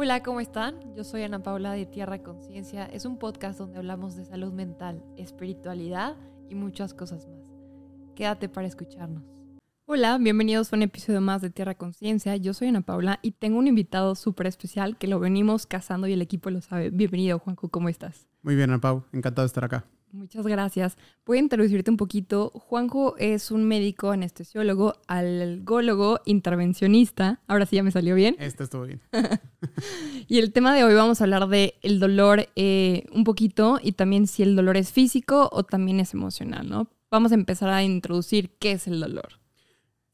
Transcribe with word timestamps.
Hola, 0.00 0.22
¿cómo 0.22 0.38
están? 0.38 0.76
Yo 0.94 1.02
soy 1.02 1.24
Ana 1.24 1.42
Paula 1.42 1.72
de 1.72 1.84
Tierra 1.84 2.22
Conciencia. 2.22 2.84
Es 2.84 3.04
un 3.04 3.18
podcast 3.18 3.58
donde 3.58 3.78
hablamos 3.78 4.14
de 4.14 4.24
salud 4.24 4.52
mental, 4.52 5.02
espiritualidad 5.16 6.14
y 6.48 6.54
muchas 6.54 6.94
cosas 6.94 7.26
más. 7.26 7.50
Quédate 8.14 8.48
para 8.48 8.68
escucharnos. 8.68 9.24
Hola, 9.86 10.16
bienvenidos 10.18 10.72
a 10.72 10.76
un 10.76 10.82
episodio 10.82 11.20
más 11.20 11.42
de 11.42 11.50
Tierra 11.50 11.74
Conciencia. 11.74 12.36
Yo 12.36 12.54
soy 12.54 12.68
Ana 12.68 12.82
Paula 12.82 13.18
y 13.22 13.32
tengo 13.32 13.58
un 13.58 13.66
invitado 13.66 14.14
súper 14.14 14.46
especial 14.46 14.96
que 14.96 15.08
lo 15.08 15.18
venimos 15.18 15.66
cazando 15.66 16.06
y 16.06 16.12
el 16.12 16.22
equipo 16.22 16.48
lo 16.50 16.60
sabe. 16.60 16.90
Bienvenido, 16.90 17.40
Juanjo, 17.40 17.68
¿cómo 17.68 17.88
estás? 17.88 18.28
Muy 18.42 18.54
bien, 18.54 18.70
Ana 18.70 18.80
Pau, 18.80 19.02
encantado 19.12 19.46
de 19.46 19.48
estar 19.48 19.64
acá. 19.64 19.84
Muchas 20.12 20.46
gracias. 20.46 20.96
Voy 21.26 21.38
a 21.38 21.40
introducirte 21.40 21.90
un 21.90 21.96
poquito. 21.96 22.50
Juanjo 22.50 23.16
es 23.18 23.50
un 23.50 23.64
médico 23.64 24.10
anestesiólogo, 24.10 24.94
algólogo, 25.06 26.20
intervencionista. 26.24 27.40
Ahora 27.46 27.66
sí 27.66 27.76
ya 27.76 27.82
me 27.82 27.90
salió 27.90 28.14
bien. 28.14 28.34
Este 28.38 28.64
estuvo 28.64 28.84
bien. 28.84 29.00
y 30.28 30.38
el 30.38 30.52
tema 30.52 30.74
de 30.74 30.84
hoy 30.84 30.94
vamos 30.94 31.20
a 31.20 31.24
hablar 31.24 31.48
de 31.48 31.74
el 31.82 32.00
dolor 32.00 32.48
eh, 32.56 33.04
un 33.12 33.24
poquito 33.24 33.78
y 33.82 33.92
también 33.92 34.26
si 34.26 34.42
el 34.42 34.56
dolor 34.56 34.76
es 34.76 34.92
físico 34.92 35.50
o 35.52 35.62
también 35.62 36.00
es 36.00 36.14
emocional, 36.14 36.68
¿no? 36.68 36.90
Vamos 37.10 37.32
a 37.32 37.34
empezar 37.34 37.68
a 37.68 37.82
introducir 37.82 38.50
qué 38.58 38.72
es 38.72 38.86
el 38.86 39.00
dolor. 39.00 39.40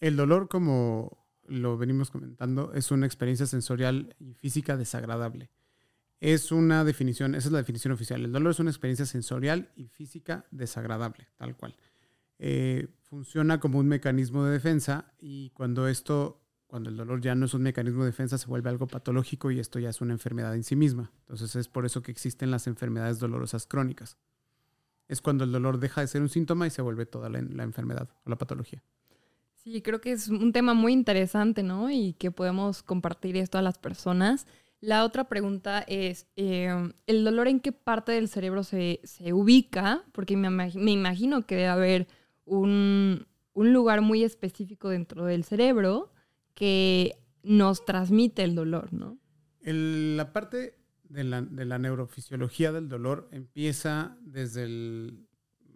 El 0.00 0.16
dolor, 0.16 0.48
como 0.48 1.24
lo 1.46 1.78
venimos 1.78 2.10
comentando, 2.10 2.72
es 2.74 2.90
una 2.90 3.06
experiencia 3.06 3.46
sensorial 3.46 4.14
y 4.18 4.34
física 4.34 4.76
desagradable 4.76 5.50
es 6.24 6.52
una 6.52 6.84
definición, 6.84 7.34
esa 7.34 7.48
es 7.48 7.52
la 7.52 7.58
definición 7.58 7.92
oficial. 7.92 8.24
El 8.24 8.32
dolor 8.32 8.52
es 8.52 8.58
una 8.58 8.70
experiencia 8.70 9.04
sensorial 9.04 9.68
y 9.76 9.88
física 9.88 10.46
desagradable, 10.50 11.28
tal 11.36 11.54
cual. 11.54 11.76
Eh, 12.38 12.88
funciona 13.02 13.60
como 13.60 13.78
un 13.78 13.88
mecanismo 13.88 14.42
de 14.42 14.52
defensa 14.52 15.12
y 15.20 15.50
cuando 15.50 15.86
esto, 15.86 16.40
cuando 16.66 16.88
el 16.88 16.96
dolor 16.96 17.20
ya 17.20 17.34
no 17.34 17.44
es 17.44 17.52
un 17.52 17.60
mecanismo 17.60 18.04
de 18.04 18.06
defensa, 18.06 18.38
se 18.38 18.46
vuelve 18.46 18.70
algo 18.70 18.86
patológico 18.86 19.50
y 19.50 19.58
esto 19.58 19.78
ya 19.78 19.90
es 19.90 20.00
una 20.00 20.14
enfermedad 20.14 20.54
en 20.54 20.64
sí 20.64 20.76
misma. 20.76 21.12
Entonces 21.20 21.56
es 21.56 21.68
por 21.68 21.84
eso 21.84 22.02
que 22.02 22.10
existen 22.10 22.50
las 22.50 22.66
enfermedades 22.68 23.18
dolorosas 23.18 23.66
crónicas. 23.66 24.16
Es 25.08 25.20
cuando 25.20 25.44
el 25.44 25.52
dolor 25.52 25.78
deja 25.78 26.00
de 26.00 26.06
ser 26.06 26.22
un 26.22 26.30
síntoma 26.30 26.66
y 26.66 26.70
se 26.70 26.80
vuelve 26.80 27.04
toda 27.04 27.28
la, 27.28 27.42
la 27.42 27.64
enfermedad 27.64 28.08
o 28.24 28.30
la 28.30 28.38
patología. 28.38 28.82
Sí, 29.56 29.82
creo 29.82 30.00
que 30.00 30.12
es 30.12 30.28
un 30.28 30.52
tema 30.52 30.72
muy 30.72 30.94
interesante, 30.94 31.62
¿no? 31.62 31.90
Y 31.90 32.14
que 32.14 32.30
podemos 32.30 32.82
compartir 32.82 33.36
esto 33.36 33.58
a 33.58 33.62
las 33.62 33.76
personas. 33.76 34.46
La 34.84 35.06
otra 35.06 35.30
pregunta 35.30 35.82
es, 35.88 36.26
em, 36.36 36.92
¿el 37.06 37.24
dolor 37.24 37.48
en 37.48 37.60
qué 37.60 37.72
parte 37.72 38.12
del 38.12 38.28
cerebro 38.28 38.64
se, 38.64 39.00
ubica? 39.32 40.04
Porque 40.12 40.36
me, 40.36 40.68
imagino 40.92 41.46
que 41.46 41.54
debe 41.54 41.68
haber 41.68 42.06
un, 42.44 43.26
lugar 43.54 44.02
muy 44.02 44.24
específico 44.24 44.90
dentro 44.90 45.24
del 45.24 45.44
cerebro 45.44 46.12
que 46.52 47.16
nos 47.42 47.86
transmite 47.86 48.44
el 48.44 48.54
dolor, 48.54 48.92
¿no? 48.92 49.18
la 49.62 50.34
parte 50.34 50.76
de 51.04 51.24
la, 51.24 51.78
neurofisiología 51.78 52.70
del 52.70 52.90
dolor 52.90 53.30
empieza 53.32 54.18
desde 54.20 54.64
el, 54.64 55.26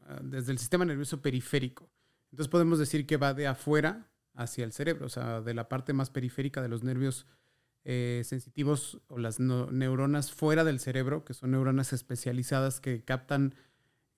ah, 0.03 0.20
desde 0.22 0.53
el 0.53 0.59
sistema 0.59 0.84
nervioso 0.84 1.22
periférico. 1.22 1.89
Entonces 2.31 2.50
podemos 2.50 2.78
decir 2.78 3.06
que 3.06 3.17
va 3.17 3.33
de 3.33 3.47
afuera 3.47 4.11
hacia 4.34 4.67
el 4.67 4.72
cerebro, 4.72 5.06
o 5.06 5.09
sea, 5.09 5.41
de 5.41 5.55
la 5.55 5.70
parte 5.70 5.95
más 5.95 6.11
periférica 6.11 6.61
de 6.61 6.69
los 6.69 6.84
nervios 6.84 7.27
eh, 7.91 8.20
sensitivos 8.22 9.00
o 9.08 9.17
las 9.17 9.41
neuronas 9.41 10.31
fuera 10.31 10.62
del 10.62 10.78
cerebro, 10.78 11.25
que 11.25 11.33
son 11.33 11.53
neuronas 11.53 11.94
especializadas 11.94 12.81
que 12.81 13.03
captan, 13.03 13.55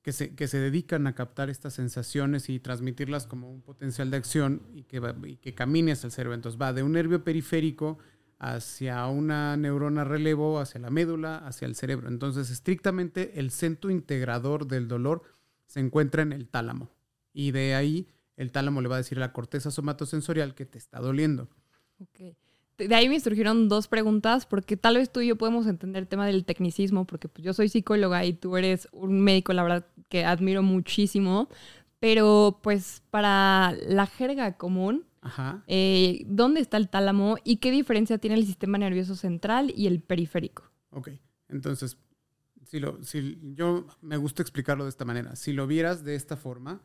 que 0.02 0.10
se, 0.10 0.34
que 0.34 0.48
se 0.48 0.58
dedican 0.58 1.06
a 1.06 1.14
captar 1.14 1.50
estas 1.50 1.74
sensaciones 1.74 2.48
y 2.48 2.58
transmitirlas 2.58 3.28
como 3.28 3.48
un 3.48 3.62
potencial 3.62 4.10
de 4.10 4.16
acción 4.16 4.66
y 4.72 4.82
que, 4.82 5.38
que 5.40 5.54
camine 5.54 5.92
hacia 5.92 6.08
el 6.08 6.12
cerebro. 6.12 6.34
Entonces 6.34 6.60
va 6.60 6.72
de 6.72 6.82
un 6.82 6.90
nervio 6.90 7.22
periférico 7.22 7.98
hacia 8.40 9.06
una 9.06 9.56
neurona 9.56 10.02
relevo, 10.02 10.58
hacia 10.58 10.80
la 10.80 10.90
médula, 10.90 11.38
hacia 11.38 11.66
el 11.66 11.76
cerebro. 11.76 12.08
Entonces, 12.08 12.50
estrictamente 12.50 13.38
el 13.38 13.52
centro 13.52 13.90
integrador 13.90 14.66
del 14.66 14.88
dolor 14.88 15.22
se 15.66 15.78
encuentra 15.78 16.22
en 16.22 16.32
el 16.32 16.48
tálamo. 16.48 16.90
Y 17.32 17.52
de 17.52 17.76
ahí 17.76 18.08
el 18.36 18.50
tálamo 18.50 18.80
le 18.80 18.88
va 18.88 18.96
a 18.96 18.98
decir 18.98 19.18
a 19.18 19.20
la 19.20 19.32
corteza 19.32 19.70
somatosensorial 19.70 20.56
que 20.56 20.66
te 20.66 20.78
está 20.78 20.98
doliendo. 20.98 21.48
Okay 22.00 22.36
de 22.88 22.94
ahí 22.94 23.08
me 23.08 23.20
surgieron 23.20 23.68
dos 23.68 23.88
preguntas, 23.88 24.46
porque 24.46 24.76
tal 24.76 24.96
vez 24.96 25.10
tú 25.10 25.20
y 25.20 25.28
yo 25.28 25.36
podemos 25.36 25.66
entender 25.66 26.02
el 26.02 26.08
tema 26.08 26.26
del 26.26 26.44
tecnicismo, 26.44 27.06
porque 27.06 27.28
pues, 27.28 27.44
yo 27.44 27.52
soy 27.52 27.68
psicóloga 27.68 28.24
y 28.24 28.32
tú 28.32 28.56
eres 28.56 28.88
un 28.92 29.20
médico, 29.20 29.52
la 29.52 29.62
verdad, 29.62 29.86
que 30.08 30.24
admiro 30.24 30.62
muchísimo, 30.62 31.48
pero 31.98 32.60
pues 32.62 33.02
para 33.10 33.72
la 33.86 34.06
jerga 34.06 34.56
común, 34.56 35.04
eh, 35.66 36.24
¿dónde 36.26 36.60
está 36.60 36.78
el 36.78 36.88
tálamo 36.88 37.36
y 37.44 37.56
qué 37.56 37.70
diferencia 37.70 38.18
tiene 38.18 38.36
el 38.36 38.46
sistema 38.46 38.78
nervioso 38.78 39.14
central 39.14 39.72
y 39.76 39.86
el 39.86 40.00
periférico? 40.00 40.70
Ok, 40.90 41.10
entonces, 41.48 41.98
si, 42.64 42.80
lo, 42.80 43.02
si 43.02 43.38
yo 43.54 43.86
me 44.00 44.16
gusta 44.16 44.42
explicarlo 44.42 44.84
de 44.84 44.90
esta 44.90 45.04
manera, 45.04 45.36
si 45.36 45.52
lo 45.52 45.66
vieras 45.66 46.04
de 46.04 46.14
esta 46.14 46.36
forma, 46.36 46.80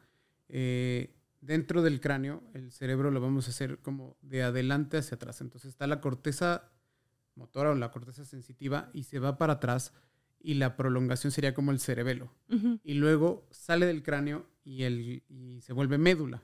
eh, 0.50 1.16
dentro 1.46 1.82
del 1.82 2.02
cráneo, 2.02 2.44
el 2.54 2.72
cerebro 2.72 3.12
lo 3.12 3.22
vamos 3.22 3.48
a 3.48 3.52
hacer 3.52 3.80
como 3.80 4.18
de 4.22 4.44
adelante 4.44 4.98
hacia 4.98 5.16
atrás. 5.16 5.42
Entonces 5.42 5.70
está 5.70 5.88
la 5.88 6.02
corteza 6.02 6.72
motora 7.36 7.72
o 7.72 7.76
la 7.76 7.92
corteza 7.92 8.26
sensitiva 8.26 8.90
y 8.94 9.04
se 9.04 9.20
va 9.20 9.38
para 9.38 9.54
atrás 9.54 9.94
y 10.40 10.56
la 10.56 10.76
prolongación 10.76 11.32
sería 11.32 11.54
como 11.54 11.72
el 11.72 11.80
cerebelo. 11.80 12.32
Y 12.84 12.94
luego 12.96 13.48
sale 13.52 13.86
del 13.86 14.04
cráneo 14.04 14.48
y, 14.64 14.84
el, 14.84 15.24
y 15.28 15.62
se 15.62 15.74
vuelve 15.74 15.98
médula 15.98 16.44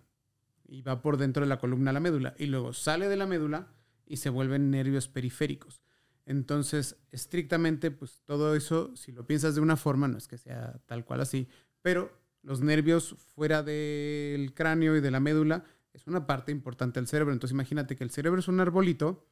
y 0.68 0.82
va 0.82 1.02
por 1.02 1.18
dentro 1.18 1.44
de 1.44 1.50
la 1.50 1.60
columna 1.60 1.92
a 1.92 1.94
la 1.94 2.00
médula. 2.00 2.34
Y 2.38 2.48
luego 2.48 2.74
sale 2.74 3.08
de 3.08 3.18
la 3.18 3.28
médula 3.28 3.68
y 4.06 4.18
se 4.18 4.30
vuelven 4.30 4.72
nervios 4.72 5.08
periféricos. 5.08 5.82
Entonces, 6.26 6.98
estrictamente, 7.12 7.92
pues 7.92 8.22
todo 8.26 8.56
eso, 8.56 8.96
si 8.96 9.12
lo 9.12 9.26
piensas 9.26 9.56
de 9.56 9.62
una 9.62 9.78
forma, 9.78 10.08
no 10.08 10.18
es 10.18 10.28
que 10.28 10.38
sea 10.38 10.80
tal 10.86 11.04
cual 11.04 11.22
así, 11.22 11.48
pero 11.82 12.12
los 12.44 12.62
nervios 12.62 13.16
fuera 13.36 13.64
del 13.64 14.54
cráneo 14.54 14.96
y 14.96 15.02
de 15.02 15.12
la 15.12 15.20
médula 15.20 15.64
es 15.94 16.08
una 16.08 16.26
parte 16.26 16.52
importante 16.52 17.00
del 17.00 17.08
cerebro. 17.08 17.34
Entonces 17.34 17.54
imagínate 17.54 17.96
que 17.96 18.04
el 18.04 18.12
cerebro 18.12 18.40
es 18.40 18.48
un 18.48 18.60
arbolito 18.60 19.28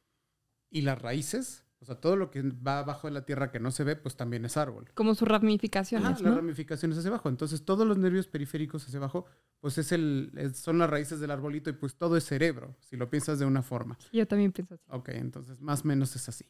y 0.70 0.82
las 0.82 1.00
raíces, 1.00 1.64
o 1.80 1.84
sea, 1.84 1.96
todo 1.96 2.14
lo 2.16 2.30
que 2.30 2.42
va 2.42 2.80
abajo 2.80 3.08
de 3.08 3.14
la 3.14 3.24
tierra 3.24 3.50
que 3.50 3.58
no 3.58 3.70
se 3.70 3.84
ve, 3.84 3.96
pues 3.96 4.16
también 4.16 4.44
es 4.44 4.56
árbol. 4.56 4.90
Como 4.94 5.14
sus 5.14 5.26
ramificaciones. 5.26 6.20
Las 6.20 6.34
ramificaciones 6.34 6.98
hacia 6.98 7.08
abajo. 7.08 7.28
Entonces 7.28 7.64
todos 7.64 7.86
los 7.86 7.98
nervios 7.98 8.26
periféricos 8.26 8.86
hacia 8.86 8.98
abajo, 8.98 9.26
pues 9.60 9.78
es 9.78 9.90
el, 9.92 10.52
son 10.54 10.78
las 10.78 10.90
raíces 10.90 11.20
del 11.20 11.30
arbolito 11.30 11.70
y 11.70 11.72
pues 11.72 11.96
todo 11.96 12.16
es 12.16 12.24
cerebro, 12.24 12.76
si 12.80 12.96
lo 12.96 13.08
piensas 13.10 13.38
de 13.38 13.46
una 13.46 13.62
forma. 13.62 13.98
Yo 14.12 14.26
también 14.26 14.52
pienso 14.52 14.74
así. 14.74 14.84
Ok, 14.88 15.08
entonces 15.10 15.60
más 15.60 15.84
o 15.84 15.88
menos 15.88 16.14
es 16.14 16.28
así. 16.28 16.44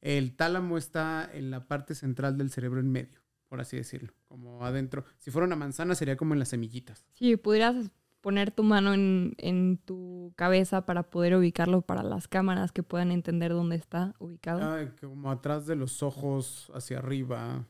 El 0.00 0.36
tálamo 0.36 0.78
está 0.78 1.28
en 1.32 1.50
la 1.50 1.66
parte 1.66 1.94
central 1.94 2.38
del 2.38 2.50
cerebro 2.50 2.80
en 2.80 2.92
medio 2.92 3.25
por 3.48 3.60
así 3.60 3.76
decirlo, 3.76 4.12
como 4.28 4.64
adentro. 4.64 5.04
Si 5.18 5.30
fuera 5.30 5.46
una 5.46 5.56
manzana 5.56 5.94
sería 5.94 6.16
como 6.16 6.34
en 6.34 6.38
las 6.38 6.48
semillitas. 6.48 7.06
Sí, 7.14 7.36
pudieras 7.36 7.90
poner 8.20 8.50
tu 8.50 8.64
mano 8.64 8.92
en, 8.92 9.78
tu 9.84 10.32
cabeza 10.36 10.84
para 10.84 11.04
poder 11.04 11.36
ubicarlo 11.36 11.82
para 11.82 12.02
las 12.02 12.26
cámaras 12.26 12.72
que 12.72 12.82
puedan 12.82 13.12
entender 13.12 13.52
dónde 13.52 13.76
está 13.76 14.14
ubicado. 14.18 14.62
Ah, 14.62 14.84
como 15.00 15.30
atrás 15.30 15.66
de 15.66 15.76
los 15.76 16.02
ojos, 16.02 16.70
hacia 16.74 16.98
arriba. 16.98 17.64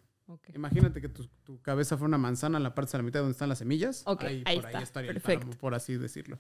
Imagínate 0.55 1.01
que 1.01 1.09
tu, 1.09 1.61
cabeza 1.61 1.97
fuera 1.97 2.09
una 2.09 2.19
manzana, 2.19 2.59
la 2.59 2.75
parte 2.75 2.93
de 2.93 2.99
la 2.99 3.05
mitad 3.05 3.21
donde 3.21 3.33
están 3.33 3.49
las 3.49 3.59
semillas. 3.59 4.03
ahí, 4.07 4.43
por 4.43 4.67
ahí 4.67 4.83
estaría 4.83 5.13
Perfecto. 5.13 5.57
por 5.59 5.75
así 5.75 5.97
decirlo. 5.97 6.39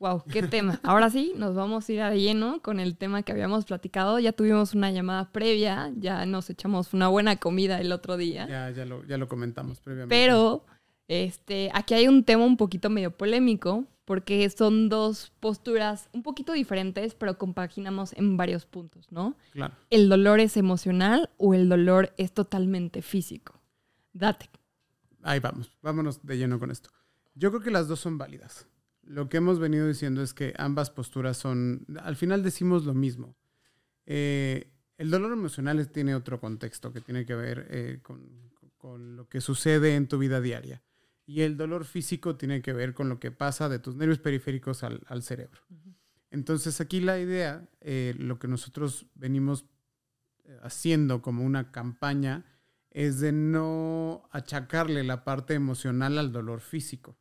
Wow, 0.00 0.24
qué 0.32 0.42
tema. 0.42 0.80
Ahora 0.82 1.10
sí, 1.10 1.34
nos 1.36 1.54
vamos 1.54 1.86
a 1.86 1.92
ir 1.92 2.00
a 2.00 2.14
lleno 2.14 2.62
con 2.62 2.80
el 2.80 2.96
tema 2.96 3.22
que 3.22 3.32
habíamos 3.32 3.66
platicado. 3.66 4.18
Ya 4.18 4.32
tuvimos 4.32 4.74
una 4.74 4.90
llamada 4.90 5.30
previa, 5.30 5.92
ya 5.94 6.24
nos 6.24 6.48
echamos 6.48 6.94
una 6.94 7.08
buena 7.08 7.36
comida 7.36 7.78
el 7.78 7.92
otro 7.92 8.16
día. 8.16 8.48
Ya, 8.48 8.70
ya 8.70 8.86
lo, 8.86 9.04
ya 9.04 9.18
lo 9.18 9.28
comentamos 9.28 9.78
previamente. 9.80 10.14
Pero 10.14 10.64
este, 11.06 11.70
aquí 11.74 11.92
hay 11.92 12.08
un 12.08 12.24
tema 12.24 12.46
un 12.46 12.56
poquito 12.56 12.88
medio 12.88 13.10
polémico, 13.14 13.84
porque 14.06 14.48
son 14.48 14.88
dos 14.88 15.34
posturas 15.38 16.08
un 16.14 16.22
poquito 16.22 16.54
diferentes, 16.54 17.14
pero 17.14 17.36
compaginamos 17.36 18.14
en 18.14 18.38
varios 18.38 18.64
puntos, 18.64 19.12
¿no? 19.12 19.36
Claro. 19.52 19.74
¿El 19.90 20.08
dolor 20.08 20.40
es 20.40 20.56
emocional 20.56 21.28
o 21.36 21.52
el 21.52 21.68
dolor 21.68 22.14
es 22.16 22.32
totalmente 22.32 23.02
físico? 23.02 23.60
Date. 24.14 24.48
Ahí 25.22 25.40
vamos, 25.40 25.70
vámonos 25.82 26.24
de 26.24 26.38
lleno 26.38 26.58
con 26.58 26.70
esto. 26.70 26.88
Yo 27.34 27.50
creo 27.50 27.60
que 27.60 27.70
las 27.70 27.86
dos 27.86 28.00
son 28.00 28.16
válidas 28.16 28.66
lo 29.02 29.28
que 29.28 29.38
hemos 29.38 29.58
venido 29.58 29.86
diciendo 29.86 30.22
es 30.22 30.34
que 30.34 30.54
ambas 30.56 30.90
posturas 30.90 31.36
son, 31.36 31.86
al 32.02 32.16
final 32.16 32.42
decimos 32.42 32.84
lo 32.84 32.94
mismo. 32.94 33.36
Eh, 34.06 34.72
el 34.98 35.10
dolor 35.10 35.32
emocional 35.32 35.88
tiene 35.90 36.14
otro 36.14 36.40
contexto 36.40 36.92
que 36.92 37.00
tiene 37.00 37.24
que 37.24 37.34
ver 37.34 37.66
eh, 37.70 38.00
con, 38.02 38.50
lo 39.16 39.28
que 39.28 39.40
sucede 39.40 39.94
en 39.94 40.08
tu 40.08 40.18
vida 40.18 40.40
diaria. 40.40 40.82
Y 41.26 41.42
el 41.42 41.56
dolor 41.56 41.84
físico 41.84 42.36
tiene 42.36 42.62
que 42.62 42.72
ver 42.72 42.94
con 42.94 43.08
lo 43.08 43.20
que 43.20 43.30
pasa 43.30 43.68
de 43.68 43.78
tus 43.78 43.94
nervios 43.94 44.18
periféricos 44.18 44.82
al, 44.82 45.22
cerebro. 45.22 45.60
Entonces 46.30 46.80
aquí 46.80 47.00
la 47.00 47.18
idea, 47.18 47.68
eh, 47.80 48.14
lo 48.18 48.38
que 48.38 48.48
nosotros 48.48 49.06
venimos 49.14 49.66
haciendo 50.62 51.22
como 51.22 51.44
una 51.44 51.70
campaña, 51.70 52.44
es 52.90 53.20
de 53.20 53.32
no 53.32 54.28
achacarle 54.32 55.04
la 55.04 55.22
parte 55.24 55.54
emocional 55.54 56.18
al 56.18 56.32
dolor 56.32 56.60
físico. 56.60 57.16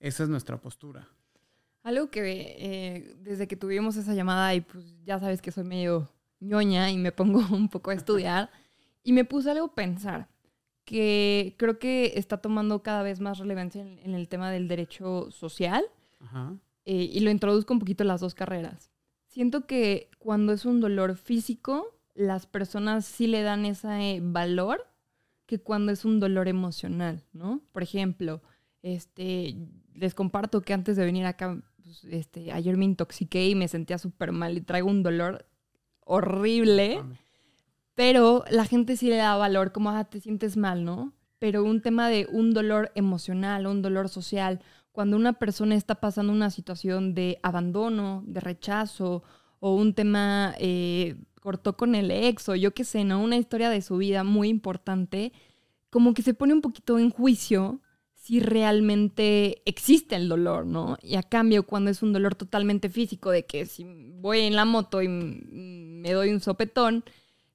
Esa 0.00 0.22
es 0.24 0.28
nuestra 0.28 0.60
postura. 0.60 1.08
Algo 1.82 2.10
que 2.10 2.20
eh, 2.58 3.16
desde 3.20 3.46
que 3.46 3.56
tuvimos 3.56 3.96
esa 3.96 4.14
llamada 4.14 4.54
y 4.54 4.60
pues 4.60 4.84
ya 5.04 5.20
sabes 5.20 5.40
que 5.40 5.52
soy 5.52 5.64
medio 5.64 6.10
ñoña 6.40 6.90
y 6.90 6.98
me 6.98 7.12
pongo 7.12 7.38
un 7.54 7.68
poco 7.68 7.90
a 7.90 7.94
estudiar 7.94 8.50
y 9.02 9.12
me 9.12 9.24
puse 9.24 9.50
algo 9.50 9.66
a 9.66 9.74
pensar 9.74 10.28
que 10.84 11.54
creo 11.58 11.78
que 11.78 12.12
está 12.16 12.38
tomando 12.38 12.82
cada 12.82 13.02
vez 13.02 13.20
más 13.20 13.38
relevancia 13.38 13.82
en, 13.82 14.14
el 14.14 14.28
tema 14.28 14.50
del 14.50 14.68
derecho 14.68 15.30
social 15.30 15.84
eh, 16.84 17.10
y 17.12 17.20
lo 17.20 17.30
introduzco 17.30 17.72
un 17.72 17.80
poquito 17.80 18.04
en 18.04 18.08
las 18.08 18.20
dos 18.20 18.34
carreras. 18.34 18.90
Siento 19.26 19.66
que 19.66 20.08
cuando 20.18 20.52
es 20.52 20.64
un 20.64 20.80
dolor 20.80 21.16
físico, 21.16 21.94
las 22.14 22.46
personas 22.46 23.04
sí 23.04 23.26
le 23.26 23.42
dan 23.42 23.66
ese 23.66 24.20
valor 24.22 24.86
que 25.46 25.58
cuando 25.60 25.92
es 25.92 26.04
un 26.04 26.20
dolor 26.20 26.48
emocional, 26.48 27.24
¿no? 27.32 27.60
Por 27.72 27.82
ejemplo, 27.82 28.40
este, 28.82 29.56
les 29.98 30.14
comparto 30.14 30.62
que 30.62 30.74
antes 30.74 30.96
de 30.96 31.04
venir 31.04 31.26
acá, 31.26 31.58
pues, 31.82 32.04
este, 32.04 32.52
ayer 32.52 32.76
me 32.76 32.84
intoxiqué 32.84 33.48
y 33.48 33.54
me 33.54 33.68
sentía 33.68 33.98
súper 33.98 34.32
mal 34.32 34.56
y 34.56 34.60
traigo 34.60 34.88
un 34.88 35.02
dolor 35.02 35.46
horrible. 36.00 37.02
Pero 37.94 38.44
la 38.50 38.64
gente 38.66 38.96
sí 38.96 39.08
le 39.08 39.16
da 39.16 39.36
valor, 39.36 39.72
como, 39.72 39.90
ah, 39.90 40.04
te 40.04 40.20
sientes 40.20 40.56
mal, 40.56 40.84
¿no? 40.84 41.14
Pero 41.38 41.64
un 41.64 41.80
tema 41.80 42.08
de 42.08 42.26
un 42.30 42.52
dolor 42.52 42.92
emocional, 42.94 43.66
un 43.66 43.82
dolor 43.82 44.08
social, 44.08 44.60
cuando 44.92 45.16
una 45.16 45.34
persona 45.34 45.74
está 45.74 45.96
pasando 45.96 46.32
una 46.32 46.50
situación 46.50 47.14
de 47.14 47.38
abandono, 47.42 48.22
de 48.26 48.40
rechazo, 48.40 49.22
o 49.60 49.74
un 49.74 49.94
tema 49.94 50.54
eh, 50.58 51.16
cortó 51.40 51.76
con 51.76 51.94
el 51.94 52.10
ex, 52.10 52.48
o 52.48 52.54
yo 52.54 52.74
qué 52.74 52.84
sé, 52.84 53.04
¿no? 53.04 53.22
Una 53.22 53.36
historia 53.36 53.70
de 53.70 53.82
su 53.82 53.96
vida 53.96 54.24
muy 54.24 54.48
importante, 54.48 55.32
como 55.90 56.12
que 56.12 56.22
se 56.22 56.34
pone 56.34 56.52
un 56.52 56.60
poquito 56.60 56.98
en 56.98 57.10
juicio 57.10 57.80
si 58.26 58.40
realmente 58.40 59.62
existe 59.66 60.16
el 60.16 60.28
dolor, 60.28 60.66
¿no? 60.66 60.98
Y 61.00 61.14
a 61.14 61.22
cambio, 61.22 61.62
cuando 61.62 61.92
es 61.92 62.02
un 62.02 62.12
dolor 62.12 62.34
totalmente 62.34 62.88
físico, 62.88 63.30
de 63.30 63.46
que 63.46 63.66
si 63.66 63.84
voy 63.84 64.40
en 64.40 64.56
la 64.56 64.64
moto 64.64 65.00
y 65.00 65.06
me 65.06 66.10
doy 66.10 66.30
un 66.30 66.40
sopetón, 66.40 67.04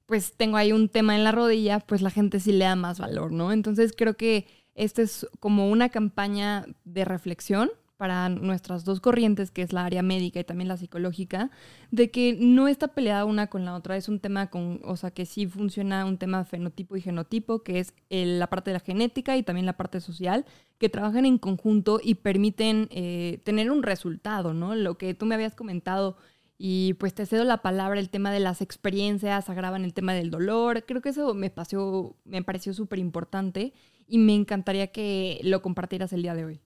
pues 0.06 0.32
tengo 0.34 0.56
ahí 0.56 0.72
un 0.72 0.88
tema 0.88 1.14
en 1.14 1.24
la 1.24 1.32
rodilla, 1.32 1.80
pues 1.80 2.00
la 2.00 2.08
gente 2.08 2.40
sí 2.40 2.52
le 2.52 2.64
da 2.64 2.74
más 2.74 2.98
valor, 2.98 3.32
¿no? 3.32 3.52
Entonces 3.52 3.92
creo 3.94 4.16
que 4.16 4.46
esta 4.74 5.02
es 5.02 5.26
como 5.40 5.70
una 5.70 5.90
campaña 5.90 6.64
de 6.84 7.04
reflexión 7.04 7.70
para 8.02 8.28
nuestras 8.28 8.84
dos 8.84 8.98
corrientes, 8.98 9.52
que 9.52 9.62
es 9.62 9.72
la 9.72 9.84
área 9.84 10.02
médica 10.02 10.40
y 10.40 10.42
también 10.42 10.66
la 10.66 10.76
psicológica, 10.76 11.52
de 11.92 12.10
que 12.10 12.36
no 12.36 12.66
está 12.66 12.88
peleada 12.88 13.24
una 13.24 13.46
con 13.46 13.64
la 13.64 13.76
otra, 13.76 13.96
es 13.96 14.08
un 14.08 14.18
tema 14.18 14.50
con, 14.50 14.80
o 14.82 14.96
sea, 14.96 15.12
que 15.12 15.24
sí 15.24 15.46
funciona 15.46 16.04
un 16.04 16.18
tema 16.18 16.44
fenotipo 16.44 16.96
y 16.96 17.00
genotipo, 17.00 17.62
que 17.62 17.78
es 17.78 17.94
la 18.10 18.48
parte 18.48 18.70
de 18.70 18.74
la 18.74 18.80
genética 18.80 19.36
y 19.36 19.44
también 19.44 19.66
la 19.66 19.76
parte 19.76 20.00
social, 20.00 20.44
que 20.78 20.88
trabajan 20.88 21.26
en 21.26 21.38
conjunto 21.38 22.00
y 22.02 22.16
permiten 22.16 22.88
eh, 22.90 23.40
tener 23.44 23.70
un 23.70 23.84
resultado, 23.84 24.52
¿no? 24.52 24.74
Lo 24.74 24.98
que 24.98 25.14
tú 25.14 25.24
me 25.24 25.36
habías 25.36 25.54
comentado 25.54 26.16
y 26.58 26.94
pues 26.94 27.14
te 27.14 27.24
cedo 27.24 27.44
la 27.44 27.62
palabra, 27.62 28.00
el 28.00 28.10
tema 28.10 28.32
de 28.32 28.40
las 28.40 28.62
experiencias 28.62 29.48
agravan 29.48 29.84
el 29.84 29.94
tema 29.94 30.12
del 30.12 30.32
dolor. 30.32 30.82
Creo 30.86 31.00
que 31.02 31.10
eso 31.10 31.34
me, 31.34 31.50
pareció, 31.50 32.16
me 32.24 32.42
pareció 32.42 32.74
súper 32.74 32.98
importante 32.98 33.72
y 34.08 34.18
me 34.18 34.34
encantaría 34.34 34.88
que 34.88 35.38
lo 35.44 35.62
compartieras 35.62 36.12
el 36.12 36.22
día 36.22 36.34
de 36.34 36.44
hoy. 36.46 36.60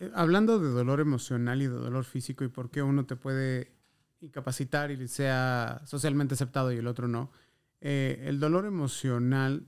Eh, 0.00 0.10
hablando 0.14 0.58
de 0.58 0.68
dolor 0.70 0.98
emocional 0.98 1.62
y 1.62 1.66
de 1.66 1.74
dolor 1.74 2.04
físico 2.04 2.42
y 2.42 2.48
por 2.48 2.70
qué 2.70 2.82
uno 2.82 3.06
te 3.06 3.14
puede 3.14 3.72
incapacitar 4.20 4.90
y 4.90 5.06
sea 5.06 5.80
socialmente 5.86 6.34
aceptado 6.34 6.72
y 6.72 6.78
el 6.78 6.88
otro 6.88 7.06
no, 7.06 7.30
eh, 7.80 8.24
el 8.26 8.40
dolor 8.40 8.66
emocional 8.66 9.66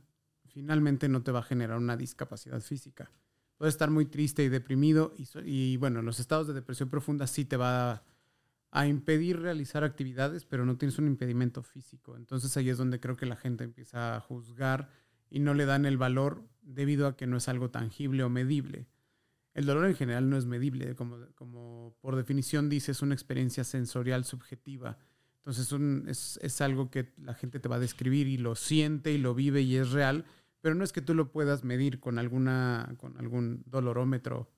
finalmente 0.49 1.08
no 1.08 1.23
te 1.23 1.31
va 1.31 1.38
a 1.38 1.44
generar 1.44 1.79
una 1.79 1.96
discapacidad 1.96 2.61
física. 2.61 3.11
Puedes 3.56 3.75
estar 3.75 3.90
muy 3.90 4.06
triste 4.06 4.43
y 4.43 4.49
deprimido 4.49 5.14
y, 5.17 5.29
y 5.44 5.76
bueno, 5.76 6.02
los 6.02 6.19
estados 6.19 6.49
de 6.49 6.55
depresión 6.55 6.90
profunda 6.90 7.28
sí 7.28 7.44
te 7.44 7.56
va 7.56 7.93
a 7.93 8.02
a 8.73 8.87
impedir 8.87 9.38
realizar 9.38 9.85
actividades, 9.85 10.46
pero 10.46 10.64
no 10.64 10.78
tienes 10.78 10.99
un 10.99 11.06
impedimento 11.06 11.62
físico. 11.62 12.17
Entonces 12.17 12.56
ahí 12.56 12.70
es 12.70 12.78
donde 12.78 13.00
creo 13.00 13.17
que 13.17 13.26
la 13.26 13.37
gente 13.37 13.64
empieza 13.64 14.17
a 14.17 14.20
juzgar 14.20 14.88
y 15.31 15.40
no 15.40 15.52
le 15.52 15.67
dan 15.67 15.85
el 15.85 15.99
valor 15.99 16.43
debido 16.62 17.06
a 17.06 17.14
que 17.14 17.26
no 17.26 17.37
es 17.37 17.49
algo 17.49 17.70
tangible 17.70 18.25
o 18.25 18.31
medible. 18.31 18.88
El 19.54 19.66
dolor 19.66 19.87
en 19.87 19.94
general 19.94 20.31
no 20.31 20.37
es 20.37 20.46
medible, 20.46 20.94
como, 20.94 21.19
como 21.34 21.96
por 22.00 22.16
definición 22.16 22.69
dice, 22.69 22.93
es 22.93 23.02
una 23.02 23.14
experiencia 23.14 23.64
sensorial 23.64 24.25
subjetiva. 24.25 24.99
Entonces 25.38 25.72
es, 26.06 26.38
es 26.43 26.60
algo 26.60 26.90
que 26.90 27.12
la 27.19 27.34
gente 27.34 27.60
te 27.60 27.69
va 27.69 27.76
a 27.76 27.81
describir 27.81 28.28
y 28.28 28.38
lo 28.38 28.54
siente 28.54 29.12
y 29.12 29.19
lo 29.19 29.34
vive 29.34 29.60
y 29.62 29.76
es 29.76 29.90
real, 29.90 30.25
pero 30.60 30.75
no 30.75 30.84
es 30.84 30.93
que 30.93 31.02
tú 31.02 31.14
lo 31.14 31.32
puedas 31.32 31.64
medir 31.64 32.00
con, 32.00 32.19
alguna, 32.19 32.94
con 32.99 33.19
algún 33.19 33.62
dolorómetro 33.66 34.49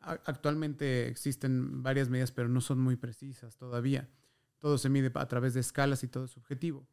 actualmente 0.00 1.08
existen 1.08 1.82
varias 1.82 2.08
medidas, 2.08 2.32
pero 2.32 2.48
no 2.48 2.60
son 2.60 2.78
muy 2.78 2.96
precisas 2.96 3.56
todavía. 3.56 4.08
Todo 4.58 4.78
se 4.78 4.88
mide 4.88 5.10
a 5.14 5.28
través 5.28 5.54
de 5.54 5.60
escalas 5.60 6.02
y 6.04 6.08
todo 6.08 6.24
es 6.24 6.30
subjetivo. 6.30 6.86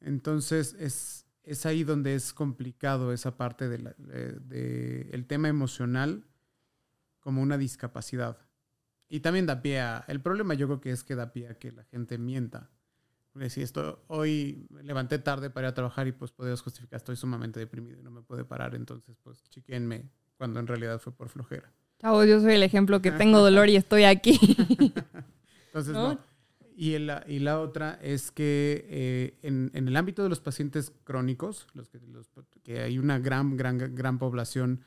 Entonces 0.00 0.74
es, 0.78 1.26
es 1.42 1.66
ahí 1.66 1.84
donde 1.84 2.14
es 2.14 2.32
complicado 2.32 3.12
esa 3.12 3.36
parte 3.36 3.68
del 3.68 3.94
de, 3.98 5.08
el 5.12 5.26
tema 5.26 5.48
emocional 5.48 6.24
como 7.24 7.42
una 7.42 7.58
discapacidad. 7.58 8.38
Y 9.08 9.20
también 9.20 9.46
da 9.46 9.62
pie 9.62 9.80
a, 9.80 10.04
el 10.06 10.20
problema 10.20 10.54
yo 10.54 10.66
creo 10.66 10.80
que 10.80 10.90
es 10.90 11.02
que 11.02 11.16
da 11.16 11.32
pie 11.32 11.48
a 11.48 11.58
que 11.58 11.72
la 11.72 11.84
gente 11.84 12.18
mienta. 12.18 12.70
Porque 13.32 13.50
si 13.50 13.62
esto, 13.62 14.04
hoy 14.06 14.68
levanté 14.82 15.18
tarde 15.18 15.50
para 15.50 15.66
ir 15.66 15.72
a 15.72 15.74
trabajar 15.74 16.06
y 16.06 16.12
pues 16.12 16.30
podemos 16.30 16.62
justificar, 16.62 16.98
estoy 16.98 17.16
sumamente 17.16 17.58
deprimido 17.58 17.98
y 17.98 18.02
no 18.02 18.12
me 18.12 18.22
puede 18.22 18.44
parar, 18.44 18.76
entonces 18.76 19.16
pues 19.24 19.42
chiquenme, 19.50 20.08
cuando 20.36 20.60
en 20.60 20.68
realidad 20.68 21.00
fue 21.00 21.12
por 21.12 21.28
flojera. 21.28 21.72
Chavo, 21.98 22.24
yo 22.24 22.40
soy 22.40 22.54
el 22.54 22.62
ejemplo 22.62 23.02
que 23.02 23.10
tengo 23.10 23.40
dolor 23.40 23.68
y 23.68 23.76
estoy 23.76 24.04
aquí. 24.04 24.38
Entonces, 25.66 25.94
no. 25.94 26.18
Y, 26.76 26.94
y, 26.94 27.38
la 27.38 27.60
otra 27.60 27.98
es 28.02 28.30
que 28.30 28.84
eh, 28.88 29.38
en, 29.42 29.70
el 29.74 29.96
ámbito 29.96 30.22
de 30.22 30.28
los 30.28 30.40
pacientes 30.40 30.92
crónicos, 31.04 31.66
los 31.72 31.88
que, 31.88 32.00
que 32.62 32.82
hay 32.82 32.98
una 32.98 33.18
gran, 33.20 33.56
gran, 33.56 33.94
gran 33.94 34.18
población 34.18 34.80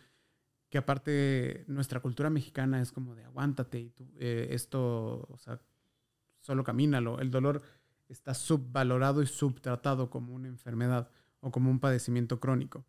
que 0.69 0.77
aparte 0.77 1.63
nuestra 1.67 1.99
cultura 2.01 2.29
mexicana 2.29 2.81
es 2.81 2.91
como 2.91 3.15
de 3.15 3.23
aguántate 3.23 3.79
y 3.79 3.93
eh, 4.17 4.47
esto, 4.51 5.27
o 5.29 5.37
sea, 5.37 5.61
solo 6.41 6.63
camínalo. 6.63 7.19
El 7.19 7.31
dolor 7.31 7.61
está 8.09 8.33
subvalorado 8.33 9.21
y 9.21 9.27
subtratado 9.27 10.09
como 10.09 10.33
una 10.33 10.47
enfermedad 10.47 11.09
o 11.39 11.51
como 11.51 11.69
un 11.69 11.79
padecimiento 11.79 12.39
crónico. 12.39 12.85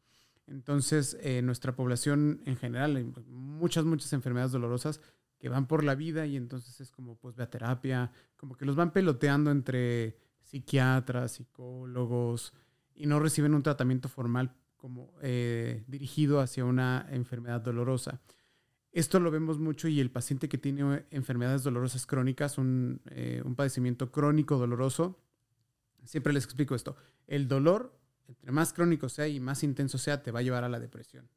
Entonces, 0.47 1.17
eh, 1.21 1.43
nuestra 1.43 1.77
población 1.77 2.41
en 2.47 2.57
general, 2.57 3.13
muchas, 3.29 3.85
muchas 3.85 4.13
enfermedades 4.13 4.53
dolorosas 4.53 5.01
que 5.39 5.49
van 5.49 5.67
por 5.67 5.85
la 5.85 5.95
vida 5.95 6.27
y 6.27 6.37
entonces 6.37 6.81
es 6.81 6.91
como, 6.91 7.17
pues, 7.17 7.37
ve 7.37 7.45
a 7.45 7.51
terapia, 7.51 8.11
como 8.37 8.57
que 8.57 8.65
los 8.65 8.75
van 8.75 8.93
peloteando 8.93 9.51
entre 9.51 10.17
psiquiatras, 10.43 11.33
psicólogos 11.33 12.55
y 12.95 13.07
no 13.07 13.21
reciben 13.21 13.55
un 13.55 13.63
tratamiento 13.63 14.09
formal 14.09 14.55
como 14.79 15.13
eh, 15.21 15.85
dirigido 15.87 16.41
hacia 16.41 16.65
una 16.65 17.07
enfermedad 17.11 17.61
dolorosa. 17.61 18.23
Esto 18.91 19.21
lo 19.21 19.31
vemos 19.31 19.59
mucho 19.59 19.87
y 19.87 20.01
el 20.01 20.11
paciente 20.11 20.49
que 20.49 20.57
tiene 20.57 21.05
enfermedades 21.11 21.63
dolorosas 21.63 22.07
crónicas, 22.07 22.57
un, 22.57 23.03
eh, 23.11 23.43
un 23.45 23.55
padecimiento 23.55 24.11
crónico 24.11 24.57
doloroso, 24.57 25.21
siempre 26.05 26.33
les 26.33 26.45
explico 26.45 26.75
esto, 26.75 26.97
el 27.27 27.47
dolor 27.47 27.99
entre 28.29 28.53
más 28.53 28.73
crónico 28.73 29.09
sea 29.09 29.27
y 29.27 29.41
más 29.41 29.63
intenso 29.65 29.99
sea, 29.99 30.23
te 30.23 30.31
va 30.31 30.41
a 30.41 30.43
llevar 30.43 30.63
a 30.63 30.69
la 30.69 30.79
depresión. 30.79 31.29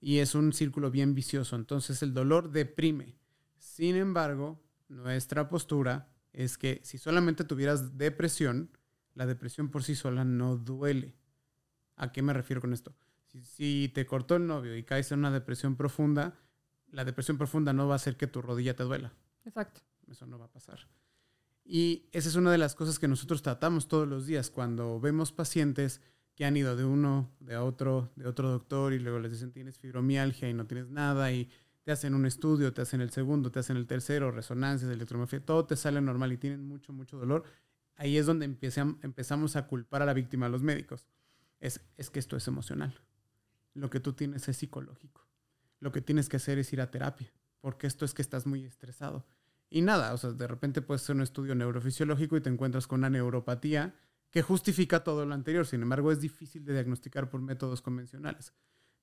Y 0.00 0.18
es 0.18 0.34
un 0.34 0.52
círculo 0.52 0.90
bien 0.90 1.14
vicioso. 1.14 1.56
Entonces 1.56 2.02
el 2.02 2.14
dolor 2.14 2.50
deprime. 2.50 3.16
Sin 3.58 3.96
embargo, 3.96 4.60
nuestra 4.88 5.48
postura 5.48 6.08
es 6.32 6.58
que 6.58 6.80
si 6.84 6.98
solamente 6.98 7.44
tuvieras 7.44 7.98
depresión, 7.98 8.70
la 9.14 9.26
depresión 9.26 9.68
por 9.68 9.82
sí 9.82 9.94
sola 9.94 10.24
no 10.24 10.56
duele. 10.56 11.14
¿A 11.96 12.12
qué 12.12 12.22
me 12.22 12.32
refiero 12.32 12.60
con 12.60 12.72
esto? 12.72 12.94
Si, 13.44 13.90
te 13.94 14.04
cortó 14.04 14.36
el 14.36 14.46
novio 14.46 14.76
y 14.76 14.82
caes 14.82 15.10
en 15.12 15.20
una 15.20 15.30
depresión 15.30 15.76
profunda, 15.76 16.34
la 16.90 17.04
depresión 17.04 17.38
profunda 17.38 17.72
no 17.72 17.88
va 17.88 17.94
a 17.94 17.96
hacer 17.96 18.16
que 18.16 18.26
tu 18.26 18.42
rodilla 18.42 18.76
te 18.76 18.82
duela. 18.82 19.12
Exacto. 19.44 19.80
Eso 20.10 20.26
no 20.26 20.38
va 20.38 20.46
a 20.46 20.52
pasar. 20.52 20.80
Y 21.64 22.08
esa 22.12 22.28
es 22.28 22.34
una 22.34 22.50
de 22.50 22.58
las 22.58 22.74
cosas 22.74 22.98
que 22.98 23.08
nosotros 23.08 23.42
tratamos 23.42 23.88
todos 23.88 24.06
los 24.06 24.26
días 24.26 24.50
cuando 24.50 25.00
vemos 25.00 25.32
pacientes 25.32 26.00
que 26.34 26.44
han 26.44 26.56
ido 26.56 26.76
de 26.76 26.84
uno, 26.84 27.30
de 27.40 27.56
otro, 27.56 28.10
de 28.16 28.26
otro 28.26 28.50
doctor 28.50 28.92
y 28.92 28.98
luego 28.98 29.20
les 29.20 29.32
dicen 29.32 29.52
tienes 29.52 29.78
fibromialgia 29.78 30.48
y 30.48 30.54
no 30.54 30.66
tienes 30.66 30.90
nada 30.90 31.32
y 31.32 31.48
te 31.82 31.92
hacen 31.92 32.14
un 32.14 32.26
estudio, 32.26 32.72
te 32.72 32.82
hacen 32.82 33.00
el 33.00 33.10
segundo, 33.10 33.50
te 33.50 33.58
hacen 33.58 33.76
el 33.76 33.86
tercero, 33.86 34.30
resonancias, 34.30 34.90
electromiografía, 34.90 35.44
todo 35.44 35.64
te 35.66 35.76
sale 35.76 36.00
normal 36.00 36.32
y 36.32 36.36
tienen 36.36 36.66
mucho, 36.66 36.92
mucho 36.92 37.18
dolor. 37.18 37.44
Ahí 37.96 38.16
es 38.16 38.26
donde 38.26 38.44
empezamos 38.46 39.56
a 39.56 39.66
culpar 39.66 40.02
a 40.02 40.06
la 40.06 40.14
víctima, 40.14 40.46
a 40.46 40.48
los 40.48 40.62
médicos. 40.62 41.06
Es, 41.62 41.80
es 41.96 42.10
que 42.10 42.18
esto 42.18 42.36
es 42.36 42.48
emocional. 42.48 43.00
Lo 43.72 43.88
que 43.88 44.00
tú 44.00 44.12
tienes 44.12 44.48
es 44.48 44.56
psicológico. 44.58 45.26
Lo 45.78 45.92
que 45.92 46.02
tienes 46.02 46.28
que 46.28 46.36
hacer 46.36 46.58
es 46.58 46.72
ir 46.72 46.80
a 46.80 46.90
terapia, 46.90 47.32
porque 47.60 47.86
esto 47.86 48.04
es 48.04 48.12
que 48.12 48.20
estás 48.20 48.46
muy 48.46 48.64
estresado. 48.64 49.24
Y 49.70 49.80
nada, 49.80 50.12
o 50.12 50.18
sea, 50.18 50.32
de 50.32 50.46
repente 50.46 50.82
puedes 50.82 51.02
hacer 51.02 51.16
un 51.16 51.22
estudio 51.22 51.54
neurofisiológico 51.54 52.36
y 52.36 52.40
te 52.40 52.50
encuentras 52.50 52.86
con 52.86 53.00
una 53.00 53.10
neuropatía 53.10 53.94
que 54.30 54.42
justifica 54.42 55.04
todo 55.04 55.24
lo 55.24 55.34
anterior. 55.34 55.64
Sin 55.64 55.82
embargo, 55.82 56.10
es 56.10 56.20
difícil 56.20 56.64
de 56.64 56.72
diagnosticar 56.72 57.30
por 57.30 57.40
métodos 57.40 57.80
convencionales. 57.80 58.52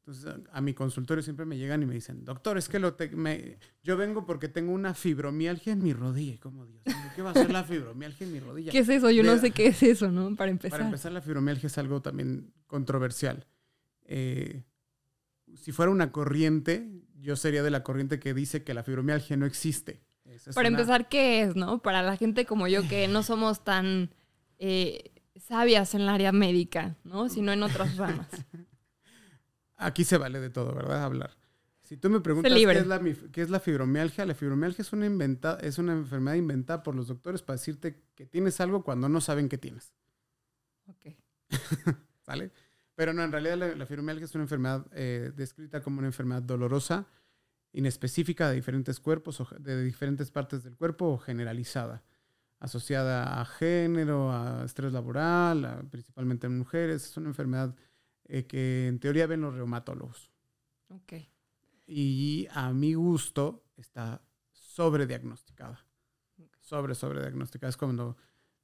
Entonces, 0.09 0.43
a, 0.51 0.61
mi 0.61 0.73
consultorio 0.73 1.21
siempre 1.21 1.45
me 1.45 1.55
llegan 1.55 1.83
y 1.83 1.85
me 1.85 1.93
dicen, 1.93 2.25
doctor, 2.25 2.57
es 2.57 2.67
que 2.67 2.79
lo 2.79 2.95
me, 3.11 3.59
yo 3.83 3.95
vengo 3.95 4.25
porque 4.25 4.47
tengo 4.47 4.71
una 4.71 4.95
fibromialgia 4.95 5.71
en 5.71 5.83
mi 5.83 5.93
rodilla. 5.93 6.33
Y 6.33 6.37
como, 6.39 6.65
Dios 6.65 6.81
¿qué 7.15 7.21
va 7.21 7.29
a 7.29 7.33
ser 7.35 7.51
la 7.51 7.63
fibromialgia 7.63 8.25
en 8.25 8.33
mi 8.33 8.39
rodilla? 8.39 8.71
¿Qué 8.71 8.79
es 8.79 8.89
eso? 8.89 9.11
Yo 9.11 9.21
no 9.21 9.37
sé 9.37 9.51
qué 9.51 9.67
es 9.67 9.83
eso, 9.83 10.09
¿no? 10.09 10.35
Para 10.35 10.49
empezar. 10.49 10.79
Para 10.79 10.85
empezar, 10.85 11.11
la 11.11 11.21
fibromialgia 11.21 11.67
es 11.67 11.77
algo 11.77 12.01
también 12.01 12.51
controversial. 12.65 13.45
Eh, 14.05 14.63
si 15.53 15.71
fuera 15.71 15.91
una 15.91 16.11
corriente, 16.11 16.89
yo 17.19 17.35
sería 17.35 17.61
de 17.61 17.69
la 17.69 17.83
corriente 17.83 18.19
que 18.19 18.33
dice 18.33 18.63
que 18.63 18.73
la 18.73 18.81
fibromialgia 18.81 19.37
no 19.37 19.45
existe. 19.45 20.01
Para 20.55 20.69
empezar, 20.69 21.07
¿qué 21.07 21.43
es, 21.43 21.55
no? 21.55 21.83
Para 21.83 22.01
la 22.01 22.17
gente 22.17 22.45
como 22.45 22.67
yo 22.67 22.87
que 22.87 23.07
no 23.07 23.21
somos 23.21 23.63
tan 23.63 24.09
eh, 24.57 25.11
sabias 25.39 25.93
en 25.93 26.01
el 26.01 26.09
área 26.09 26.31
médica, 26.31 26.97
¿no? 27.03 27.29
Sino 27.29 27.51
en 27.51 27.61
otras 27.61 27.95
ramas. 27.97 28.27
Aquí 29.79 30.03
se 30.03 30.17
vale 30.17 30.39
de 30.39 30.49
todo, 30.49 30.75
¿verdad? 30.75 31.03
Hablar. 31.03 31.31
Si 31.81 31.97
tú 31.97 32.09
me 32.09 32.19
preguntas 32.19 32.53
qué 32.53 32.59
es, 32.59 32.85
la, 32.85 33.01
qué 33.31 33.41
es, 33.41 33.49
la, 33.49 33.59
fibromialgia, 33.59 34.25
la 34.25 34.35
fibromialgia 34.35 34.83
es 34.83 34.93
una, 34.93 35.07
inventa, 35.07 35.57
es 35.59 35.79
una 35.79 35.93
enfermedad 35.93 36.35
inventada 36.35 36.83
por 36.83 36.93
los 36.93 37.07
doctores 37.07 37.41
para 37.41 37.57
decirte 37.57 38.03
que 38.13 38.27
tienes 38.27 38.61
algo 38.61 38.83
cuando 38.83 39.09
no 39.09 39.21
saben 39.21 39.49
que 39.49 39.57
tienes. 39.57 39.91
Ok. 40.85 41.15
¿Vale? 42.27 42.51
Pero 42.93 43.13
no, 43.13 43.23
en 43.23 43.31
realidad 43.31 43.75
la, 43.75 43.85
fibromialgia 43.87 44.25
es 44.25 44.35
una 44.35 44.43
enfermedad 44.43 44.85
eh, 44.91 45.31
descrita 45.35 45.81
como 45.81 45.99
una 45.99 46.07
enfermedad 46.07 46.43
dolorosa, 46.43 47.07
inespecífica 47.71 48.49
de 48.49 48.55
diferentes 48.55 48.99
cuerpos, 48.99 49.39
o 49.39 49.47
de 49.57 49.81
diferentes 49.83 50.29
partes 50.29 50.63
del 50.63 50.75
cuerpo 50.75 51.07
o 51.07 51.17
generalizada, 51.17 52.03
asociada 52.59 53.39
a 53.39 53.45
género, 53.45 54.31
a 54.31 54.65
estrés 54.65 54.91
laboral, 54.91 55.87
principalmente 55.89 56.45
en 56.45 56.57
mujeres. 56.57 57.05
Es 57.05 57.17
una 57.17 57.29
enfermedad 57.29 57.73
eh, 58.29 58.45
que 58.45 58.87
en 58.87 58.99
teoría 58.99 59.25
ven 59.27 59.41
los 59.41 59.55
reumatólogos. 59.55 60.31
Ok. 60.89 61.13
Y 61.87 62.47
a 62.51 62.71
mi 62.71 62.93
gusto 62.93 63.65
está 63.75 64.21
sobrediagnosticada. 64.51 65.83
Sobre, 66.59 66.93
sobrediagnosticada. 66.93 67.71
Es 67.71 67.77
cuando 67.77 68.15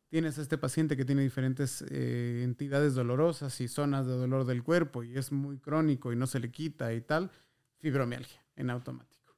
tienes 0.08 0.38
a 0.38 0.44
este 0.44 0.60
paciente 0.60 0.96
que 0.96 1.04
tiene 1.04 1.24
diferentes 1.24 1.84
eh, 1.90 2.44
entidades 2.44 2.94
dolorosas 2.94 3.60
y 3.60 3.68
zonas 3.68 4.06
de 4.06 4.14
dolor 4.14 4.46
del 4.46 4.62
cuerpo 4.62 5.04
y 5.04 5.18
es 5.18 5.32
muy 5.32 5.58
crónico 5.58 6.14
y 6.14 6.16
no 6.16 6.28
se 6.28 6.40
le 6.40 6.52
quita 6.52 6.94
y 6.94 7.02
tal, 7.02 7.32
fibromialgia 7.80 8.46
en 8.56 8.70
automático. 8.70 9.36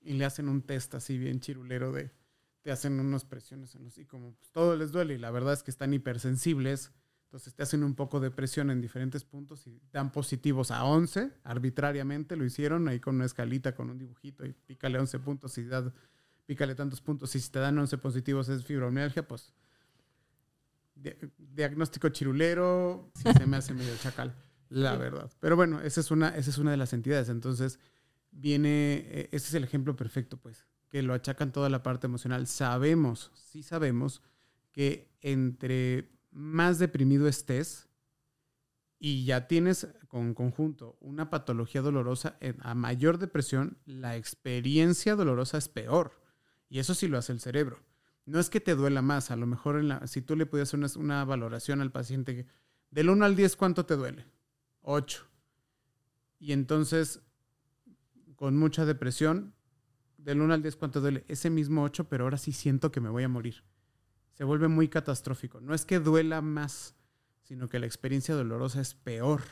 Y 0.00 0.14
le 0.14 0.24
hacen 0.24 0.48
un 0.48 0.62
test 0.62 0.94
así 0.94 1.18
bien 1.18 1.40
chirulero 1.40 1.92
de, 1.92 2.10
te 2.62 2.72
hacen 2.72 2.98
unas 2.98 3.26
presiones 3.26 3.74
en 3.74 3.84
los 3.84 3.98
y 3.98 4.06
como 4.06 4.32
pues, 4.32 4.50
todo 4.50 4.74
les 4.74 4.90
duele 4.90 5.14
y 5.14 5.18
la 5.18 5.30
verdad 5.30 5.52
es 5.52 5.62
que 5.62 5.70
están 5.70 5.92
hipersensibles 5.92 6.92
entonces 7.32 7.54
te 7.54 7.62
hacen 7.62 7.82
un 7.82 7.94
poco 7.94 8.20
de 8.20 8.30
presión 8.30 8.70
en 8.70 8.82
diferentes 8.82 9.24
puntos 9.24 9.66
y 9.66 9.80
dan 9.90 10.12
positivos 10.12 10.70
a 10.70 10.84
11, 10.84 11.30
arbitrariamente 11.44 12.36
lo 12.36 12.44
hicieron 12.44 12.86
ahí 12.88 13.00
con 13.00 13.14
una 13.14 13.24
escalita, 13.24 13.74
con 13.74 13.88
un 13.88 13.96
dibujito 13.96 14.44
y 14.44 14.52
pícale 14.52 14.98
11 14.98 15.18
puntos 15.20 15.56
y 15.56 15.64
da, 15.64 15.94
pícale 16.44 16.74
tantos 16.74 17.00
puntos 17.00 17.34
y 17.34 17.40
si 17.40 17.50
te 17.50 17.58
dan 17.58 17.78
11 17.78 17.96
positivos 17.96 18.50
es 18.50 18.66
fibromialgia, 18.66 19.26
pues 19.26 19.54
diagnóstico 21.38 22.10
chirulero, 22.10 23.10
se 23.14 23.46
me 23.46 23.56
hace 23.56 23.72
medio 23.72 23.96
chacal, 23.96 24.36
la 24.68 24.96
verdad. 24.96 25.32
Pero 25.40 25.56
bueno, 25.56 25.80
esa 25.80 26.02
es 26.02 26.10
una, 26.10 26.36
esa 26.36 26.50
es 26.50 26.58
una 26.58 26.70
de 26.70 26.76
las 26.76 26.92
entidades. 26.92 27.30
Entonces 27.30 27.78
viene, 28.30 29.06
e, 29.08 29.28
ese 29.32 29.48
es 29.48 29.54
el 29.54 29.64
ejemplo 29.64 29.96
perfecto, 29.96 30.36
pues, 30.36 30.66
que 30.90 31.00
lo 31.00 31.14
achacan 31.14 31.50
toda 31.50 31.70
la 31.70 31.82
parte 31.82 32.08
emocional. 32.08 32.46
Sabemos, 32.46 33.30
sí 33.34 33.62
sabemos 33.62 34.20
que 34.70 35.10
entre 35.22 36.12
más 36.32 36.78
deprimido 36.78 37.28
estés 37.28 37.88
y 38.98 39.24
ya 39.24 39.46
tienes 39.46 39.88
con 40.08 40.34
conjunto 40.34 40.96
una 41.00 41.30
patología 41.30 41.82
dolorosa, 41.82 42.38
a 42.60 42.74
mayor 42.74 43.18
depresión, 43.18 43.78
la 43.84 44.16
experiencia 44.16 45.16
dolorosa 45.16 45.58
es 45.58 45.68
peor. 45.68 46.20
Y 46.68 46.78
eso 46.78 46.94
sí 46.94 47.08
lo 47.08 47.18
hace 47.18 47.32
el 47.32 47.40
cerebro. 47.40 47.82
No 48.24 48.38
es 48.38 48.48
que 48.48 48.60
te 48.60 48.74
duela 48.74 49.02
más, 49.02 49.30
a 49.30 49.36
lo 49.36 49.46
mejor 49.46 49.78
en 49.78 49.88
la, 49.88 50.06
si 50.06 50.22
tú 50.22 50.36
le 50.36 50.46
puedes 50.46 50.72
hacer 50.72 51.00
una, 51.00 51.24
valoración 51.24 51.80
al 51.80 51.90
paciente, 51.90 52.46
del 52.90 53.10
1 53.10 53.24
al 53.24 53.36
10, 53.36 53.56
¿cuánto 53.56 53.84
te 53.84 53.96
duele? 53.96 54.26
8. 54.82 55.26
Y 56.38 56.52
entonces, 56.52 57.20
con 58.36 58.56
mucha 58.56 58.86
depresión, 58.86 59.54
del 60.16 60.40
1 60.40 60.54
al 60.54 60.62
10, 60.62 60.76
¿cuánto 60.76 61.00
duele? 61.00 61.24
Ese 61.26 61.50
mismo 61.50 61.82
8, 61.82 62.08
pero 62.08 62.24
ahora 62.24 62.38
sí 62.38 62.52
siento 62.52 62.92
que 62.92 63.00
me 63.00 63.10
voy 63.10 63.24
a 63.24 63.28
morir 63.28 63.64
se 64.32 64.44
vuelve 64.44 64.68
muy 64.68 64.88
catastrófico. 64.88 65.60
No 65.60 65.74
es 65.74 65.84
que 65.84 65.98
duela 65.98 66.40
más, 66.40 66.94
sino 67.42 67.68
que 67.68 67.78
la 67.78 67.86
experiencia 67.86 68.34
dolorosa 68.34 68.80
es 68.80 68.94
peor. 68.94 69.42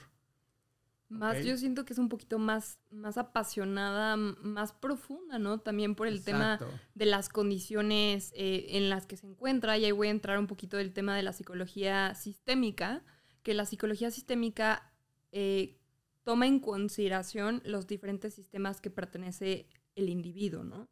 Más, 1.08 1.44
yo 1.44 1.56
siento 1.56 1.84
que 1.84 1.92
es 1.92 1.98
un 1.98 2.08
poquito 2.08 2.38
más, 2.38 2.78
más 2.90 3.18
apasionada, 3.18 4.16
más 4.16 4.72
profunda, 4.72 5.40
¿no? 5.40 5.58
También 5.58 5.96
por 5.96 6.06
el 6.06 6.22
tema 6.22 6.60
de 6.94 7.04
las 7.04 7.28
condiciones 7.28 8.32
eh, 8.36 8.66
en 8.70 8.88
las 8.88 9.06
que 9.06 9.16
se 9.16 9.26
encuentra. 9.26 9.76
Y 9.76 9.86
ahí 9.86 9.90
voy 9.90 10.06
a 10.06 10.12
entrar 10.12 10.38
un 10.38 10.46
poquito 10.46 10.76
del 10.76 10.92
tema 10.92 11.16
de 11.16 11.24
la 11.24 11.32
psicología 11.32 12.14
sistémica, 12.14 13.02
que 13.42 13.54
la 13.54 13.66
psicología 13.66 14.12
sistémica 14.12 14.92
eh, 15.32 15.80
toma 16.22 16.46
en 16.46 16.60
consideración 16.60 17.60
los 17.64 17.88
diferentes 17.88 18.34
sistemas 18.34 18.80
que 18.80 18.90
pertenece 18.90 19.66
el 19.96 20.08
individuo, 20.08 20.62
¿no? 20.62 20.88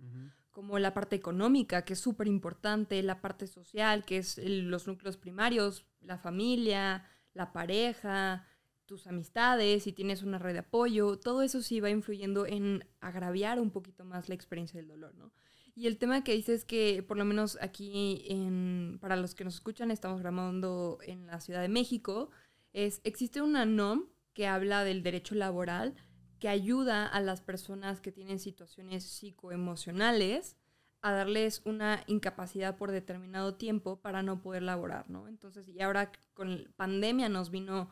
Como 0.58 0.80
la 0.80 0.92
parte 0.92 1.14
económica, 1.14 1.84
que 1.84 1.92
es 1.92 2.00
súper 2.00 2.26
importante, 2.26 3.00
la 3.04 3.20
parte 3.20 3.46
social, 3.46 4.04
que 4.04 4.16
es 4.16 4.38
los 4.42 4.88
núcleos 4.88 5.16
primarios, 5.16 5.86
la 6.00 6.18
familia, 6.18 7.04
la 7.32 7.52
pareja, 7.52 8.44
tus 8.84 9.06
amistades, 9.06 9.84
si 9.84 9.92
tienes 9.92 10.24
una 10.24 10.36
red 10.36 10.54
de 10.54 10.58
apoyo, 10.58 11.16
todo 11.16 11.42
eso 11.42 11.62
sí 11.62 11.78
va 11.78 11.90
influyendo 11.90 12.44
en 12.44 12.84
agraviar 12.98 13.60
un 13.60 13.70
poquito 13.70 14.04
más 14.04 14.28
la 14.28 14.34
experiencia 14.34 14.80
del 14.80 14.88
dolor, 14.88 15.14
¿no? 15.14 15.30
Y 15.76 15.86
el 15.86 15.96
tema 15.96 16.24
que 16.24 16.34
dices 16.34 16.62
es 16.62 16.64
que, 16.64 17.04
por 17.06 17.18
lo 17.18 17.24
menos 17.24 17.56
aquí, 17.60 18.24
en, 18.26 18.98
para 19.00 19.14
los 19.14 19.36
que 19.36 19.44
nos 19.44 19.54
escuchan, 19.54 19.92
estamos 19.92 20.18
grabando 20.18 20.98
en 21.06 21.28
la 21.28 21.38
Ciudad 21.38 21.62
de 21.62 21.68
México, 21.68 22.30
es, 22.72 23.00
existe 23.04 23.42
una 23.42 23.64
NOM 23.64 24.06
que 24.32 24.48
habla 24.48 24.82
del 24.82 25.04
derecho 25.04 25.36
laboral, 25.36 25.94
que 26.38 26.48
ayuda 26.48 27.06
a 27.06 27.20
las 27.20 27.40
personas 27.40 28.00
que 28.00 28.12
tienen 28.12 28.38
situaciones 28.38 29.04
psicoemocionales 29.04 30.56
a 31.00 31.12
darles 31.12 31.62
una 31.64 32.02
incapacidad 32.06 32.76
por 32.76 32.90
determinado 32.90 33.54
tiempo 33.54 34.00
para 34.00 34.22
no 34.22 34.40
poder 34.40 34.62
laborar, 34.62 35.08
¿no? 35.08 35.28
Entonces, 35.28 35.68
y 35.68 35.80
ahora 35.80 36.10
con 36.34 36.72
pandemia 36.76 37.28
nos 37.28 37.50
vino 37.50 37.90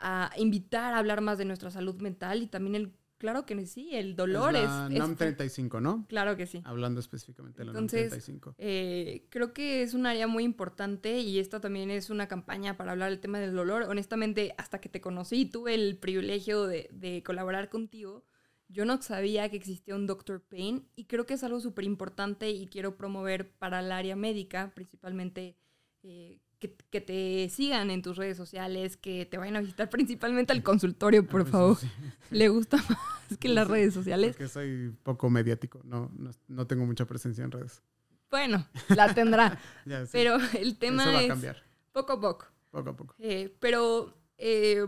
a 0.00 0.30
invitar 0.36 0.94
a 0.94 0.98
hablar 0.98 1.20
más 1.20 1.38
de 1.38 1.44
nuestra 1.44 1.70
salud 1.70 1.96
mental 2.00 2.42
y 2.42 2.46
también 2.46 2.74
el 2.74 2.92
Claro 3.18 3.44
que 3.44 3.66
sí, 3.66 3.90
el 3.92 4.14
dolor 4.14 4.54
es... 4.54 4.62
La 4.62 4.88
NAM 4.88 5.16
35, 5.16 5.80
¿no? 5.80 6.06
Claro 6.08 6.36
que 6.36 6.46
sí. 6.46 6.62
Hablando 6.64 7.00
específicamente 7.00 7.58
de 7.58 7.64
la 7.66 7.72
NAM 7.72 7.88
35. 7.88 8.54
Eh, 8.58 9.26
creo 9.28 9.52
que 9.52 9.82
es 9.82 9.92
un 9.94 10.06
área 10.06 10.28
muy 10.28 10.44
importante 10.44 11.18
y 11.18 11.40
esta 11.40 11.60
también 11.60 11.90
es 11.90 12.10
una 12.10 12.28
campaña 12.28 12.76
para 12.76 12.92
hablar 12.92 13.10
del 13.10 13.18
tema 13.18 13.40
del 13.40 13.54
dolor. 13.54 13.82
Honestamente, 13.82 14.54
hasta 14.56 14.80
que 14.80 14.88
te 14.88 15.00
conocí 15.00 15.40
y 15.40 15.46
tuve 15.46 15.74
el 15.74 15.98
privilegio 15.98 16.66
de, 16.66 16.88
de 16.92 17.22
colaborar 17.24 17.68
contigo, 17.68 18.24
yo 18.68 18.84
no 18.84 19.00
sabía 19.02 19.48
que 19.48 19.56
existía 19.56 19.94
un 19.94 20.06
Dr. 20.06 20.40
Pain 20.40 20.86
y 20.94 21.06
creo 21.06 21.26
que 21.26 21.34
es 21.34 21.42
algo 21.42 21.58
súper 21.58 21.84
importante 21.84 22.50
y 22.50 22.66
quiero 22.68 22.96
promover 22.96 23.50
para 23.50 23.80
el 23.80 23.90
área 23.90 24.14
médica, 24.14 24.72
principalmente 24.74 25.56
eh, 26.02 26.38
que, 26.58 27.00
te 27.00 27.48
sigan 27.50 27.90
en 27.90 28.02
tus 28.02 28.16
redes 28.16 28.36
sociales, 28.36 28.96
que 28.96 29.26
te 29.26 29.38
vayan 29.38 29.56
a 29.56 29.60
visitar 29.60 29.88
principalmente 29.88 30.52
al 30.52 30.62
consultorio, 30.62 31.26
por 31.26 31.46
favor. 31.46 31.78
Le 32.30 32.48
gusta 32.48 32.76
más 32.76 33.38
que 33.38 33.48
las 33.48 33.68
redes 33.68 33.94
sociales. 33.94 34.36
Porque 34.36 34.48
soy 34.48 34.94
poco 35.02 35.30
mediático, 35.30 35.80
no, 35.84 36.10
no, 36.48 36.66
tengo 36.66 36.84
mucha 36.84 37.06
presencia 37.06 37.44
en 37.44 37.52
redes. 37.52 37.82
Bueno, 38.30 38.66
la 38.88 39.14
tendrá. 39.14 39.58
Pero 40.12 40.36
el 40.58 40.78
tema 40.78 41.04
Eso 41.04 41.12
va 41.12 41.20
es 41.20 41.24
a 41.24 41.28
cambiar. 41.28 41.62
poco 41.92 42.12
a 42.14 42.20
poco. 42.20 42.46
Poco 42.70 42.90
a 42.90 42.96
poco. 42.96 43.14
Eh, 43.18 43.56
pero 43.60 44.14
eh, 44.36 44.84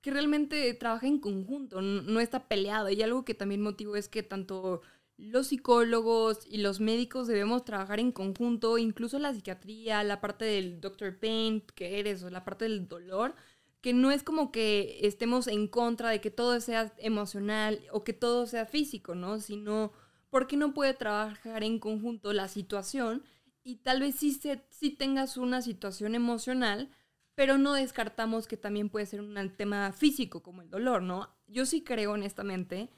que 0.00 0.10
realmente 0.10 0.74
trabaja 0.74 1.06
en 1.06 1.20
conjunto, 1.20 1.80
no 1.80 2.20
está 2.20 2.48
peleado. 2.48 2.90
Y 2.90 3.00
algo 3.02 3.24
que 3.24 3.34
también 3.34 3.62
motivo 3.62 3.94
es 3.94 4.08
que 4.08 4.24
tanto 4.24 4.82
los 5.18 5.48
psicólogos 5.48 6.46
y 6.46 6.58
los 6.58 6.80
médicos 6.80 7.26
debemos 7.26 7.64
trabajar 7.64 8.00
en 8.00 8.12
conjunto, 8.12 8.76
incluso 8.78 9.18
la 9.18 9.32
psiquiatría, 9.32 10.04
la 10.04 10.20
parte 10.20 10.44
del 10.44 10.80
Dr. 10.80 11.18
Pain 11.18 11.62
que 11.74 11.98
eres, 11.98 12.22
o 12.22 12.30
la 12.30 12.44
parte 12.44 12.66
del 12.66 12.86
dolor, 12.86 13.34
que 13.80 13.92
no 13.92 14.10
es 14.10 14.22
como 14.22 14.52
que 14.52 14.98
estemos 15.02 15.46
en 15.46 15.68
contra 15.68 16.10
de 16.10 16.20
que 16.20 16.30
todo 16.30 16.60
sea 16.60 16.92
emocional 16.98 17.80
o 17.92 18.04
que 18.04 18.12
todo 18.12 18.46
sea 18.46 18.66
físico, 18.66 19.14
¿no? 19.14 19.40
Sino, 19.40 19.92
¿por 20.28 20.46
qué 20.46 20.56
no 20.56 20.74
puede 20.74 20.92
trabajar 20.92 21.62
en 21.64 21.78
conjunto 21.78 22.32
la 22.32 22.48
situación? 22.48 23.24
Y 23.62 23.76
tal 23.76 24.00
vez 24.00 24.16
sí, 24.16 24.32
se, 24.32 24.64
sí 24.70 24.90
tengas 24.90 25.36
una 25.36 25.62
situación 25.62 26.14
emocional, 26.14 26.90
pero 27.34 27.58
no 27.58 27.72
descartamos 27.74 28.46
que 28.46 28.56
también 28.56 28.90
puede 28.90 29.06
ser 29.06 29.20
un 29.20 29.36
tema 29.56 29.92
físico 29.92 30.42
como 30.42 30.62
el 30.62 30.70
dolor, 30.70 31.02
¿no? 31.02 31.30
Yo 31.46 31.64
sí 31.64 31.82
creo 31.82 32.12
honestamente 32.12 32.90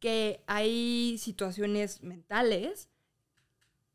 que 0.00 0.42
hay 0.46 1.18
situaciones 1.18 2.02
mentales 2.02 2.88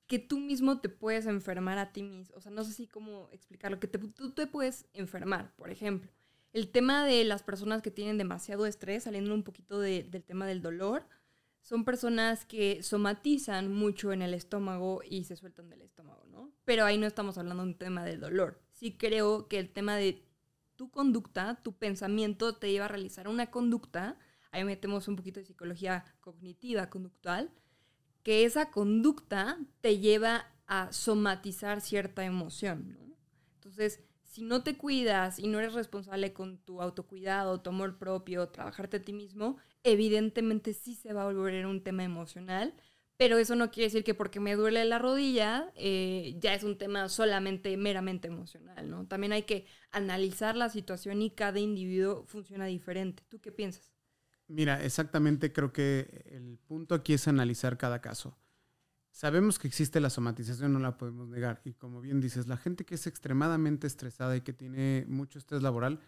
que 0.08 0.20
tú 0.20 0.40
mismo 0.40 0.80
te 0.80 0.90
puedes 0.90 1.26
enfermar 1.26 1.78
a 1.80 1.92
ti 1.92 2.04
mismo. 2.04 2.36
O 2.38 2.42
sea, 2.42 2.52
no 2.52 2.64
sé 2.64 2.74
si 2.74 2.88
cómo 2.88 3.28
explicarlo, 3.32 3.80
que 3.80 3.88
tú 3.88 4.32
te 4.32 4.48
puedes 4.48 4.86
enfermar, 4.94 5.54
por 5.56 5.72
ejemplo. 5.72 6.12
El 6.54 6.70
tema 6.70 7.06
de 7.06 7.26
las 7.26 7.44
personas 7.44 7.82
que 7.82 7.92
tienen 7.92 8.18
demasiado 8.18 8.66
estrés, 8.66 9.04
saliendo 9.04 9.34
un 9.34 9.44
poquito 9.44 9.80
del 9.80 10.24
tema 10.24 10.46
del 10.46 10.62
dolor, 10.62 11.06
son 11.60 11.84
personas 11.84 12.46
que 12.46 12.84
somatizan 12.84 13.74
mucho 13.74 14.14
en 14.14 14.22
el 14.22 14.36
estómago 14.36 15.02
y 15.04 15.24
se 15.24 15.36
sueltan 15.36 15.70
del 15.70 15.82
estómago, 15.82 16.24
¿no? 16.28 16.52
Pero 16.64 16.86
ahí 16.86 16.98
no 16.98 17.08
estamos 17.08 17.38
hablando 17.40 17.64
de 17.64 17.70
un 17.70 17.78
tema 17.78 18.06
del 18.06 18.20
dolor. 18.20 18.62
Sí 18.72 18.96
creo 18.96 19.48
que 19.48 19.58
el 19.58 19.72
tema 19.72 19.96
de 19.96 20.24
tu 20.76 20.92
conducta, 20.92 21.60
tu 21.64 21.74
pensamiento 21.74 22.56
te 22.56 22.72
lleva 22.72 22.86
a 22.86 22.90
realizar 22.90 23.28
una 23.28 23.50
conducta, 23.50 24.20
ahí 24.56 24.64
metemos 24.64 25.08
un 25.08 25.16
poquito 25.16 25.40
de 25.40 25.46
psicología 25.46 26.06
cognitiva, 26.22 26.90
conductual, 26.90 27.52
que 28.24 28.46
esa 28.46 28.72
conducta 28.72 29.60
te 29.82 30.00
lleva 30.00 30.48
a 30.66 30.92
somatizar 30.92 31.82
cierta 31.82 32.26
emoción, 32.26 32.94
¿no? 32.94 33.16
Entonces, 33.56 34.00
si 34.24 34.42
no 34.42 34.64
te 34.64 34.78
cuidas 34.78 35.40
y 35.40 35.48
no 35.48 35.60
eres 35.60 35.74
responsable 35.74 36.34
con 36.34 36.58
tu 36.58 36.82
autocuidado, 36.82 37.62
tu 37.62 37.70
amor 37.70 37.98
propio, 37.98 38.50
trabajarte 38.50 38.98
a 38.98 39.02
ti 39.02 39.14
mismo, 39.14 39.58
evidentemente 39.84 40.74
sí 40.74 40.96
se 40.96 41.14
va 41.14 41.24
a 41.24 41.32
volver 41.32 41.66
un 41.66 41.84
tema 41.84 42.04
emocional, 42.04 42.74
pero 43.18 43.38
eso 43.38 43.56
no 43.56 43.72
quiere 43.72 43.88
decir 43.88 44.04
que 44.04 44.14
porque 44.14 44.40
me 44.40 44.56
duele 44.56 44.84
la 44.86 45.00
rodilla 45.00 45.72
eh, 45.76 46.36
ya 46.40 46.54
es 46.54 46.64
un 46.64 46.78
tema 46.78 47.08
solamente 47.10 47.78
meramente 47.78 48.28
emocional, 48.28 48.90
¿no? 48.90 49.08
También 49.08 49.32
hay 49.34 49.44
que 49.44 49.68
analizar 49.92 50.58
la 50.58 50.70
situación 50.70 51.22
y 51.22 51.30
cada 51.30 51.60
individuo 51.60 52.26
funciona 52.26 52.66
diferente. 52.66 53.24
¿Tú 53.30 53.40
qué 53.40 53.52
piensas? 53.52 53.95
Mira, 54.48 54.84
exactamente 54.84 55.52
creo 55.52 55.74
que 55.74 56.24
el 56.28 56.58
punto 56.58 56.96
aquí 56.96 57.14
es 57.14 57.28
analizar 57.28 57.78
cada 57.78 58.02
caso. 58.02 58.38
Sabemos 59.12 59.58
que 59.58 59.68
existe 59.68 60.00
la 60.00 60.10
somatización, 60.10 60.74
no 60.74 60.80
la 60.80 60.98
podemos 60.98 61.28
negar. 61.30 61.62
Y 61.64 61.74
como 61.74 62.02
bien 62.02 62.20
dices, 62.20 62.48
la 62.48 62.58
gente 62.58 62.86
que 62.86 62.96
es 62.96 63.08
extremadamente 63.08 63.88
estresada 63.88 64.36
y 64.36 64.42
que 64.42 64.54
tiene 64.54 65.06
mucho 65.08 65.40
estrés 65.40 65.64
laboral, 65.64 66.00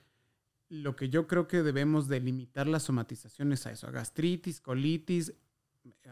lo 0.70 0.96
que 0.96 1.10
yo 1.10 1.26
creo 1.26 1.48
que 1.48 1.64
debemos 1.64 2.10
de 2.10 2.20
limitar 2.20 2.68
las 2.68 2.84
somatizaciones 2.84 3.66
a 3.66 3.72
eso, 3.72 3.88
a 3.88 3.92
gastritis, 3.92 4.60
colitis, 4.60 5.34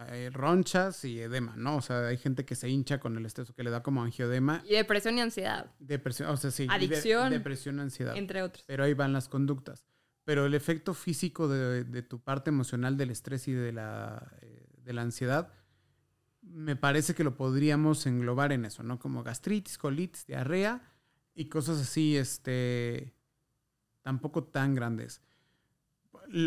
eh, 0.10 0.30
ronchas 0.32 1.04
y 1.04 1.20
edema, 1.20 1.56
¿no? 1.58 1.78
O 1.78 1.82
sea, 1.82 2.08
hay 2.08 2.18
gente 2.18 2.46
que 2.46 2.56
se 2.56 2.70
hincha 2.70 3.00
con 3.00 3.18
el 3.18 3.26
estrés, 3.26 3.52
que 3.52 3.64
le 3.64 3.70
da 3.70 3.84
como 3.84 4.02
angiodema. 4.02 4.64
Y 4.66 4.76
depresión 4.76 5.18
y 5.18 5.22
ansiedad. 5.22 5.72
Depresión, 5.80 6.30
o 6.30 6.38
sea, 6.38 6.52
sí. 6.52 6.68
Adicción. 6.70 7.30
depresión, 7.30 7.80
ansiedad. 7.80 8.16
Entre 8.16 8.42
otros. 8.42 8.64
Pero 8.68 8.86
ahí 8.86 8.94
van 8.94 9.12
las 9.12 9.28
conductas. 9.28 9.86
Pero 10.26 10.46
el 10.46 10.54
efecto 10.54 10.94
físico 10.94 11.48
de, 11.48 12.02
tu 12.02 12.20
parte 12.20 12.50
emocional 12.50 12.98
del 12.98 13.12
estrés 13.12 13.48
y 13.48 13.54
de 13.54 13.72
la, 13.72 14.32
eh, 14.42 14.68
de 14.84 14.94
la 14.94 15.04
ansiedad 15.04 15.54
me 16.42 16.76
parece 16.76 17.16
que 17.16 17.24
lo 17.24 17.36
podríamos 17.36 18.06
englobar 18.06 18.52
en 18.52 18.66
eso, 18.66 18.84
¿no? 18.84 19.00
Como 19.00 19.24
gastritis, 19.24 19.78
colitis, 19.78 20.28
diarrea 20.28 20.82
y 21.34 21.46
cosas 21.50 21.80
así, 21.82 22.16
este, 22.16 23.14
tampoco 24.02 24.44
tan 24.44 24.76
grandes. 24.76 25.22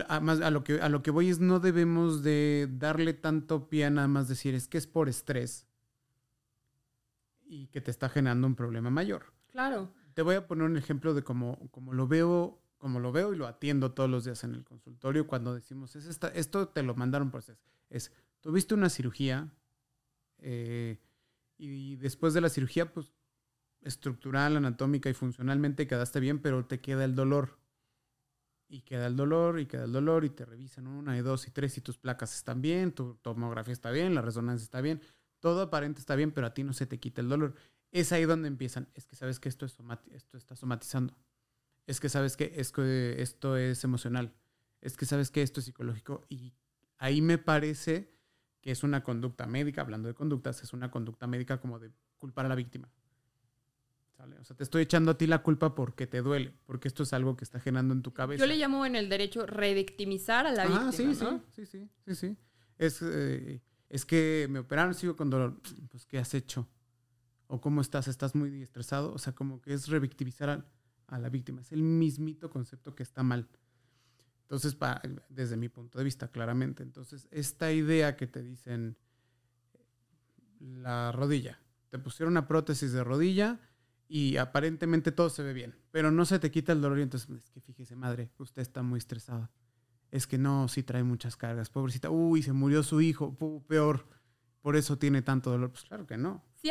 A, 0.08 0.50
lo 0.50 0.64
que, 0.64 0.80
a 0.80 0.88
lo 0.88 1.02
que 1.02 1.10
voy 1.10 1.28
es 1.28 1.38
no 1.38 1.60
debemos 1.60 2.22
de 2.22 2.68
darle 2.70 3.12
tanto 3.14 3.68
pie 3.68 3.84
a 3.84 3.90
nada 3.90 4.08
más 4.08 4.28
decir 4.28 4.54
es 4.54 4.66
que 4.66 4.78
es 4.78 4.88
por 4.88 5.08
estrés 5.08 5.68
y 7.44 7.68
que 7.68 7.80
te 7.80 7.92
está 7.92 8.08
generando 8.08 8.46
un 8.46 8.56
problema 8.56 8.90
mayor. 8.90 9.32
Claro. 9.52 9.92
Te 10.14 10.22
voy 10.22 10.34
a 10.34 10.48
poner 10.48 10.66
un 10.66 10.76
ejemplo 10.76 11.14
de 11.14 11.22
cómo, 11.22 11.70
lo 11.92 12.08
veo 12.08 12.60
como 12.78 13.00
lo 13.00 13.12
veo 13.12 13.34
y 13.34 13.36
lo 13.36 13.46
atiendo 13.46 13.92
todos 13.92 14.08
los 14.08 14.24
días 14.24 14.42
en 14.44 14.54
el 14.54 14.64
consultorio 14.64 15.26
cuando 15.26 15.54
decimos, 15.54 15.94
es 15.96 16.06
esta, 16.06 16.28
esto 16.28 16.68
te 16.68 16.82
lo 16.82 16.94
mandaron 16.94 17.30
por 17.30 17.40
es, 17.40 17.52
es, 17.90 18.12
tuviste 18.40 18.74
una 18.74 18.88
cirugía, 18.88 19.52
eh, 20.38 20.98
y 21.56 21.96
después 21.96 22.34
de 22.34 22.40
la 22.40 22.48
cirugía, 22.48 22.92
pues 22.92 23.12
estructural, 23.82 24.56
anatómica 24.56 25.10
y 25.10 25.14
funcionalmente 25.14 25.86
quedaste 25.86 26.20
bien, 26.20 26.40
pero 26.40 26.66
te 26.66 26.80
queda 26.80 27.04
el 27.04 27.14
dolor. 27.14 27.58
Y 28.68 28.82
queda 28.82 29.06
el 29.06 29.16
dolor, 29.16 29.58
y 29.60 29.66
queda 29.66 29.84
el 29.84 29.92
dolor, 29.92 30.24
y 30.24 30.30
te 30.30 30.44
revisan 30.44 30.86
una, 30.86 31.16
y 31.16 31.22
dos, 31.22 31.48
y 31.48 31.50
tres, 31.50 31.78
y 31.78 31.80
tus 31.80 31.96
placas 31.96 32.34
están 32.36 32.60
bien, 32.60 32.92
tu 32.92 33.14
tomografía 33.16 33.72
está 33.72 33.90
bien, 33.90 34.14
la 34.14 34.20
resonancia 34.20 34.64
está 34.64 34.80
bien, 34.82 35.00
todo 35.40 35.62
aparente 35.62 36.00
está 36.00 36.16
bien, 36.16 36.32
pero 36.32 36.46
a 36.46 36.54
ti 36.54 36.64
no 36.64 36.72
se 36.74 36.86
te 36.86 37.00
quita 37.00 37.20
el 37.20 37.28
dolor. 37.28 37.54
Es 37.90 38.12
ahí 38.12 38.24
donde 38.24 38.48
empiezan. 38.48 38.88
Es 38.94 39.06
que 39.06 39.16
sabes 39.16 39.40
que 39.40 39.48
esto, 39.48 39.64
es 39.64 39.78
esto 40.12 40.36
está 40.36 40.54
somatizando. 40.54 41.16
Es 41.88 42.00
que 42.00 42.10
sabes 42.10 42.36
que, 42.36 42.52
es 42.54 42.70
que 42.70 43.22
esto 43.22 43.56
es 43.56 43.82
emocional. 43.82 44.34
Es 44.82 44.98
que 44.98 45.06
sabes 45.06 45.30
que 45.30 45.40
esto 45.40 45.60
es 45.60 45.66
psicológico. 45.66 46.22
Y 46.28 46.52
ahí 46.98 47.22
me 47.22 47.38
parece 47.38 48.12
que 48.60 48.70
es 48.70 48.82
una 48.82 49.02
conducta 49.02 49.46
médica, 49.46 49.80
hablando 49.80 50.06
de 50.06 50.14
conductas, 50.14 50.62
es 50.62 50.74
una 50.74 50.90
conducta 50.90 51.26
médica 51.26 51.62
como 51.62 51.78
de 51.78 51.90
culpar 52.18 52.44
a 52.44 52.50
la 52.50 52.54
víctima. 52.56 52.90
O 54.38 54.44
sea, 54.44 54.54
te 54.54 54.64
estoy 54.64 54.82
echando 54.82 55.12
a 55.12 55.16
ti 55.16 55.26
la 55.26 55.42
culpa 55.42 55.74
porque 55.74 56.06
te 56.06 56.20
duele, 56.20 56.52
porque 56.66 56.88
esto 56.88 57.04
es 57.04 57.14
algo 57.14 57.38
que 57.38 57.44
está 57.44 57.58
generando 57.58 57.94
en 57.94 58.02
tu 58.02 58.12
cabeza. 58.12 58.44
Yo 58.44 58.46
le 58.46 58.56
llamo 58.56 58.84
en 58.84 58.94
el 58.94 59.08
derecho 59.08 59.46
revictimizar 59.46 60.46
a 60.46 60.52
la 60.52 60.66
víctima, 60.66 60.92
sí, 60.92 61.04
¿no? 61.22 61.42
sí, 61.54 61.64
sí, 61.64 61.88
sí, 62.04 62.14
sí, 62.14 62.36
Es, 62.76 63.00
eh, 63.00 63.62
es 63.88 64.04
que 64.04 64.46
me 64.50 64.58
operaron, 64.58 64.92
sigo 64.92 65.16
con 65.16 65.30
dolor. 65.30 65.58
Pues, 65.88 66.04
¿qué 66.04 66.18
has 66.18 66.34
hecho? 66.34 66.68
¿O 67.46 67.62
cómo 67.62 67.80
estás? 67.80 68.08
¿Estás 68.08 68.34
muy 68.34 68.60
estresado? 68.60 69.14
O 69.14 69.18
sea, 69.18 69.34
como 69.34 69.62
que 69.62 69.72
es 69.72 69.88
revictimizar 69.88 70.50
a, 70.50 70.66
a 71.08 71.18
la 71.18 71.28
víctima. 71.28 71.60
Es 71.60 71.72
el 71.72 71.82
mismito 71.82 72.48
concepto 72.50 72.94
que 72.94 73.02
está 73.02 73.22
mal. 73.22 73.48
Entonces, 74.42 74.76
desde 75.28 75.56
mi 75.56 75.68
punto 75.68 75.98
de 75.98 76.04
vista, 76.04 76.28
claramente. 76.28 76.82
Entonces, 76.82 77.28
esta 77.30 77.72
idea 77.72 78.16
que 78.16 78.26
te 78.26 78.42
dicen 78.42 78.96
la 80.60 81.12
rodilla, 81.12 81.60
te 81.90 81.98
pusieron 81.98 82.32
una 82.32 82.46
prótesis 82.46 82.92
de 82.92 83.04
rodilla 83.04 83.60
y 84.08 84.38
aparentemente 84.38 85.12
todo 85.12 85.28
se 85.28 85.42
ve 85.42 85.52
bien, 85.52 85.74
pero 85.90 86.10
no 86.10 86.24
se 86.24 86.38
te 86.38 86.50
quita 86.50 86.72
el 86.72 86.80
dolor 86.80 86.98
y 86.98 87.02
entonces, 87.02 87.28
es 87.30 87.50
que 87.50 87.60
fíjese, 87.60 87.94
madre, 87.94 88.30
usted 88.38 88.62
está 88.62 88.82
muy 88.82 88.98
estresada. 88.98 89.50
Es 90.10 90.26
que 90.26 90.38
no, 90.38 90.68
sí 90.68 90.82
trae 90.82 91.02
muchas 91.02 91.36
cargas. 91.36 91.68
Pobrecita, 91.68 92.08
uy, 92.08 92.42
se 92.42 92.54
murió 92.54 92.82
su 92.82 93.02
hijo, 93.02 93.36
peor, 93.68 94.06
por 94.60 94.76
eso 94.76 94.98
tiene 94.98 95.22
tanto 95.22 95.50
dolor. 95.50 95.70
Pues 95.70 95.84
claro 95.84 96.06
que 96.06 96.16
no. 96.16 96.44
Sí 96.54 96.70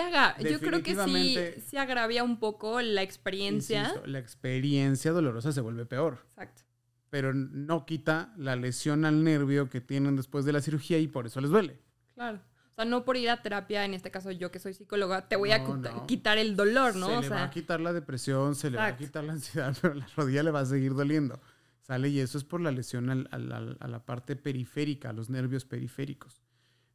yo 0.49 0.59
creo 0.59 0.83
que 0.83 0.95
sí, 1.05 1.37
sí 1.65 1.77
agravia 1.77 2.23
un 2.23 2.39
poco 2.39 2.81
la 2.81 3.01
experiencia. 3.01 3.93
la 4.05 4.19
experiencia 4.19 5.11
dolorosa 5.11 5.51
se 5.51 5.61
vuelve 5.61 5.85
peor. 5.85 6.19
Exacto 6.25 6.67
pero 7.09 7.33
no 7.33 7.85
quita 7.85 8.33
la 8.37 8.55
lesión 8.55 9.05
al 9.05 9.23
nervio 9.23 9.69
que 9.69 9.81
tienen 9.81 10.15
después 10.15 10.45
de 10.45 10.53
la 10.53 10.61
cirugía 10.61 10.99
y 10.99 11.07
por 11.07 11.25
eso 11.25 11.41
les 11.41 11.49
duele. 11.49 11.79
Claro. 12.13 12.39
O 12.71 12.75
sea, 12.75 12.85
no 12.85 13.05
por 13.05 13.17
ir 13.17 13.29
a 13.29 13.41
terapia, 13.41 13.85
en 13.85 13.93
este 13.93 14.11
caso 14.11 14.31
yo 14.31 14.51
que 14.51 14.59
soy 14.59 14.73
psicóloga, 14.73 15.27
te 15.27 15.35
voy 15.35 15.51
a 15.51 15.63
quitar 16.05 16.37
el 16.37 16.55
dolor, 16.55 16.95
¿no? 16.95 17.07
Se 17.07 17.29
le 17.29 17.35
va 17.35 17.43
a 17.43 17.49
quitar 17.49 17.79
la 17.79 17.93
depresión, 17.93 18.55
se 18.55 18.69
le 18.69 18.77
va 18.77 18.87
a 18.87 18.97
quitar 18.97 19.23
la 19.23 19.33
ansiedad, 19.33 19.75
pero 19.81 19.93
la 19.93 20.07
rodilla 20.15 20.43
le 20.43 20.51
va 20.51 20.59
a 20.61 20.65
seguir 20.65 20.93
doliendo. 20.93 21.39
¿Sale? 21.81 22.09
Y 22.09 22.19
eso 22.19 22.37
es 22.37 22.43
por 22.43 22.59
la 22.59 22.71
lesión 22.71 23.09
a 23.31 23.87
la 23.87 24.05
parte 24.05 24.35
periférica, 24.35 25.09
a 25.09 25.13
los 25.13 25.29
nervios 25.29 25.63
periféricos. 25.63 26.41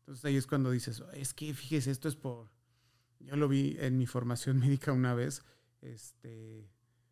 Entonces 0.02 0.24
ahí 0.24 0.36
es 0.36 0.46
cuando 0.46 0.70
dices, 0.72 1.02
es 1.14 1.32
que 1.32 1.54
fíjese, 1.54 1.90
esto 1.90 2.08
es 2.08 2.16
por... 2.16 2.50
Yo 3.20 3.36
lo 3.36 3.48
vi 3.48 3.76
en 3.78 3.98
mi 3.98 4.06
formación 4.06 4.58
médica 4.58 4.92
una 4.92 5.14
vez, 5.14 5.44
este, 5.80 6.68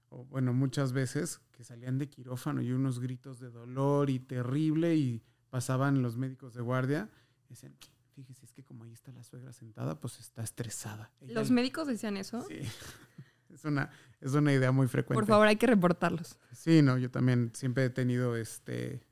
o 0.08 0.24
bueno, 0.24 0.52
muchas 0.52 0.92
veces, 0.92 1.40
que 1.52 1.62
salían 1.62 1.98
de 1.98 2.08
quirófano 2.08 2.62
y 2.62 2.72
unos 2.72 2.98
gritos 2.98 3.38
de 3.38 3.50
dolor 3.50 4.10
y 4.10 4.18
terrible 4.18 4.96
y 4.96 5.22
pasaban 5.50 6.02
los 6.02 6.16
médicos 6.16 6.54
de 6.54 6.62
guardia 6.62 7.08
y 7.46 7.50
decían, 7.50 7.76
fíjese, 8.14 8.44
es 8.44 8.52
que 8.52 8.64
como 8.64 8.84
ahí 8.84 8.92
está 8.92 9.12
la 9.12 9.22
suegra 9.22 9.52
sentada, 9.52 10.00
pues 10.00 10.18
está 10.18 10.42
estresada. 10.42 11.12
¿Los 11.20 11.52
médicos 11.52 11.86
decían 11.86 12.16
eso? 12.16 12.42
Sí. 12.42 12.60
Es 13.52 13.64
una, 13.64 13.90
es 14.20 14.32
una 14.34 14.52
idea 14.52 14.70
muy 14.70 14.86
frecuente. 14.86 15.20
Por 15.20 15.26
favor, 15.26 15.48
hay 15.48 15.56
que 15.56 15.66
reportarlos. 15.66 16.38
Sí, 16.52 16.82
no, 16.82 16.96
yo 16.98 17.10
también 17.10 17.50
siempre 17.52 17.84
he 17.84 17.90
tenido 17.90 18.36
este, 18.36 19.02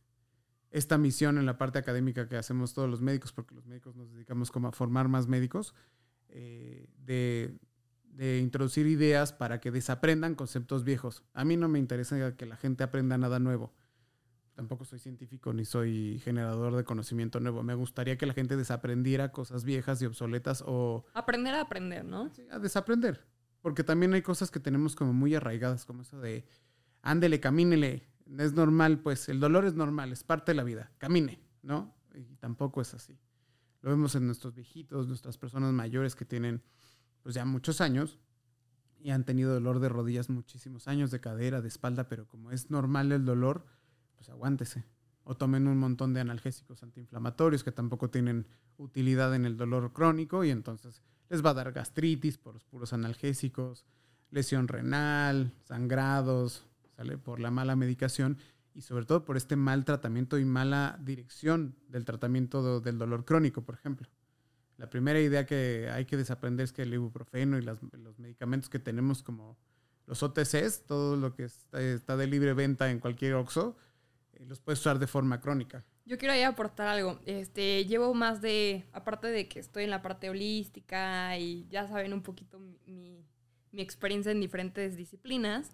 esta 0.70 0.98
misión 0.98 1.38
en 1.38 1.46
la 1.46 1.58
parte 1.58 1.78
académica 1.78 2.28
que 2.28 2.36
hacemos 2.36 2.74
todos 2.74 2.88
los 2.88 3.00
médicos, 3.00 3.32
porque 3.32 3.54
los 3.54 3.66
médicos 3.66 3.96
nos 3.96 4.12
dedicamos 4.12 4.50
como 4.50 4.68
a 4.68 4.72
formar 4.72 5.08
más 5.08 5.26
médicos, 5.28 5.74
eh, 6.28 6.88
de 6.98 7.58
de 8.18 8.40
introducir 8.40 8.88
ideas 8.88 9.32
para 9.32 9.60
que 9.60 9.70
desaprendan 9.70 10.34
conceptos 10.34 10.82
viejos. 10.82 11.22
A 11.34 11.44
mí 11.44 11.56
no 11.56 11.68
me 11.68 11.78
interesa 11.78 12.34
que 12.36 12.46
la 12.46 12.56
gente 12.56 12.82
aprenda 12.82 13.16
nada 13.16 13.38
nuevo. 13.38 13.72
Tampoco 14.54 14.84
soy 14.84 14.98
científico 14.98 15.52
ni 15.52 15.64
soy 15.64 16.20
generador 16.24 16.74
de 16.74 16.82
conocimiento 16.82 17.38
nuevo. 17.38 17.62
Me 17.62 17.74
gustaría 17.74 18.18
que 18.18 18.26
la 18.26 18.34
gente 18.34 18.56
desaprendiera 18.56 19.30
cosas 19.30 19.62
viejas 19.62 20.02
y 20.02 20.06
obsoletas 20.06 20.64
o... 20.66 21.04
Aprender 21.14 21.54
a 21.54 21.60
aprender, 21.60 22.04
¿no? 22.04 22.28
Sí, 22.34 22.44
a 22.50 22.58
desaprender. 22.58 23.24
Porque 23.62 23.84
también 23.84 24.12
hay 24.14 24.22
cosas 24.22 24.50
que 24.50 24.58
tenemos 24.58 24.96
como 24.96 25.12
muy 25.12 25.36
arraigadas, 25.36 25.84
como 25.84 26.02
eso 26.02 26.18
de, 26.18 26.44
ándele, 27.02 27.38
camínele. 27.38 28.02
Es 28.36 28.52
normal, 28.52 29.00
pues 29.00 29.28
el 29.28 29.40
dolor 29.40 29.64
es 29.64 29.74
normal, 29.74 30.12
es 30.12 30.22
parte 30.22 30.52
de 30.52 30.56
la 30.56 30.64
vida. 30.64 30.92
Camine, 30.98 31.40
¿no? 31.62 31.94
Y 32.14 32.36
tampoco 32.36 32.80
es 32.80 32.92
así. 32.94 33.18
Lo 33.80 33.90
vemos 33.90 34.14
en 34.14 34.26
nuestros 34.26 34.54
viejitos, 34.54 35.06
nuestras 35.06 35.38
personas 35.38 35.72
mayores 35.72 36.14
que 36.14 36.24
tienen 36.24 36.62
pues 37.22 37.34
ya 37.34 37.44
muchos 37.44 37.80
años 37.80 38.18
y 39.00 39.10
han 39.10 39.24
tenido 39.24 39.54
dolor 39.54 39.80
de 39.80 39.88
rodillas 39.88 40.28
muchísimos 40.28 40.88
años, 40.88 41.10
de 41.10 41.20
cadera, 41.20 41.60
de 41.60 41.68
espalda, 41.68 42.08
pero 42.08 42.26
como 42.26 42.50
es 42.50 42.70
normal 42.70 43.12
el 43.12 43.24
dolor, 43.24 43.64
pues 44.16 44.28
aguántese. 44.28 44.84
O 45.24 45.36
tomen 45.36 45.68
un 45.68 45.78
montón 45.78 46.14
de 46.14 46.20
analgésicos 46.20 46.82
antiinflamatorios 46.82 47.62
que 47.62 47.72
tampoco 47.72 48.10
tienen 48.10 48.46
utilidad 48.76 49.34
en 49.34 49.44
el 49.44 49.56
dolor 49.56 49.92
crónico 49.92 50.44
y 50.44 50.50
entonces 50.50 51.02
les 51.28 51.44
va 51.44 51.50
a 51.50 51.54
dar 51.54 51.72
gastritis 51.72 52.38
por 52.38 52.54
los 52.54 52.64
puros 52.64 52.92
analgésicos, 52.92 53.86
lesión 54.30 54.68
renal, 54.68 55.54
sangrados, 55.64 56.67
¿sale? 56.98 57.16
Por 57.16 57.38
la 57.38 57.52
mala 57.52 57.76
medicación 57.76 58.38
y 58.74 58.82
sobre 58.82 59.06
todo 59.06 59.24
por 59.24 59.36
este 59.36 59.54
mal 59.54 59.84
tratamiento 59.84 60.36
y 60.36 60.44
mala 60.44 60.98
dirección 61.00 61.76
del 61.88 62.04
tratamiento 62.04 62.80
del 62.80 62.98
dolor 62.98 63.24
crónico, 63.24 63.62
por 63.62 63.76
ejemplo. 63.76 64.08
La 64.76 64.90
primera 64.90 65.20
idea 65.20 65.46
que 65.46 65.88
hay 65.92 66.06
que 66.06 66.16
desaprender 66.16 66.64
es 66.64 66.72
que 66.72 66.82
el 66.82 66.92
ibuprofeno 66.92 67.56
y 67.56 67.62
los 67.62 67.80
medicamentos 68.18 68.68
que 68.68 68.80
tenemos 68.80 69.22
como 69.22 69.56
los 70.06 70.22
OTCs, 70.22 70.86
todo 70.86 71.16
lo 71.16 71.34
que 71.34 71.44
está, 71.44 72.16
de 72.16 72.26
libre 72.26 72.52
venta 72.54 72.90
en 72.90 72.98
cualquier 72.98 73.34
OXO, 73.34 73.76
eh, 74.32 74.44
los 74.46 74.58
puedes 74.60 74.80
usar 74.80 74.98
de 74.98 75.06
forma 75.06 75.40
crónica. 75.40 75.84
Yo 76.04 76.16
quiero 76.16 76.32
ahí 76.32 76.42
aportar 76.42 76.88
algo. 76.88 77.20
Este, 77.26 77.84
llevo 77.84 78.14
más 78.14 78.40
de, 78.40 78.86
aparte 78.92 79.28
de 79.28 79.48
que 79.48 79.60
estoy 79.60 79.84
en 79.84 79.90
la 79.90 80.02
parte 80.02 80.30
holística 80.30 81.36
y 81.38 81.68
ya 81.68 81.86
saben 81.86 82.12
un 82.12 82.22
poquito 82.22 82.58
mi, 82.58 83.24
mi 83.70 83.82
experiencia 83.82 84.32
en 84.32 84.40
diferentes 84.40 84.96
disciplinas, 84.96 85.72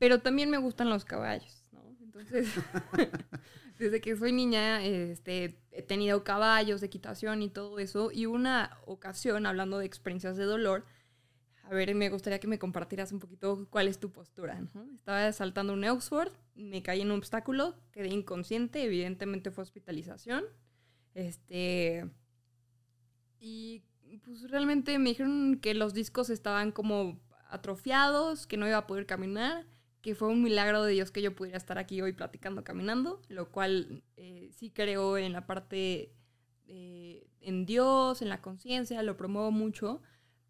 pero 0.00 0.20
también 0.20 0.48
me 0.48 0.56
gustan 0.56 0.88
los 0.88 1.04
caballos, 1.04 1.62
¿no? 1.72 1.94
Entonces, 2.00 2.48
desde 3.78 4.00
que 4.00 4.16
soy 4.16 4.32
niña, 4.32 4.82
este, 4.82 5.60
he 5.72 5.82
tenido 5.82 6.24
caballos, 6.24 6.82
equitación 6.82 7.42
y 7.42 7.50
todo 7.50 7.78
eso. 7.78 8.10
Y 8.10 8.24
una 8.24 8.78
ocasión, 8.86 9.44
hablando 9.44 9.78
de 9.78 9.84
experiencias 9.84 10.38
de 10.38 10.44
dolor, 10.44 10.86
a 11.64 11.68
ver, 11.68 11.94
me 11.94 12.08
gustaría 12.08 12.40
que 12.40 12.46
me 12.46 12.58
compartieras 12.58 13.12
un 13.12 13.18
poquito 13.18 13.68
cuál 13.68 13.88
es 13.88 14.00
tu 14.00 14.10
postura. 14.10 14.58
Estaba 14.94 15.30
saltando 15.32 15.74
un 15.74 15.84
Oxford, 15.84 16.32
me 16.54 16.82
caí 16.82 17.02
en 17.02 17.10
un 17.10 17.18
obstáculo, 17.18 17.76
quedé 17.92 18.08
inconsciente, 18.08 18.82
evidentemente 18.82 19.50
fue 19.50 19.62
hospitalización. 19.62 20.44
Este. 21.12 22.10
Y 23.38 23.84
pues 24.24 24.50
realmente 24.50 24.98
me 24.98 25.10
dijeron 25.10 25.60
que 25.60 25.74
los 25.74 25.92
discos 25.92 26.30
estaban 26.30 26.72
como 26.72 27.20
atrofiados, 27.50 28.46
que 28.46 28.56
no 28.56 28.66
iba 28.66 28.78
a 28.78 28.86
poder 28.86 29.04
caminar, 29.04 29.66
que 30.02 30.14
fue 30.14 30.28
un 30.28 30.42
milagro 30.42 30.82
de 30.82 30.92
Dios 30.92 31.10
que 31.10 31.22
yo 31.22 31.34
pudiera 31.34 31.58
estar 31.58 31.78
aquí 31.78 32.00
hoy 32.00 32.12
platicando, 32.12 32.64
caminando, 32.64 33.20
lo 33.28 33.50
cual 33.50 34.02
eh, 34.16 34.50
sí 34.52 34.70
creo 34.70 35.18
en 35.18 35.32
la 35.32 35.46
parte 35.46 36.12
eh, 36.66 37.26
en 37.40 37.66
Dios, 37.66 38.22
en 38.22 38.28
la 38.28 38.40
conciencia, 38.40 39.02
lo 39.02 39.16
promuevo 39.16 39.50
mucho 39.50 40.00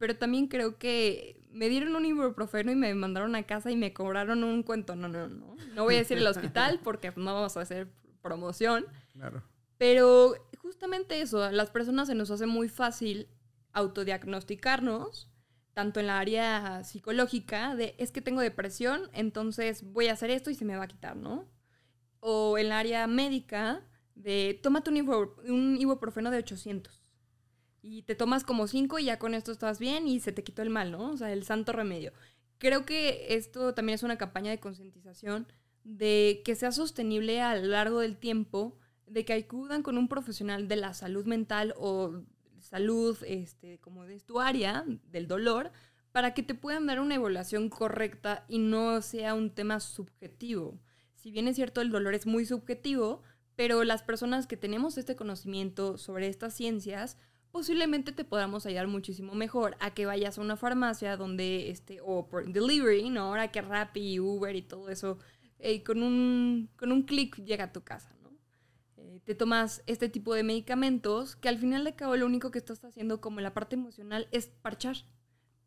pero 0.00 0.16
también 0.16 0.46
creo 0.46 0.78
que 0.78 1.46
me 1.52 1.68
dieron 1.68 1.94
un 1.94 2.06
ibuprofeno 2.06 2.72
y 2.72 2.74
me 2.74 2.94
mandaron 2.94 3.34
a 3.36 3.42
casa 3.42 3.70
y 3.70 3.76
me 3.76 3.92
cobraron 3.92 4.44
un 4.44 4.62
cuento. 4.62 4.96
No, 4.96 5.08
no, 5.08 5.28
no. 5.28 5.56
No 5.74 5.84
voy 5.84 5.96
a 5.96 5.98
decir 5.98 6.16
el 6.16 6.26
hospital 6.26 6.80
porque 6.82 7.12
no 7.16 7.34
vamos 7.34 7.54
a 7.58 7.60
hacer 7.60 7.92
promoción. 8.22 8.86
Claro. 9.12 9.42
Pero 9.76 10.36
justamente 10.56 11.20
eso, 11.20 11.42
a 11.42 11.52
las 11.52 11.68
personas 11.68 12.08
se 12.08 12.14
nos 12.14 12.30
hace 12.30 12.46
muy 12.46 12.70
fácil 12.70 13.28
autodiagnosticarnos, 13.74 15.29
tanto 15.74 16.00
en 16.00 16.08
la 16.08 16.18
área 16.18 16.84
psicológica, 16.84 17.74
de 17.74 17.94
es 17.98 18.10
que 18.10 18.20
tengo 18.20 18.40
depresión, 18.40 19.10
entonces 19.12 19.82
voy 19.82 20.08
a 20.08 20.12
hacer 20.12 20.30
esto 20.30 20.50
y 20.50 20.54
se 20.54 20.64
me 20.64 20.76
va 20.76 20.84
a 20.84 20.88
quitar, 20.88 21.16
¿no? 21.16 21.48
O 22.20 22.58
en 22.58 22.68
la 22.68 22.78
área 22.78 23.06
médica, 23.06 23.86
de 24.14 24.58
tómate 24.62 24.90
un, 24.90 25.76
ibuprofeno 25.78 26.30
de 26.30 26.38
800 26.38 27.00
y 27.82 28.02
te 28.02 28.14
tomas 28.14 28.44
como 28.44 28.66
cinco 28.66 28.98
y 28.98 29.06
ya 29.06 29.18
con 29.18 29.34
esto 29.34 29.52
estás 29.52 29.78
bien 29.78 30.06
y 30.06 30.20
se 30.20 30.32
te 30.32 30.44
quitó 30.44 30.62
el 30.62 30.70
mal, 30.70 30.92
¿no? 30.92 31.12
O 31.12 31.16
sea, 31.16 31.32
el 31.32 31.44
santo 31.44 31.72
remedio. 31.72 32.12
Creo 32.58 32.84
que 32.84 33.34
esto 33.34 33.72
también 33.72 33.94
es 33.94 34.02
una 34.02 34.18
campaña 34.18 34.50
de 34.50 34.60
concientización 34.60 35.46
de 35.82 36.42
que 36.44 36.54
sea 36.54 36.72
sostenible 36.72 37.40
a 37.40 37.56
lo 37.56 37.68
largo 37.68 38.00
del 38.00 38.18
tiempo, 38.18 38.78
de 39.06 39.24
que 39.24 39.32
acudan 39.32 39.82
con 39.82 39.96
un 39.96 40.08
profesional 40.08 40.68
de 40.68 40.76
la 40.76 40.92
salud 40.92 41.24
mental 41.24 41.72
o 41.78 42.22
salud 42.70 43.18
este, 43.26 43.78
como 43.80 44.04
de 44.04 44.20
tu 44.20 44.40
área, 44.40 44.84
del 45.10 45.26
dolor, 45.26 45.72
para 46.12 46.34
que 46.34 46.42
te 46.42 46.54
puedan 46.54 46.86
dar 46.86 47.00
una 47.00 47.16
evaluación 47.16 47.68
correcta 47.68 48.44
y 48.48 48.58
no 48.58 49.02
sea 49.02 49.34
un 49.34 49.50
tema 49.50 49.80
subjetivo. 49.80 50.80
Si 51.14 51.30
bien 51.30 51.48
es 51.48 51.56
cierto, 51.56 51.80
el 51.80 51.90
dolor 51.90 52.14
es 52.14 52.26
muy 52.26 52.46
subjetivo, 52.46 53.22
pero 53.56 53.84
las 53.84 54.02
personas 54.02 54.46
que 54.46 54.56
tenemos 54.56 54.96
este 54.96 55.16
conocimiento 55.16 55.98
sobre 55.98 56.28
estas 56.28 56.54
ciencias, 56.54 57.18
posiblemente 57.50 58.12
te 58.12 58.24
podamos 58.24 58.64
ayudar 58.66 58.86
muchísimo 58.86 59.34
mejor 59.34 59.76
a 59.80 59.92
que 59.92 60.06
vayas 60.06 60.38
a 60.38 60.40
una 60.40 60.56
farmacia 60.56 61.16
donde, 61.16 61.70
este, 61.70 61.98
o 62.02 62.28
por 62.28 62.50
delivery, 62.50 63.10
¿no? 63.10 63.22
Ahora 63.22 63.50
que 63.50 63.60
Rappi 63.60 64.18
Uber 64.18 64.54
y 64.56 64.62
todo 64.62 64.88
eso, 64.88 65.18
eh, 65.58 65.82
con 65.82 66.02
un, 66.02 66.70
con 66.76 66.90
un 66.90 67.02
clic 67.02 67.36
llega 67.44 67.64
a 67.64 67.72
tu 67.72 67.82
casa. 67.82 68.16
Eh, 69.10 69.20
te 69.24 69.34
tomas 69.34 69.82
este 69.86 70.08
tipo 70.08 70.34
de 70.34 70.42
medicamentos 70.42 71.34
que 71.36 71.48
al 71.48 71.58
final 71.58 71.84
de 71.84 71.94
cabo 71.94 72.16
lo 72.16 72.26
único 72.26 72.50
que 72.50 72.58
estás 72.58 72.84
haciendo 72.84 73.20
como 73.20 73.40
la 73.40 73.54
parte 73.54 73.74
emocional 73.74 74.28
es 74.30 74.46
parchar. 74.46 74.96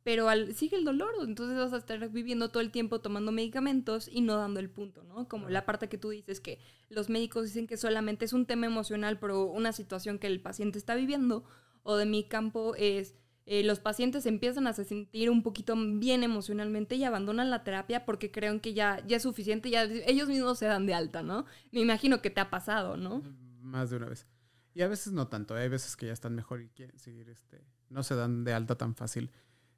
Pero 0.04 0.28
al, 0.28 0.54
sigue 0.54 0.76
el 0.76 0.84
dolor, 0.84 1.14
entonces 1.26 1.58
vas 1.58 1.72
a 1.72 1.78
estar 1.78 2.10
viviendo 2.10 2.50
todo 2.50 2.62
el 2.62 2.72
tiempo 2.72 3.00
tomando 3.00 3.32
medicamentos 3.32 4.10
y 4.12 4.20
no 4.22 4.36
dando 4.36 4.60
el 4.60 4.70
punto, 4.70 5.04
¿no? 5.04 5.30
Como 5.30 5.50
la 5.50 5.66
parte 5.66 5.88
que 5.88 5.98
tú 5.98 6.10
dices 6.10 6.42
que 6.42 6.60
los 6.90 7.10
médicos 7.10 7.46
dicen 7.46 7.68
que 7.68 7.78
solamente 7.78 8.26
es 8.26 8.34
un 8.34 8.46
tema 8.46 8.66
emocional, 8.66 9.18
pero 9.20 9.46
una 9.46 9.72
situación 9.72 10.20
que 10.20 10.28
el 10.28 10.42
paciente 10.42 10.78
está 10.78 10.96
viviendo, 10.96 11.46
o 11.84 11.96
de 11.96 12.06
mi 12.06 12.26
campo 12.26 12.76
es 12.76 13.16
eh, 13.46 13.64
los 13.64 13.80
pacientes 13.80 14.26
empiezan 14.26 14.68
a 14.68 14.74
sentir 14.74 15.30
un 15.30 15.44
poquito 15.44 15.76
bien 15.76 16.24
emocionalmente 16.24 16.96
y 16.96 17.04
abandonan 17.04 17.50
la 17.50 17.64
terapia 17.64 18.06
porque 18.06 18.32
creen 18.32 18.62
que 18.62 18.74
ya, 18.74 19.06
ya 19.06 19.18
es 19.18 19.24
suficiente, 19.24 19.70
ya 19.70 19.84
ellos 19.84 20.30
mismos 20.30 20.60
se 20.60 20.66
dan 20.66 20.86
de 20.86 20.94
alta, 20.94 21.24
¿no? 21.24 21.46
Me 21.72 21.82
imagino 21.82 22.22
que 22.22 22.30
te 22.30 22.40
ha 22.40 22.50
pasado, 22.50 22.96
¿no? 22.96 23.22
Más 23.60 23.90
de 23.90 23.98
una 23.98 24.08
vez. 24.08 24.28
Y 24.74 24.82
a 24.82 24.88
veces 24.88 25.12
no 25.12 25.28
tanto, 25.28 25.56
hay 25.56 25.68
veces 25.68 25.98
que 25.98 26.08
ya 26.08 26.14
están 26.14 26.36
mejor 26.36 26.62
y 26.62 26.70
quieren 26.70 26.98
seguir, 26.98 27.30
este, 27.30 27.66
no 27.90 28.02
se 28.02 28.16
dan 28.16 28.44
de 28.44 28.54
alta 28.54 28.76
tan 28.76 28.96
fácil. 28.96 29.30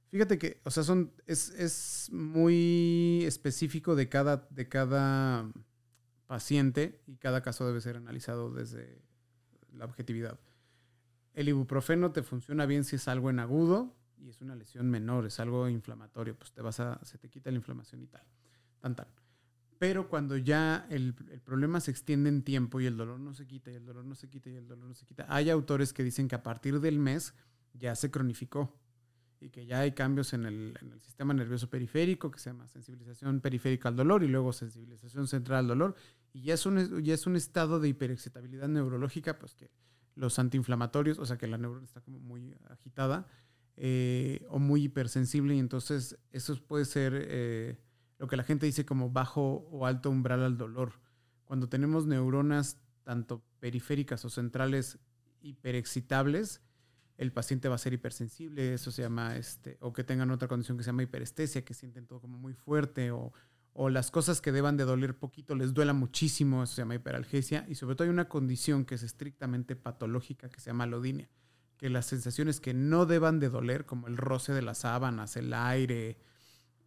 Fíjate 0.09 0.37
que, 0.37 0.61
o 0.63 0.71
sea, 0.71 0.83
son, 0.83 1.11
es, 1.25 1.49
es 1.49 2.09
muy 2.11 3.23
específico 3.25 3.95
de 3.95 4.07
cada, 4.07 4.47
de 4.51 4.69
cada 4.69 5.51
paciente 6.27 7.01
y 7.07 7.17
cada 7.17 7.41
caso 7.41 7.67
debe 7.67 7.81
ser 7.81 7.97
analizado 7.97 8.51
desde 8.51 9.01
la 9.73 9.85
objetividad. 9.85 10.39
El 11.35 11.49
ibuprofeno 11.49 12.11
te 12.11 12.23
funciona 12.23 12.65
bien 12.65 12.83
si 12.83 12.95
es 12.95 13.07
algo 13.07 13.29
en 13.29 13.39
agudo 13.39 13.93
y 14.17 14.29
es 14.29 14.41
una 14.41 14.55
lesión 14.55 14.89
menor, 14.89 15.25
es 15.25 15.39
algo 15.39 15.69
inflamatorio, 15.69 16.35
pues 16.35 16.51
te 16.51 16.61
vas 16.61 16.79
a, 16.79 16.99
se 17.03 17.17
te 17.17 17.29
quita 17.29 17.51
la 17.51 17.57
inflamación 17.57 18.01
y 18.01 18.07
tal. 18.07 18.23
Tan, 18.79 18.95
tan. 18.95 19.07
Pero 19.77 20.07
cuando 20.07 20.37
ya 20.37 20.87
el, 20.89 21.13
problema 21.43 21.81
se 21.81 21.91
extiende 21.91 22.29
en 22.29 22.43
tiempo 22.43 22.79
y 22.79 22.85
el 22.85 22.95
dolor 22.95 23.19
no 23.19 23.33
se 23.33 23.45
quita 23.45 23.69
y 23.69 23.75
el 23.75 23.85
dolor 23.85 24.05
no 24.05 24.15
se 24.15 24.29
quita 24.29 24.49
y 24.49 24.55
el 24.55 24.67
dolor 24.67 24.87
no 24.87 24.93
se 24.95 25.05
quita, 25.05 25.25
hay 25.27 25.49
autores 25.49 25.91
que 25.91 26.03
dicen 26.03 26.29
que 26.29 26.35
a 26.35 26.43
partir 26.43 26.79
del 26.79 26.97
mes 26.97 27.33
ya 27.73 27.93
se 27.95 28.09
cronificó 28.09 28.73
y 29.41 29.49
que 29.49 29.65
ya 29.65 29.81
hay 29.81 29.91
cambios 29.91 30.33
en 30.33 30.45
el, 30.45 30.77
en 30.81 30.93
el 30.93 31.01
sistema 31.01 31.33
nervioso 31.33 31.69
periférico 31.69 32.31
que 32.31 32.39
se 32.39 32.51
llama 32.51 32.67
sensibilización 32.69 33.41
periférica 33.41 33.89
al 33.89 33.97
dolor 33.97 34.23
y 34.23 34.29
luego 34.29 34.53
sensibilización 34.53 35.27
central 35.27 35.59
al 35.59 35.67
dolor 35.67 35.95
y 36.31 36.43
ya 36.43 36.53
es 36.53 36.65
un, 36.65 37.03
ya 37.03 37.13
es 37.13 37.27
un 37.27 37.35
estado 37.35 37.81
de 37.81 37.89
hiperexcitabilidad 37.89 38.69
neurológica 38.69 39.37
pues 39.37 39.53
que 39.55 39.69
los 40.15 40.39
antiinflamatorios, 40.39 41.19
o 41.19 41.25
sea 41.25 41.37
que 41.37 41.47
la 41.47 41.57
neurona 41.57 41.85
está 41.85 42.01
como 42.01 42.19
muy 42.19 42.55
agitada 42.69 43.27
eh, 43.77 44.45
o 44.49 44.59
muy 44.59 44.83
hipersensible 44.83 45.55
y 45.55 45.59
entonces 45.59 46.17
eso 46.31 46.55
puede 46.65 46.85
ser 46.85 47.13
eh, 47.27 47.77
lo 48.17 48.27
que 48.27 48.37
la 48.37 48.43
gente 48.43 48.65
dice 48.65 48.85
como 48.85 49.09
bajo 49.09 49.67
o 49.71 49.85
alto 49.85 50.09
umbral 50.09 50.43
al 50.43 50.57
dolor. 50.57 50.93
Cuando 51.43 51.67
tenemos 51.67 52.05
neuronas 52.05 52.79
tanto 53.03 53.43
periféricas 53.59 54.23
o 54.25 54.29
centrales 54.29 54.97
hiperexcitables, 55.41 56.61
el 57.17 57.31
paciente 57.31 57.69
va 57.69 57.75
a 57.75 57.79
ser 57.79 57.93
hipersensible, 57.93 58.73
eso 58.73 58.91
se 58.91 59.01
llama, 59.01 59.37
este, 59.37 59.77
o 59.79 59.93
que 59.93 60.03
tengan 60.03 60.31
otra 60.31 60.47
condición 60.47 60.77
que 60.77 60.83
se 60.83 60.89
llama 60.89 61.03
hiperestesia, 61.03 61.63
que 61.63 61.73
sienten 61.73 62.07
todo 62.07 62.19
como 62.19 62.37
muy 62.37 62.53
fuerte 62.53 63.11
o 63.11 63.31
o 63.77 63.89
las 63.89 64.09
cosas 64.09 64.39
que 64.39 64.53
deban 64.53 64.77
de 64.77 64.85
doler 64.85 65.17
poquito 65.17 65.53
les 65.53 65.73
duela 65.73 65.91
muchísimo, 65.91 66.63
eso 66.63 66.75
se 66.75 66.81
llama 66.81 66.95
hiperalgesia, 66.95 67.65
y 67.67 67.75
sobre 67.75 67.95
todo 67.95 68.05
hay 68.05 68.09
una 68.09 68.29
condición 68.29 68.85
que 68.85 68.95
es 68.95 69.03
estrictamente 69.03 69.75
patológica 69.75 70.49
que 70.49 70.61
se 70.61 70.69
llama 70.69 70.85
alodinia, 70.85 71.29
que 71.75 71.89
las 71.89 72.05
sensaciones 72.05 72.61
que 72.61 72.73
no 72.73 73.05
deban 73.05 73.41
de 73.41 73.49
doler, 73.49 73.85
como 73.85 74.07
el 74.07 74.15
roce 74.15 74.53
de 74.53 74.61
las 74.61 74.77
sábanas, 74.79 75.35
el 75.35 75.53
aire, 75.53 76.17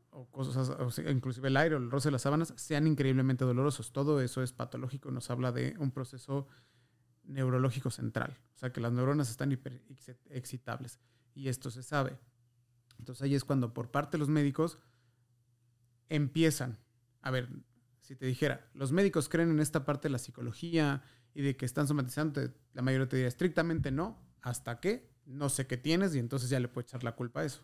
o 0.08 0.30
cosas, 0.30 0.98
inclusive 1.06 1.48
el 1.48 1.58
aire 1.58 1.74
o 1.74 1.78
el 1.78 1.90
roce 1.90 2.08
de 2.08 2.12
las 2.12 2.22
sábanas, 2.22 2.54
sean 2.56 2.86
increíblemente 2.86 3.44
dolorosos. 3.44 3.92
Todo 3.92 4.22
eso 4.22 4.42
es 4.42 4.54
patológico, 4.54 5.10
nos 5.10 5.30
habla 5.30 5.52
de 5.52 5.76
un 5.78 5.90
proceso 5.90 6.46
neurológico 7.24 7.90
central, 7.90 8.38
o 8.54 8.58
sea 8.58 8.72
que 8.72 8.80
las 8.80 8.92
neuronas 8.92 9.28
están 9.28 9.52
hiperexcitables, 9.52 11.00
y 11.34 11.48
esto 11.48 11.70
se 11.70 11.82
sabe. 11.82 12.18
Entonces 12.98 13.20
ahí 13.20 13.34
es 13.34 13.44
cuando 13.44 13.74
por 13.74 13.90
parte 13.90 14.12
de 14.12 14.20
los 14.20 14.30
médicos 14.30 14.78
empiezan. 16.08 16.78
A 17.22 17.30
ver, 17.30 17.48
si 18.00 18.16
te 18.16 18.26
dijera, 18.26 18.68
los 18.74 18.92
médicos 18.92 19.28
creen 19.28 19.50
en 19.50 19.60
esta 19.60 19.84
parte 19.84 20.08
de 20.08 20.12
la 20.12 20.18
psicología 20.18 21.02
y 21.34 21.42
de 21.42 21.56
que 21.56 21.66
están 21.66 21.86
somatizando, 21.86 22.40
la 22.72 22.82
mayoría 22.82 23.08
te 23.08 23.16
diría 23.16 23.28
estrictamente 23.28 23.90
no, 23.90 24.18
hasta 24.40 24.80
que 24.80 25.10
no 25.26 25.48
sé 25.50 25.66
qué 25.66 25.76
tienes 25.76 26.14
y 26.14 26.18
entonces 26.18 26.48
ya 26.48 26.58
le 26.58 26.68
puedo 26.68 26.86
echar 26.86 27.04
la 27.04 27.14
culpa 27.14 27.40
a 27.40 27.44
eso. 27.44 27.62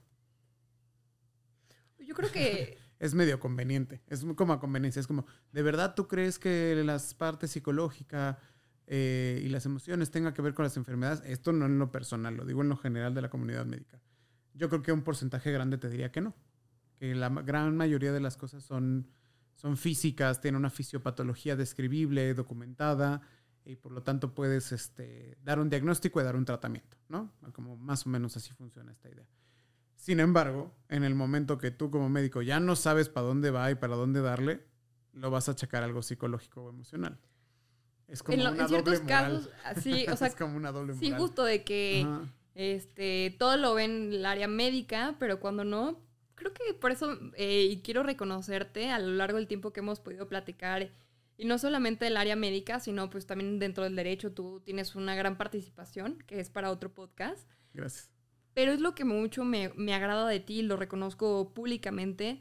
Yo 1.98 2.14
creo 2.14 2.30
que... 2.30 2.78
es 2.98 3.14
medio 3.14 3.40
conveniente, 3.40 4.02
es 4.06 4.24
como 4.36 4.52
a 4.52 4.60
conveniencia, 4.60 5.00
es 5.00 5.06
como, 5.06 5.26
¿de 5.52 5.62
verdad 5.62 5.94
tú 5.94 6.08
crees 6.08 6.38
que 6.38 6.80
las 6.84 7.12
partes 7.12 7.50
psicológicas 7.50 8.36
eh, 8.86 9.42
y 9.44 9.48
las 9.48 9.66
emociones 9.66 10.10
tengan 10.10 10.32
que 10.32 10.42
ver 10.42 10.54
con 10.54 10.64
las 10.64 10.76
enfermedades? 10.76 11.22
Esto 11.26 11.52
no 11.52 11.66
en 11.66 11.78
lo 11.78 11.90
personal, 11.90 12.36
lo 12.36 12.44
digo 12.44 12.62
en 12.62 12.68
lo 12.68 12.76
general 12.76 13.14
de 13.14 13.22
la 13.22 13.30
comunidad 13.30 13.66
médica. 13.66 14.00
Yo 14.54 14.68
creo 14.68 14.82
que 14.82 14.92
un 14.92 15.02
porcentaje 15.02 15.50
grande 15.50 15.76
te 15.76 15.90
diría 15.90 16.12
que 16.12 16.20
no 16.20 16.34
que 17.04 17.14
la 17.14 17.28
gran 17.28 17.76
mayoría 17.76 18.12
de 18.12 18.20
las 18.20 18.36
cosas 18.36 18.64
son 18.64 19.06
son 19.56 19.76
físicas, 19.76 20.40
tienen 20.40 20.58
una 20.58 20.70
fisiopatología 20.70 21.56
describible, 21.56 22.34
documentada, 22.34 23.20
y 23.64 23.76
por 23.76 23.92
lo 23.92 24.02
tanto 24.02 24.34
puedes 24.34 24.72
este, 24.72 25.38
dar 25.42 25.58
un 25.58 25.70
diagnóstico 25.70 26.20
y 26.20 26.24
dar 26.24 26.36
un 26.36 26.44
tratamiento, 26.44 26.96
¿no? 27.08 27.32
Como 27.52 27.76
más 27.76 28.06
o 28.06 28.10
menos 28.10 28.36
así 28.36 28.52
funciona 28.52 28.92
esta 28.92 29.08
idea. 29.08 29.26
Sin 29.94 30.20
embargo, 30.20 30.74
en 30.88 31.04
el 31.04 31.14
momento 31.14 31.56
que 31.56 31.70
tú 31.70 31.90
como 31.90 32.08
médico 32.08 32.42
ya 32.42 32.60
no 32.60 32.76
sabes 32.76 33.08
para 33.08 33.26
dónde 33.26 33.50
va 33.50 33.70
y 33.70 33.74
para 33.74 33.96
dónde 33.96 34.20
darle, 34.20 34.66
lo 35.12 35.30
vas 35.30 35.48
a 35.48 35.52
achacar 35.52 35.82
algo 35.82 36.02
psicológico 36.02 36.64
o 36.64 36.68
emocional. 36.68 37.18
Es 38.08 38.22
como 38.22 38.34
en, 38.34 38.40
una 38.46 38.62
en 38.62 38.68
ciertos 38.68 38.94
doble 38.98 39.08
casos, 39.08 39.48
moral. 39.48 39.82
sí, 39.82 40.06
o 40.12 40.16
sea, 40.16 40.28
es 40.28 40.34
como 40.34 40.56
una 40.56 40.72
doble 40.72 40.94
sí, 40.94 41.06
moral. 41.06 41.20
justo 41.20 41.44
de 41.44 41.64
que 41.64 42.02
Ajá. 42.06 42.28
este, 42.54 43.34
todo 43.38 43.56
lo 43.56 43.72
ven 43.74 44.08
en 44.08 44.12
el 44.12 44.26
área 44.26 44.48
médica, 44.48 45.16
pero 45.18 45.40
cuando 45.40 45.64
no, 45.64 46.03
creo 46.34 46.52
que 46.52 46.74
por 46.74 46.90
eso, 46.90 47.18
eh, 47.36 47.68
y 47.70 47.82
quiero 47.82 48.02
reconocerte 48.02 48.90
a 48.90 48.98
lo 48.98 49.12
largo 49.12 49.38
del 49.38 49.46
tiempo 49.46 49.72
que 49.72 49.80
hemos 49.80 50.00
podido 50.00 50.28
platicar, 50.28 50.90
y 51.36 51.44
no 51.46 51.58
solamente 51.58 52.04
del 52.04 52.16
área 52.16 52.36
médica, 52.36 52.80
sino 52.80 53.10
pues 53.10 53.26
también 53.26 53.58
dentro 53.58 53.84
del 53.84 53.96
derecho, 53.96 54.32
tú 54.32 54.60
tienes 54.64 54.94
una 54.94 55.14
gran 55.14 55.36
participación, 55.36 56.18
que 56.26 56.40
es 56.40 56.48
para 56.48 56.70
otro 56.70 56.94
podcast. 56.94 57.50
Gracias. 57.72 58.10
Pero 58.54 58.72
es 58.72 58.80
lo 58.80 58.94
que 58.94 59.04
mucho 59.04 59.44
me, 59.44 59.70
me 59.74 59.94
agrada 59.94 60.28
de 60.28 60.38
ti, 60.38 60.62
lo 60.62 60.76
reconozco 60.76 61.52
públicamente, 61.52 62.40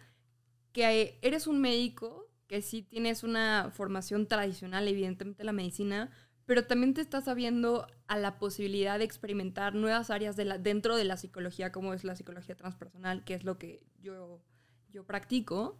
que 0.72 1.18
eres 1.22 1.48
un 1.48 1.60
médico, 1.60 2.30
que 2.48 2.62
sí 2.62 2.84
tienes 2.84 3.24
una 3.24 3.72
formación 3.74 4.28
tradicional, 4.28 4.88
evidentemente 4.88 5.44
la 5.44 5.54
medicina, 5.54 6.12
pero 6.46 6.66
también 6.66 6.94
te 6.94 7.02
estás 7.02 7.28
abriendo 7.28 7.88
a 8.08 8.18
la 8.18 8.38
posibilidad 8.38 9.00
de 9.00 9.06
experimentar 9.06 9.76
nuevas 9.76 10.10
áreas 10.10 10.36
de 10.36 10.46
la, 10.46 10.58
dentro 10.58 10.96
de 10.96 11.06
la 11.06 11.18
psicología, 11.18 11.72
como 11.72 11.94
es 11.94 12.04
la 12.04 12.16
psicología 12.16 12.56
transpersonal, 12.56 13.24
que 13.24 13.34
es 13.34 13.44
lo 13.44 13.58
que 13.58 13.86
yo, 14.02 14.42
yo 14.90 15.06
practico. 15.06 15.80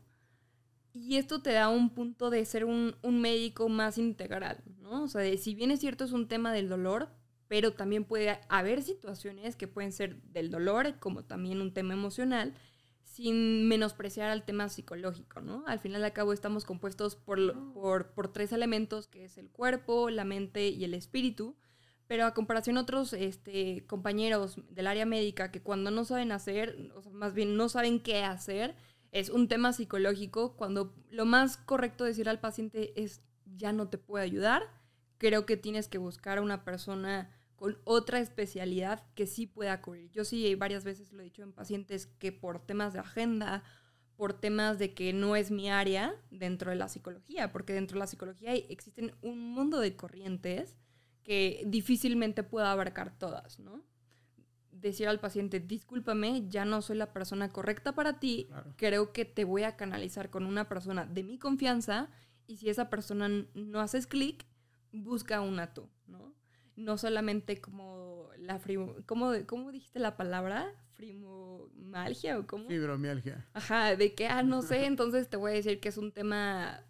Y 0.94 1.18
esto 1.18 1.42
te 1.42 1.52
da 1.52 1.70
un 1.70 1.90
punto 1.90 2.30
de 2.30 2.46
ser 2.46 2.66
un, 2.66 2.96
un 3.02 3.20
médico 3.20 3.68
más 3.68 3.98
integral, 3.98 4.64
¿no? 4.80 5.04
O 5.04 5.08
sea, 5.08 5.38
si 5.38 5.56
bien 5.56 5.72
es 5.72 5.80
cierto 5.80 6.06
es 6.06 6.12
un 6.12 6.28
tema 6.28 6.54
del 6.54 6.70
dolor, 6.70 7.10
pero 7.48 7.74
también 7.74 8.06
puede 8.06 8.40
haber 8.48 8.82
situaciones 8.84 9.56
que 9.56 9.68
pueden 9.68 9.92
ser 9.92 10.22
del 10.24 10.50
dolor, 10.50 11.00
como 11.00 11.24
también 11.24 11.62
un 11.62 11.74
tema 11.74 11.94
emocional, 11.94 12.54
sin 13.04 13.68
menospreciar 13.68 14.30
al 14.30 14.44
tema 14.46 14.70
psicológico, 14.70 15.42
¿no? 15.42 15.64
Al 15.68 15.80
final 15.80 16.02
y 16.02 16.06
al 16.06 16.14
cabo 16.14 16.34
estamos 16.34 16.66
compuestos 16.66 17.16
por, 17.16 17.38
lo- 17.40 17.74
por, 17.74 18.08
por 18.14 18.32
tres 18.32 18.52
elementos, 18.52 19.08
que 19.08 19.26
es 19.26 19.38
el 19.38 19.50
cuerpo, 19.50 20.10
la 20.10 20.26
mente 20.26 20.70
y 20.70 20.84
el 20.84 20.94
espíritu, 20.94 21.56
pero 22.08 22.26
a 22.26 22.34
comparación 22.34 22.78
a 22.78 22.82
otros 22.82 23.14
este, 23.14 23.86
compañeros 23.88 24.58
del 24.70 24.88
área 24.88 25.06
médica 25.06 25.52
que 25.52 25.62
cuando 25.62 25.92
no 25.92 26.06
saben 26.06 26.32
hacer, 26.32 26.92
o 26.96 27.02
sea, 27.02 27.12
más 27.12 27.34
bien 27.34 27.56
no 27.56 27.70
saben 27.70 28.00
qué 28.02 28.24
hacer, 28.24 28.76
es 29.12 29.30
un 29.30 29.48
tema 29.48 29.74
psicológico, 29.74 30.56
cuando 30.58 30.96
lo 31.10 31.26
más 31.26 31.58
correcto 31.58 32.04
decir 32.04 32.28
al 32.30 32.40
paciente 32.40 33.00
es 33.02 33.22
ya 33.46 33.72
no 33.74 33.88
te 33.90 33.98
puedo 33.98 34.24
ayudar, 34.24 34.64
creo 35.18 35.46
que 35.46 35.58
tienes 35.58 35.88
que 35.88 35.98
buscar 35.98 36.40
a 36.40 36.42
una 36.42 36.64
persona 36.66 37.30
con 37.56 37.78
otra 37.84 38.20
especialidad 38.20 39.04
que 39.16 39.28
sí 39.28 39.48
pueda 39.48 39.82
cubrir. 39.82 40.10
Yo 40.12 40.26
sí 40.26 40.54
varias 40.56 40.84
veces 40.84 41.12
lo 41.14 41.22
he 41.22 41.26
dicho 41.26 41.44
en 41.44 41.54
pacientes 41.54 42.08
que 42.08 42.32
por 42.32 42.60
temas 42.60 42.94
de 42.94 43.00
agenda, 43.00 43.64
por 44.16 44.34
temas 44.34 44.80
de 44.80 44.94
que 44.94 45.14
no 45.14 45.36
es 45.36 45.50
mi 45.52 45.70
área 45.70 46.16
dentro 46.30 46.72
de 46.72 46.78
la 46.78 46.90
psicología, 46.90 47.52
porque 47.52 47.74
dentro 47.74 47.96
de 47.96 48.00
la 48.00 48.08
psicología 48.08 48.54
existen 48.54 49.14
un 49.22 49.54
mundo 49.54 49.80
de 49.80 49.96
corrientes 49.96 50.76
que 51.24 51.64
difícilmente 51.66 52.44
puedo 52.44 52.66
abarcar 52.66 53.18
todas, 53.18 53.60
¿no? 53.60 53.82
Decir 54.72 55.08
al 55.08 55.20
paciente, 55.20 55.60
discúlpame, 55.60 56.48
ya 56.50 56.66
no 56.66 56.82
soy 56.82 56.98
la 56.98 57.14
persona 57.14 57.52
correcta 57.52 57.94
para 57.96 58.20
ti, 58.20 58.46
Claro. 58.50 58.74
creo 58.76 59.14
que 59.14 59.24
te 59.24 59.46
voy 59.46 59.64
a 59.64 59.78
canalizar 59.78 60.30
con 60.30 60.46
una 60.46 60.68
persona 60.68 61.06
de 61.06 61.24
mi 61.24 61.38
confianza 61.38 62.10
y 62.48 62.58
si 62.58 62.70
esa 62.70 62.90
persona 62.90 63.30
no 63.54 63.80
haces 63.80 64.06
clic, 64.08 64.46
busca 64.92 65.40
una 65.42 65.74
tú, 65.74 65.90
¿no? 66.08 66.33
No 66.76 66.98
solamente 66.98 67.62
como 67.62 68.30
la 68.38 68.60
frimo... 68.60 68.96
¿Cómo, 69.06 69.32
cómo 69.46 69.72
dijiste 69.72 70.00
la 70.00 70.18
palabra? 70.18 70.72
¿Frimomalgia 70.94 72.40
o 72.40 72.48
cómo? 72.48 72.68
Fibromialgia. 72.68 73.46
Ajá, 73.54 73.96
de 73.96 74.14
que, 74.16 74.28
ah, 74.28 74.44
no 74.44 74.62
sé, 74.62 74.86
entonces 74.86 75.30
te 75.30 75.38
voy 75.38 75.52
a 75.52 75.56
decir 75.56 75.80
que 75.80 75.90
es 75.90 75.98
un 75.98 76.12
tema 76.12 76.84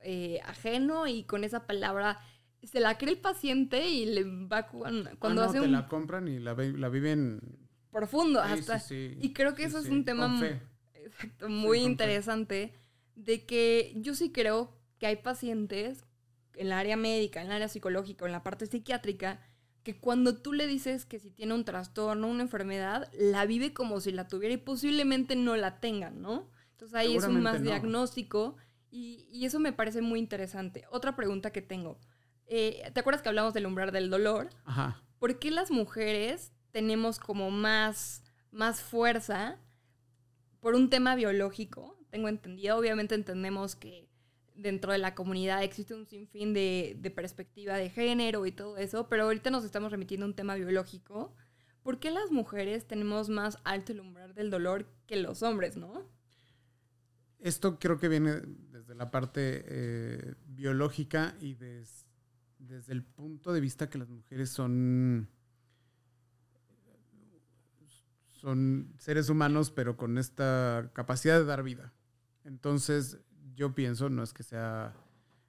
eh, 0.00 0.40
ajeno 0.44 1.06
y 1.06 1.24
con 1.24 1.44
esa 1.44 1.66
palabra 1.66 2.20
se 2.62 2.80
la 2.80 2.98
cree 2.98 3.12
el 3.12 3.18
paciente 3.18 3.88
y 3.88 4.06
le 4.06 4.24
va 4.46 4.66
cu- 4.68 4.80
cuando 5.18 5.42
Ah, 5.42 5.44
no, 5.46 5.50
hace 5.50 5.60
te 5.60 5.66
un 5.66 5.72
la 5.72 5.88
compran 5.88 6.28
y 6.28 6.38
la, 6.38 6.54
ve- 6.54 6.72
la 6.76 6.88
viven. 6.88 7.40
profundo 7.90 8.42
Sí, 8.42 8.48
hasta. 8.52 8.78
sí, 8.80 9.10
sí. 9.14 9.18
Y 9.20 9.32
creo 9.32 9.54
que 9.54 9.64
eso 9.64 9.78
es 9.78 9.86
un 9.86 10.04
tema. 10.04 10.26
Exacto, 10.94 11.48
muy 11.48 11.78
fe. 11.78 11.84
interesante 11.84 12.72
de 13.14 13.44
que 13.46 13.92
yo 13.96 14.14
sí 14.14 14.32
creo 14.32 14.72
que 14.98 15.06
hay 15.06 15.16
pacientes 15.16 16.04
en 16.56 16.68
la 16.68 16.78
área 16.78 16.96
médica, 16.96 17.40
en 17.40 17.48
el 17.48 17.52
área 17.52 17.68
psicológica, 17.68 18.26
en 18.26 18.32
la 18.32 18.42
parte 18.42 18.66
psiquiátrica, 18.66 19.40
que 19.82 19.98
cuando 19.98 20.36
tú 20.36 20.52
le 20.52 20.66
dices 20.66 21.04
que 21.06 21.18
si 21.18 21.30
tiene 21.30 21.54
un 21.54 21.64
trastorno, 21.64 22.26
una 22.26 22.42
enfermedad, 22.42 23.10
la 23.12 23.46
vive 23.46 23.72
como 23.72 24.00
si 24.00 24.10
la 24.10 24.26
tuviera 24.26 24.54
y 24.54 24.58
posiblemente 24.58 25.36
no 25.36 25.56
la 25.56 25.78
tengan, 25.80 26.20
¿no? 26.20 26.50
Entonces 26.72 26.94
ahí 26.96 27.16
es 27.16 27.24
un 27.24 27.40
más 27.42 27.60
no. 27.60 27.66
diagnóstico 27.66 28.56
y, 28.90 29.28
y 29.30 29.46
eso 29.46 29.60
me 29.60 29.72
parece 29.72 30.02
muy 30.02 30.18
interesante. 30.18 30.84
Otra 30.90 31.14
pregunta 31.14 31.52
que 31.52 31.62
tengo. 31.62 31.98
Eh, 32.46 32.90
¿Te 32.92 33.00
acuerdas 33.00 33.22
que 33.22 33.28
hablamos 33.28 33.54
del 33.54 33.66
umbral 33.66 33.92
del 33.92 34.10
dolor? 34.10 34.50
Ajá. 34.64 35.02
¿por 35.18 35.38
qué 35.38 35.50
las 35.50 35.70
mujeres 35.70 36.52
tenemos 36.70 37.18
como 37.18 37.50
más, 37.50 38.22
más 38.50 38.80
fuerza 38.80 39.58
por 40.60 40.74
un 40.74 40.90
tema 40.90 41.14
biológico? 41.14 41.98
Tengo 42.10 42.28
entendido, 42.28 42.76
obviamente 42.76 43.14
entendemos 43.14 43.76
que 43.76 44.05
dentro 44.56 44.92
de 44.92 44.98
la 44.98 45.14
comunidad 45.14 45.62
existe 45.62 45.94
un 45.94 46.06
sinfín 46.06 46.54
de, 46.54 46.96
de 47.00 47.10
perspectiva 47.10 47.74
de 47.76 47.90
género 47.90 48.46
y 48.46 48.52
todo 48.52 48.76
eso, 48.78 49.08
pero 49.08 49.24
ahorita 49.24 49.50
nos 49.50 49.64
estamos 49.64 49.90
remitiendo 49.92 50.24
a 50.26 50.28
un 50.28 50.34
tema 50.34 50.54
biológico. 50.54 51.34
¿Por 51.82 52.00
qué 52.00 52.10
las 52.10 52.30
mujeres 52.32 52.86
tenemos 52.86 53.28
más 53.28 53.58
alto 53.64 53.92
el 53.92 54.00
umbral 54.00 54.34
del 54.34 54.50
dolor 54.50 54.86
que 55.06 55.16
los 55.16 55.42
hombres, 55.42 55.76
no? 55.76 56.08
Esto 57.38 57.78
creo 57.78 57.98
que 57.98 58.08
viene 58.08 58.40
desde 58.72 58.94
la 58.94 59.10
parte 59.10 59.62
eh, 59.66 60.34
biológica 60.46 61.36
y 61.40 61.54
des- 61.54 62.06
desde 62.58 62.92
el 62.92 63.04
punto 63.04 63.52
de 63.52 63.60
vista 63.60 63.88
que 63.88 63.98
las 63.98 64.08
mujeres 64.08 64.50
son 64.50 65.28
son 68.40 68.92
seres 68.98 69.28
humanos 69.28 69.70
pero 69.70 69.96
con 69.96 70.18
esta 70.18 70.90
capacidad 70.94 71.38
de 71.38 71.44
dar 71.44 71.62
vida. 71.62 71.92
Entonces 72.44 73.18
yo 73.56 73.74
pienso, 73.74 74.08
no 74.08 74.22
es 74.22 74.32
que 74.32 74.42
sea, 74.42 74.94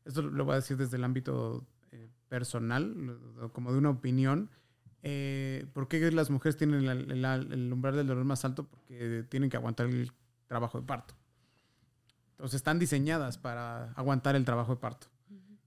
esto 0.06 0.22
lo 0.22 0.46
voy 0.46 0.54
a 0.54 0.58
decir 0.58 0.78
desde 0.78 0.98
el 0.98 1.04
ámbito 1.04 1.68
eh, 1.92 2.10
personal, 2.30 3.20
como 3.54 3.72
de 3.72 3.78
una 3.78 3.92
opinión, 3.92 4.50
eh, 5.04 5.66
¿por 5.74 5.88
qué 5.88 6.12
las 6.12 6.30
mujeres 6.30 6.58
tienen 6.58 6.86
el, 6.86 7.74
umbral 7.74 7.96
del 7.96 8.08
dolor 8.08 8.26
más 8.26 8.44
alto? 8.46 8.68
Porque 8.68 9.26
tienen 9.30 9.50
que 9.50 9.58
aguantar 9.58 9.88
el 9.88 10.12
trabajo 10.48 10.80
de 10.80 10.88
parto. 10.88 11.14
Entonces 12.32 12.56
están 12.56 12.80
diseñadas 12.80 13.38
para 13.38 13.92
aguantar 13.94 14.36
el 14.36 14.46
trabajo 14.46 14.76
de 14.76 14.82
parto. 14.82 15.08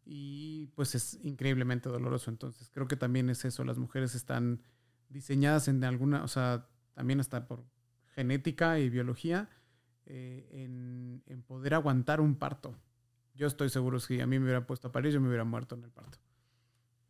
Y 0.05 0.67
pues 0.75 0.95
es 0.95 1.19
increíblemente 1.23 1.89
doloroso. 1.89 2.31
Entonces 2.31 2.71
creo 2.73 2.89
que 2.89 2.97
también 2.97 3.31
es 3.31 3.45
eso. 3.45 3.65
Las 3.65 3.79
mujeres 3.79 4.15
están 4.15 4.61
diseñadas 5.09 5.69
en 5.69 5.83
alguna, 5.85 6.23
o 6.23 6.29
sea, 6.29 6.67
también 6.95 7.21
está 7.21 7.47
por 7.47 7.65
genética 8.15 8.79
y 8.79 8.91
biología, 8.91 9.49
eh, 10.13 10.49
en, 10.65 11.23
en 11.27 11.43
poder 11.43 11.75
aguantar 11.75 12.21
un 12.21 12.35
parto. 12.35 12.75
Yo 13.35 13.47
estoy 13.47 13.69
seguro 13.71 13.99
que 13.99 14.05
si 14.07 14.21
a 14.21 14.27
mí 14.27 14.39
me 14.39 14.45
hubiera 14.47 14.67
puesto 14.67 14.89
a 14.89 14.93
parir, 14.93 15.13
yo 15.13 15.21
me 15.21 15.29
hubiera 15.29 15.45
muerto 15.45 15.75
en 15.77 15.85
el 15.85 15.91
parto. 15.91 16.19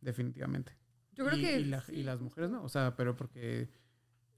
Definitivamente. 0.01 0.77
Yo 1.13 1.25
creo 1.25 1.37
y, 1.37 1.41
que... 1.41 1.59
y 1.59 1.65
la- 1.65 1.81
sí. 1.81 1.93
y 1.95 2.03
las 2.03 2.21
mujeres 2.21 2.49
no, 2.49 2.63
o 2.63 2.69
sea, 2.69 2.95
pero 2.95 3.15
porque 3.15 3.69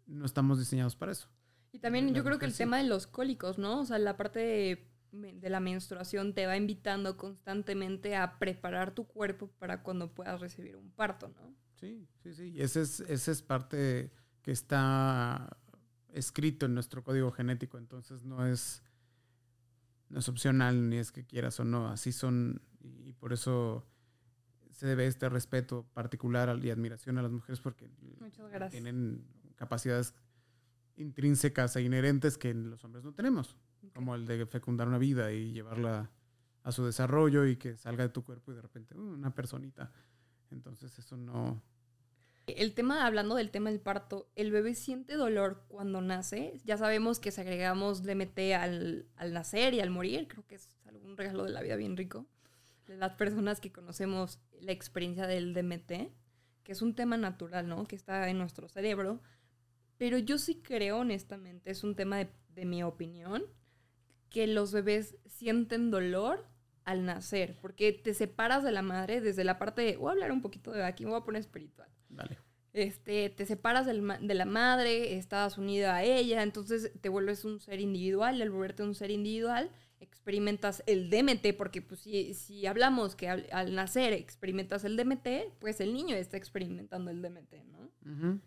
no 0.07 0.25
estamos 0.25 0.59
diseñados 0.59 0.95
para 0.95 1.11
eso. 1.11 1.27
Y 1.71 1.79
también 1.79 2.07
Las 2.07 2.15
yo 2.15 2.23
creo 2.23 2.39
que 2.39 2.45
el 2.45 2.51
sí. 2.51 2.59
tema 2.59 2.77
de 2.77 2.85
los 2.85 3.07
cólicos, 3.07 3.57
¿no? 3.57 3.81
O 3.81 3.85
sea, 3.85 3.97
la 3.99 4.15
parte 4.17 4.39
de, 4.39 4.89
de 5.11 5.49
la 5.49 5.59
menstruación 5.59 6.33
te 6.33 6.45
va 6.47 6.57
invitando 6.57 7.17
constantemente 7.17 8.15
a 8.15 8.39
preparar 8.39 8.93
tu 8.93 9.05
cuerpo 9.07 9.47
para 9.59 9.83
cuando 9.83 10.13
puedas 10.13 10.39
recibir 10.39 10.75
un 10.75 10.91
parto, 10.91 11.29
¿no? 11.29 11.53
Sí, 11.75 12.07
sí, 12.21 12.33
sí. 12.33 12.49
Y 12.51 12.61
ese 12.61 12.81
es, 12.81 12.99
ese 13.01 13.31
es 13.31 13.41
parte 13.41 14.11
que 14.41 14.51
está 14.51 15.57
escrito 16.13 16.65
en 16.65 16.73
nuestro 16.73 17.03
código 17.03 17.31
genético, 17.31 17.77
entonces 17.77 18.23
no 18.23 18.45
es, 18.45 18.83
no 20.09 20.19
es 20.19 20.29
opcional 20.29 20.89
ni 20.89 20.97
es 20.97 21.11
que 21.11 21.25
quieras 21.25 21.59
o 21.59 21.65
no, 21.65 21.89
así 21.89 22.11
son 22.11 22.61
y, 22.81 23.13
por 23.13 23.33
eso 23.33 23.87
se 24.71 24.87
debe 24.87 25.07
este 25.07 25.29
respeto 25.29 25.85
particular 25.93 26.59
y 26.63 26.69
admiración 26.69 27.17
a 27.17 27.21
las 27.21 27.31
mujeres 27.31 27.61
porque 27.61 27.89
tienen 28.69 29.25
capacidades 29.55 30.13
intrínsecas 30.95 31.75
e 31.75 31.81
inherentes 31.81 32.37
que 32.37 32.53
los 32.53 32.83
hombres 32.83 33.03
no 33.03 33.13
tenemos, 33.13 33.57
como 33.93 34.15
el 34.15 34.25
de 34.25 34.45
fecundar 34.45 34.87
una 34.87 34.97
vida 34.97 35.31
y 35.31 35.51
llevarla 35.51 36.11
a 36.63 36.71
su 36.71 36.85
desarrollo 36.85 37.45
y 37.45 37.57
que 37.57 37.77
salga 37.77 38.03
de 38.03 38.09
tu 38.09 38.23
cuerpo 38.23 38.51
y 38.51 38.55
de 38.55 38.61
repente 38.61 38.97
uh, 38.97 39.01
una 39.01 39.33
personita. 39.33 39.91
Entonces 40.49 40.97
eso 40.97 41.17
no, 41.17 41.61
El 42.45 42.73
tema, 42.73 43.05
hablando 43.05 43.35
del 43.35 43.51
tema 43.51 43.69
del 43.69 43.79
parto, 43.79 44.29
¿el 44.35 44.51
bebé 44.51 44.75
siente 44.75 45.15
dolor 45.15 45.63
cuando 45.69 46.01
nace? 46.01 46.59
Ya 46.65 46.77
sabemos 46.77 47.19
que 47.19 47.31
segregamos 47.31 48.03
DMT 48.03 48.37
al, 48.57 49.07
al 49.15 49.33
nacer 49.33 49.73
y 49.73 49.79
al 49.79 49.89
morir. 49.89 50.27
Creo 50.27 50.45
que 50.45 50.55
es 50.55 50.69
algún 50.85 51.15
regalo 51.15 51.45
de 51.45 51.51
la 51.51 51.61
vida 51.61 51.77
bien 51.77 51.95
rico. 51.95 52.25
De 52.85 52.97
las 52.97 53.13
personas 53.13 53.61
que 53.61 53.71
conocemos 53.71 54.41
la 54.59 54.73
experiencia 54.73 55.25
del 55.25 55.53
DMT, 55.53 56.11
que 56.63 56.71
es 56.71 56.81
un 56.81 56.95
tema 56.95 57.15
natural, 57.15 57.67
¿no? 57.69 57.85
Que 57.85 57.95
está 57.95 58.29
en 58.29 58.37
nuestro 58.37 58.67
cerebro. 58.67 59.21
Pero 59.97 60.17
yo 60.17 60.37
sí 60.37 60.61
creo, 60.61 60.99
honestamente, 60.99 61.71
es 61.71 61.85
un 61.85 61.95
tema 61.95 62.17
de, 62.17 62.29
de 62.49 62.65
mi 62.65 62.83
opinión, 62.83 63.45
que 64.29 64.47
los 64.47 64.73
bebés 64.73 65.15
sienten 65.27 65.91
dolor 65.91 66.45
al 66.83 67.05
nacer, 67.05 67.57
porque 67.61 67.93
te 67.93 68.13
separas 68.13 68.63
de 68.63 68.71
la 68.71 68.81
madre 68.81 69.21
desde 69.21 69.45
la 69.45 69.57
parte 69.59 69.81
de, 69.81 69.95
voy 69.95 70.09
a 70.09 70.11
hablar 70.11 70.31
un 70.33 70.41
poquito 70.41 70.71
de 70.71 70.83
aquí, 70.83 71.05
voy 71.05 71.15
a 71.15 71.23
poner 71.23 71.39
espiritual. 71.39 71.87
Dale. 72.15 72.37
Este, 72.73 73.29
te 73.29 73.45
separas 73.45 73.85
del 73.85 74.03
de 74.21 74.33
la 74.33 74.45
madre, 74.45 75.15
estás 75.15 75.59
unida 75.59 75.95
a 75.95 76.03
ella, 76.03 76.41
entonces 76.41 76.91
te 77.01 77.09
vuelves 77.09 77.45
un 77.45 77.59
ser 77.59 77.79
individual, 77.79 78.37
y 78.37 78.41
al 78.41 78.49
volverte 78.49 78.81
un 78.81 78.95
ser 78.95 79.11
individual, 79.11 79.69
experimentas 79.99 80.83
el 80.87 81.09
DMT, 81.09 81.55
porque 81.55 81.81
pues 81.81 82.01
si, 82.01 82.33
si 82.33 82.65
hablamos 82.65 83.15
que 83.15 83.29
al, 83.29 83.47
al 83.51 83.75
nacer 83.75 84.13
experimentas 84.13 84.83
el 84.85 84.97
DMT, 84.97 85.27
pues 85.59 85.79
el 85.81 85.93
niño 85.93 86.15
está 86.15 86.37
experimentando 86.37 87.11
el 87.11 87.21
DMT, 87.21 87.53
¿no? 87.65 88.41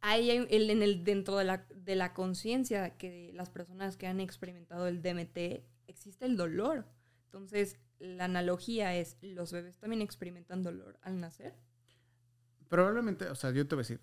Ahí 0.00 0.30
hay 0.30 0.46
el, 0.50 0.70
en 0.70 0.82
el, 0.82 1.02
dentro 1.02 1.36
de 1.38 1.44
la, 1.44 1.66
de 1.74 1.96
la 1.96 2.12
conciencia 2.12 2.96
que 2.96 3.32
las 3.32 3.50
personas 3.50 3.96
que 3.96 4.06
han 4.06 4.20
experimentado 4.20 4.86
el 4.86 5.02
DMT, 5.02 5.64
existe 5.86 6.26
el 6.26 6.36
dolor. 6.36 6.86
Entonces, 7.24 7.78
la 7.98 8.26
analogía 8.26 8.94
es, 8.94 9.16
¿los 9.22 9.52
bebés 9.52 9.78
también 9.78 10.02
experimentan 10.02 10.62
dolor 10.62 10.98
al 11.02 11.20
nacer? 11.20 11.54
Probablemente, 12.74 13.28
o 13.28 13.36
sea, 13.36 13.52
yo 13.52 13.68
te 13.68 13.76
voy 13.76 13.82
a 13.82 13.86
decir, 13.86 14.00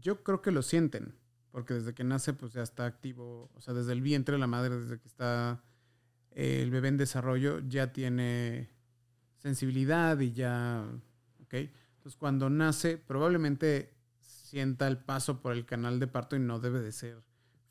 yo 0.00 0.24
creo 0.24 0.40
que 0.40 0.50
lo 0.50 0.62
sienten, 0.62 1.14
porque 1.50 1.74
desde 1.74 1.92
que 1.92 2.04
nace, 2.04 2.32
pues 2.32 2.54
ya 2.54 2.62
está 2.62 2.86
activo, 2.86 3.50
o 3.54 3.60
sea, 3.60 3.74
desde 3.74 3.92
el 3.92 4.00
vientre 4.00 4.36
de 4.36 4.38
la 4.38 4.46
madre, 4.46 4.78
desde 4.78 4.98
que 4.98 5.06
está 5.06 5.62
eh, 6.30 6.62
el 6.62 6.70
bebé 6.70 6.88
en 6.88 6.96
desarrollo, 6.96 7.58
ya 7.68 7.92
tiene 7.92 8.70
sensibilidad 9.36 10.18
y 10.20 10.32
ya, 10.32 10.86
¿ok? 11.42 11.52
Entonces, 11.52 12.16
cuando 12.16 12.48
nace, 12.48 12.96
probablemente 12.96 13.92
sienta 14.22 14.88
el 14.88 14.96
paso 14.96 15.42
por 15.42 15.52
el 15.52 15.66
canal 15.66 16.00
de 16.00 16.06
parto 16.06 16.34
y 16.34 16.38
no 16.38 16.60
debe 16.60 16.80
de 16.80 16.92
ser 16.92 17.22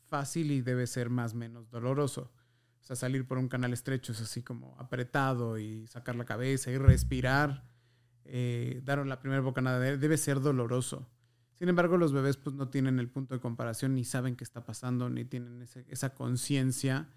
fácil 0.04 0.52
y 0.52 0.60
debe 0.60 0.86
ser 0.86 1.10
más 1.10 1.32
o 1.32 1.36
menos 1.38 1.68
doloroso. 1.68 2.30
O 2.80 2.84
sea, 2.84 2.94
salir 2.94 3.26
por 3.26 3.38
un 3.38 3.48
canal 3.48 3.72
estrecho 3.72 4.12
es 4.12 4.20
así 4.20 4.44
como 4.44 4.76
apretado 4.78 5.58
y 5.58 5.88
sacar 5.88 6.14
la 6.14 6.24
cabeza 6.24 6.70
y 6.70 6.78
respirar 6.78 7.67
eh, 8.30 8.80
dar 8.84 9.04
la 9.06 9.20
primera 9.20 9.40
bocanada 9.40 9.78
de 9.78 9.96
debe 9.98 10.16
ser 10.18 10.40
doloroso. 10.40 11.08
Sin 11.58 11.68
embargo, 11.68 11.96
los 11.96 12.12
bebés 12.12 12.36
pues 12.36 12.54
no 12.54 12.68
tienen 12.68 12.98
el 13.00 13.08
punto 13.08 13.34
de 13.34 13.40
comparación, 13.40 13.94
ni 13.94 14.04
saben 14.04 14.36
qué 14.36 14.44
está 14.44 14.64
pasando, 14.64 15.08
ni 15.10 15.24
tienen 15.24 15.60
ese- 15.62 15.84
esa 15.88 16.14
conciencia 16.14 17.08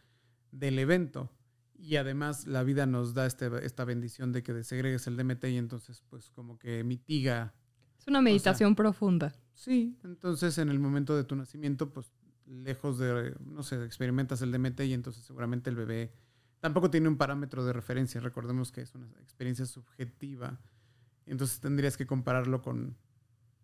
del 0.52 0.80
evento. 0.80 1.32
Y 1.78 1.96
además 1.98 2.48
la 2.48 2.64
vida 2.64 2.86
nos 2.86 3.14
da 3.14 3.26
este- 3.26 3.66
esta 3.66 3.86
bendición 3.86 4.32
de 4.32 4.42
que 4.44 4.54
desegregues 4.54 5.06
el 5.08 5.16
DMT 5.18 5.46
y 5.52 5.58
entonces 5.58 6.02
pues 6.10 6.30
como 6.32 6.58
que 6.58 6.84
mitiga. 6.84 7.54
Es 8.00 8.08
una 8.08 8.22
meditación 8.22 8.76
profunda. 8.76 9.34
Sí, 9.54 9.98
entonces 10.04 10.58
en 10.58 10.70
el 10.70 10.80
momento 10.80 11.16
de 11.16 11.24
tu 11.24 11.36
nacimiento 11.36 11.92
pues 11.92 12.12
lejos 12.48 12.98
de, 12.98 13.36
no 13.46 13.64
sé, 13.64 13.84
experimentas 13.86 14.42
el 14.42 14.52
DMT 14.52 14.82
y 14.88 14.94
entonces 14.94 15.24
seguramente 15.24 15.70
el 15.70 15.76
bebé 15.76 16.12
tampoco 16.60 16.90
tiene 16.90 17.08
un 17.08 17.18
parámetro 17.18 17.64
de 17.66 17.74
referencia. 17.74 18.20
Recordemos 18.22 18.72
que 18.72 18.82
es 18.82 18.94
una 18.96 19.08
experiencia 19.22 19.66
subjetiva. 19.66 20.60
Entonces 21.26 21.60
tendrías 21.60 21.98
que 21.98 22.06
compararlo 22.06 22.62
con, 22.62 22.98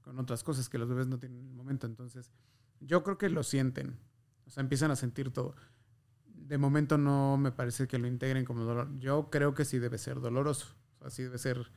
con 0.01 0.19
otras 0.19 0.43
cosas 0.43 0.69
que 0.69 0.77
los 0.77 0.87
bebés 0.87 1.07
no 1.07 1.19
tienen 1.19 1.39
en 1.39 1.47
el 1.47 1.53
momento. 1.53 1.87
Entonces, 1.87 2.31
yo 2.79 3.03
creo 3.03 3.17
que 3.17 3.29
lo 3.29 3.43
sienten. 3.43 3.97
O 4.45 4.49
sea, 4.49 4.61
empiezan 4.61 4.91
a 4.91 4.95
sentir 4.95 5.31
todo. 5.31 5.55
De 6.25 6.57
momento 6.57 6.97
no 6.97 7.37
me 7.37 7.51
parece 7.51 7.87
que 7.87 7.97
lo 7.97 8.07
integren 8.07 8.45
como 8.45 8.63
dolor. 8.63 8.89
Yo 8.99 9.29
creo 9.29 9.53
que 9.53 9.65
sí 9.65 9.79
debe 9.79 9.97
ser 9.97 10.21
doloroso. 10.21 10.75
O 10.99 11.01
sea, 11.01 11.09
sí 11.09 11.23
debe 11.23 11.37
ser 11.37 11.71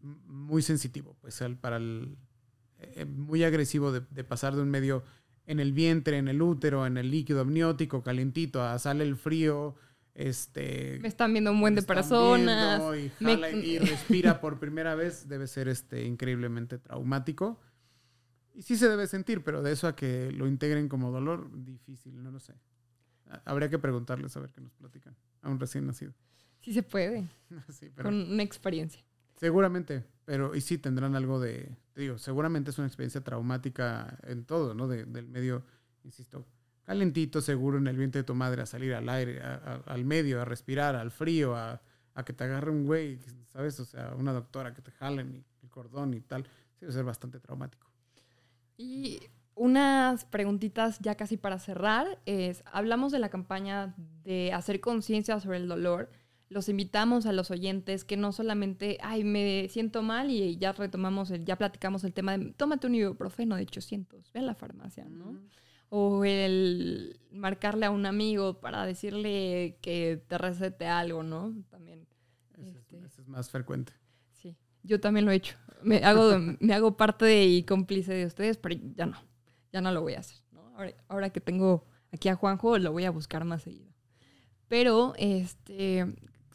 muy 0.00 0.62
sensitivo, 0.62 1.16
pues 1.20 1.42
para 1.60 1.78
eh, 1.78 3.04
muy 3.06 3.44
agresivo 3.44 3.92
de, 3.92 4.02
de 4.10 4.24
pasar 4.24 4.54
de 4.54 4.62
un 4.62 4.70
medio 4.70 5.04
en 5.46 5.60
el 5.60 5.72
vientre, 5.72 6.18
en 6.18 6.28
el 6.28 6.42
útero, 6.42 6.86
en 6.86 6.96
el 6.96 7.10
líquido 7.10 7.40
amniótico, 7.40 8.02
calientito, 8.02 8.62
a 8.62 8.78
sale 8.78 9.04
el 9.04 9.16
frío, 9.16 9.76
este 10.16 10.98
Me 11.00 11.08
están 11.08 11.32
viendo 11.32 11.52
un 11.52 11.60
buen 11.60 11.74
de 11.74 11.82
personas. 11.82 12.80
Y, 13.20 13.24
me- 13.24 13.50
y 13.52 13.78
respira 13.78 14.40
por 14.40 14.58
primera 14.58 14.94
vez 14.94 15.28
debe 15.28 15.46
ser 15.46 15.68
este 15.68 16.04
increíblemente 16.04 16.78
traumático. 16.78 17.60
Y 18.54 18.62
sí 18.62 18.76
se 18.76 18.88
debe 18.88 19.06
sentir, 19.06 19.44
pero 19.44 19.62
de 19.62 19.72
eso 19.72 19.86
a 19.86 19.94
que 19.94 20.32
lo 20.32 20.46
integren 20.46 20.88
como 20.88 21.10
dolor, 21.10 21.50
difícil, 21.64 22.22
no 22.22 22.30
lo 22.30 22.40
sé. 22.40 22.54
Ha- 23.28 23.42
Habría 23.44 23.68
que 23.68 23.78
preguntarles 23.78 24.34
a 24.36 24.40
ver 24.40 24.50
qué 24.50 24.60
nos 24.62 24.72
platican. 24.72 25.14
A 25.42 25.50
un 25.50 25.60
recién 25.60 25.86
nacido. 25.86 26.14
Sí 26.60 26.72
se 26.72 26.82
puede, 26.82 27.28
Sí, 27.68 27.90
pero 27.94 28.08
con 28.08 28.14
una 28.32 28.42
experiencia. 28.42 29.02
seguramente, 29.38 30.04
pero 30.24 30.54
y 30.56 30.60
sí 30.62 30.78
tendrán 30.78 31.14
algo 31.14 31.38
de, 31.38 31.76
digo, 31.94 32.16
seguramente 32.18 32.70
es 32.70 32.78
una 32.78 32.86
experiencia 32.86 33.20
traumática 33.22 34.18
en 34.22 34.44
todo, 34.46 34.72
¿no? 34.74 34.88
De- 34.88 35.04
del 35.04 35.28
medio, 35.28 35.62
insisto, 36.02 36.46
calentito, 36.86 37.40
seguro 37.40 37.78
en 37.78 37.86
el 37.88 37.96
vientre 37.96 38.20
de 38.22 38.24
tu 38.24 38.34
madre, 38.34 38.62
a 38.62 38.66
salir 38.66 38.94
al 38.94 39.08
aire, 39.08 39.42
a- 39.42 39.54
a- 39.86 39.92
al 39.92 40.04
medio, 40.04 40.40
a 40.40 40.44
respirar, 40.44 40.96
al 40.96 41.10
frío, 41.10 41.54
a, 41.56 41.82
a 42.14 42.24
que 42.24 42.32
te 42.32 42.44
agarre 42.44 42.70
un 42.70 42.86
güey, 42.86 43.18
¿sabes? 43.52 43.78
O 43.80 43.84
sea, 43.84 44.14
una 44.16 44.32
doctora 44.32 44.72
que 44.72 44.80
te 44.82 44.90
jalen 44.92 45.34
y 45.34 45.44
el 45.64 45.70
cordón 45.70 46.14
y 46.14 46.20
tal. 46.20 46.44
Sí, 46.44 46.80
debe 46.82 46.92
ser 46.92 47.04
bastante 47.04 47.40
traumático. 47.40 47.86
Y 48.76 49.20
unas 49.54 50.24
preguntitas 50.24 50.98
ya 51.00 51.14
casi 51.16 51.36
para 51.36 51.58
cerrar 51.58 52.20
es, 52.26 52.62
hablamos 52.66 53.10
de 53.12 53.18
la 53.18 53.30
campaña 53.30 53.94
de 54.24 54.52
hacer 54.52 54.80
conciencia 54.80 55.40
sobre 55.40 55.56
el 55.58 55.66
dolor. 55.68 56.10
Los 56.48 56.68
invitamos 56.68 57.26
a 57.26 57.32
los 57.32 57.50
oyentes 57.50 58.04
que 58.04 58.16
no 58.16 58.30
solamente, 58.32 58.98
ay, 59.02 59.24
me 59.24 59.68
siento 59.68 60.02
mal 60.02 60.30
y 60.30 60.56
ya 60.58 60.72
retomamos, 60.72 61.30
el, 61.32 61.44
ya 61.44 61.56
platicamos 61.56 62.04
el 62.04 62.12
tema 62.12 62.36
de, 62.36 62.52
tómate 62.52 62.86
un 62.86 62.94
ibuprofeno 62.94 63.56
de 63.56 63.62
800, 63.62 64.30
ve 64.32 64.40
a 64.40 64.42
la 64.44 64.54
farmacia, 64.54 65.06
¿no? 65.08 65.40
O 65.88 66.24
el 66.24 67.18
marcarle 67.30 67.86
a 67.86 67.90
un 67.90 68.06
amigo 68.06 68.60
para 68.60 68.84
decirle 68.86 69.78
que 69.82 70.22
te 70.26 70.38
recete 70.38 70.86
algo, 70.86 71.22
¿no? 71.22 71.54
También. 71.70 72.06
Ese, 72.58 72.70
es- 72.78 72.92
Este. 72.92 73.22
es 73.22 73.28
más 73.28 73.50
frecuente. 73.50 73.92
Sí, 74.32 74.56
yo 74.82 74.98
también 75.00 75.24
lo 75.26 75.32
he 75.32 75.36
hecho. 75.36 75.56
Me 75.82 75.98
hago, 76.04 76.32
me 76.60 76.74
hago 76.74 76.96
parte 76.96 77.24
de- 77.26 77.46
y 77.46 77.62
cómplice 77.64 78.14
de 78.14 78.26
ustedes, 78.26 78.56
pero 78.56 78.74
ya 78.96 79.06
no, 79.06 79.18
ya 79.72 79.80
no 79.80 79.92
lo 79.92 80.00
voy 80.02 80.14
a 80.14 80.20
hacer. 80.20 80.38
¿no? 80.52 80.62
Ahora, 80.76 80.94
ahora 81.08 81.30
que 81.30 81.40
tengo 81.40 81.84
aquí 82.12 82.28
a 82.28 82.34
Juanjo, 82.34 82.78
lo 82.78 82.92
voy 82.92 83.04
a 83.04 83.10
buscar 83.10 83.44
más 83.44 83.62
seguido. 83.62 83.92
Pero, 84.68 85.12
este, 85.18 86.06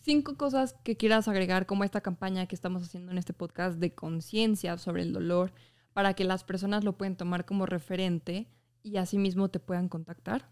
cinco 0.01 0.35
cosas 0.35 0.73
que 0.83 0.97
quieras 0.97 1.27
agregar, 1.27 1.65
como 1.65 1.83
esta 1.83 2.01
campaña 2.01 2.47
que 2.47 2.55
estamos 2.55 2.83
haciendo 2.83 3.11
en 3.11 3.17
este 3.17 3.33
podcast 3.33 3.77
de 3.79 3.93
conciencia 3.93 4.77
sobre 4.77 5.03
el 5.03 5.13
dolor, 5.13 5.53
para 5.93 6.13
que 6.15 6.23
las 6.25 6.43
personas 6.43 6.83
lo 6.83 6.97
puedan 6.97 7.15
tomar 7.15 7.45
como 7.45 7.65
referente 7.65 8.47
y 8.83 8.97
asimismo 8.97 9.49
te 9.49 9.59
puedan 9.59 9.89
contactar. 9.89 10.49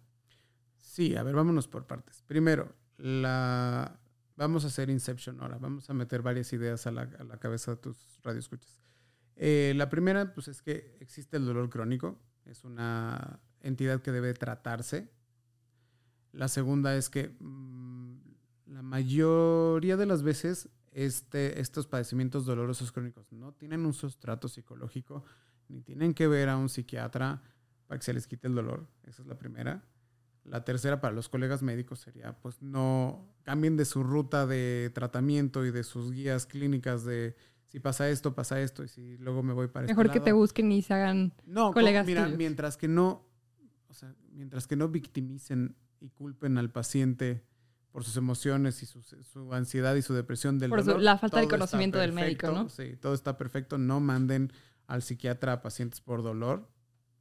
Sí, 0.77 1.15
a 1.15 1.23
ver, 1.23 1.35
vámonos 1.35 1.67
por 1.67 1.87
partes. 1.87 2.23
Primero, 2.27 2.73
la... 2.97 3.99
vamos 4.35 4.63
a 4.63 4.67
hacer 4.67 4.89
Inception 4.89 5.39
ahora. 5.41 5.57
Vamos 5.57 5.89
a 5.89 5.93
meter 5.93 6.21
varias 6.21 6.51
ideas 6.53 6.87
a 6.87 6.91
la, 6.91 7.01
a 7.01 7.23
la 7.23 7.37
cabeza 7.37 7.71
de 7.71 7.77
tus 7.77 8.19
radioescuchas. 8.23 8.79
Eh, 9.35 9.73
la 9.75 9.89
primera, 9.89 10.33
pues 10.33 10.47
es 10.47 10.61
que 10.61 10.97
existe 10.99 11.37
el 11.37 11.45
dolor 11.45 11.69
crónico. 11.69 12.19
Es 12.45 12.63
una 12.63 13.39
entidad 13.61 14.01
que 14.01 14.11
debe 14.11 14.33
tratarse. 14.33 15.09
La 16.31 16.47
segunda 16.47 16.95
es 16.95 17.09
que 17.09 17.35
mm, 17.39 18.17
la 18.67 18.81
mayoría 18.81 19.97
de 19.97 20.05
las 20.05 20.23
veces 20.23 20.69
este, 20.91 21.59
estos 21.59 21.87
padecimientos 21.87 22.45
dolorosos 22.45 22.91
crónicos 22.91 23.31
no 23.31 23.53
tienen 23.53 23.85
un 23.85 23.93
sustrato 23.93 24.47
psicológico 24.47 25.23
ni 25.67 25.81
tienen 25.81 26.13
que 26.13 26.27
ver 26.27 26.49
a 26.49 26.57
un 26.57 26.67
psiquiatra 26.67 27.41
para 27.89 27.97
que 27.99 28.05
se 28.05 28.13
les 28.13 28.27
quite 28.27 28.47
el 28.47 28.53
dolor. 28.55 28.87
Esa 29.03 29.23
es 29.23 29.27
la 29.27 29.35
primera. 29.37 29.83
La 30.45 30.63
tercera 30.63 31.01
para 31.01 31.13
los 31.13 31.27
colegas 31.27 31.61
médicos 31.63 31.99
sería, 31.99 32.37
pues 32.39 32.61
no 32.61 33.27
cambien 33.43 33.75
de 33.77 33.83
su 33.85 34.03
ruta 34.03 34.45
de 34.45 34.91
tratamiento 34.93 35.65
y 35.65 35.71
de 35.71 35.83
sus 35.83 36.11
guías 36.11 36.45
clínicas 36.45 37.03
de 37.03 37.35
si 37.67 37.79
pasa 37.79 38.07
esto, 38.09 38.33
pasa 38.35 38.61
esto 38.61 38.83
y 38.83 38.87
si 38.87 39.17
luego 39.17 39.43
me 39.43 39.53
voy 39.53 39.67
para 39.67 39.85
este 39.85 39.93
Mejor 39.93 40.11
que 40.11 40.19
te 40.19 40.27
lado. 40.29 40.37
busquen 40.37 40.71
y 40.71 40.81
se 40.83 40.93
hagan... 40.93 41.33
No, 41.45 41.71
colegas 41.73 42.03
co- 42.03 42.07
mira, 42.07 42.23
tuyos. 42.25 42.37
mientras 42.37 42.77
que 42.77 42.87
no, 42.87 43.27
o 43.87 43.93
sea, 43.93 44.15
mientras 44.31 44.65
que 44.67 44.75
no 44.75 44.87
victimicen 44.87 45.75
y 45.99 46.09
culpen 46.09 46.57
al 46.59 46.71
paciente 46.71 47.43
por 47.91 48.03
sus 48.03 48.15
emociones 48.17 48.83
y 48.83 48.85
su, 48.85 49.01
su 49.03 49.51
ansiedad 49.53 49.95
y 49.95 50.03
su 50.03 50.13
depresión 50.13 50.59
del 50.59 50.69
Por 50.69 50.81
su- 50.81 50.87
dolor, 50.87 51.01
la 51.01 51.17
falta 51.17 51.39
de 51.41 51.47
conocimiento 51.47 51.97
del 51.97 52.13
médico, 52.13 52.47
perfecto, 52.47 52.63
¿no? 52.63 52.69
Sí, 52.69 52.95
todo 52.97 53.13
está 53.15 53.35
perfecto. 53.35 53.77
No 53.79 53.99
manden 53.99 54.51
al 54.87 55.01
psiquiatra 55.01 55.53
a 55.53 55.61
pacientes 55.63 56.01
por 56.01 56.21
dolor. 56.23 56.69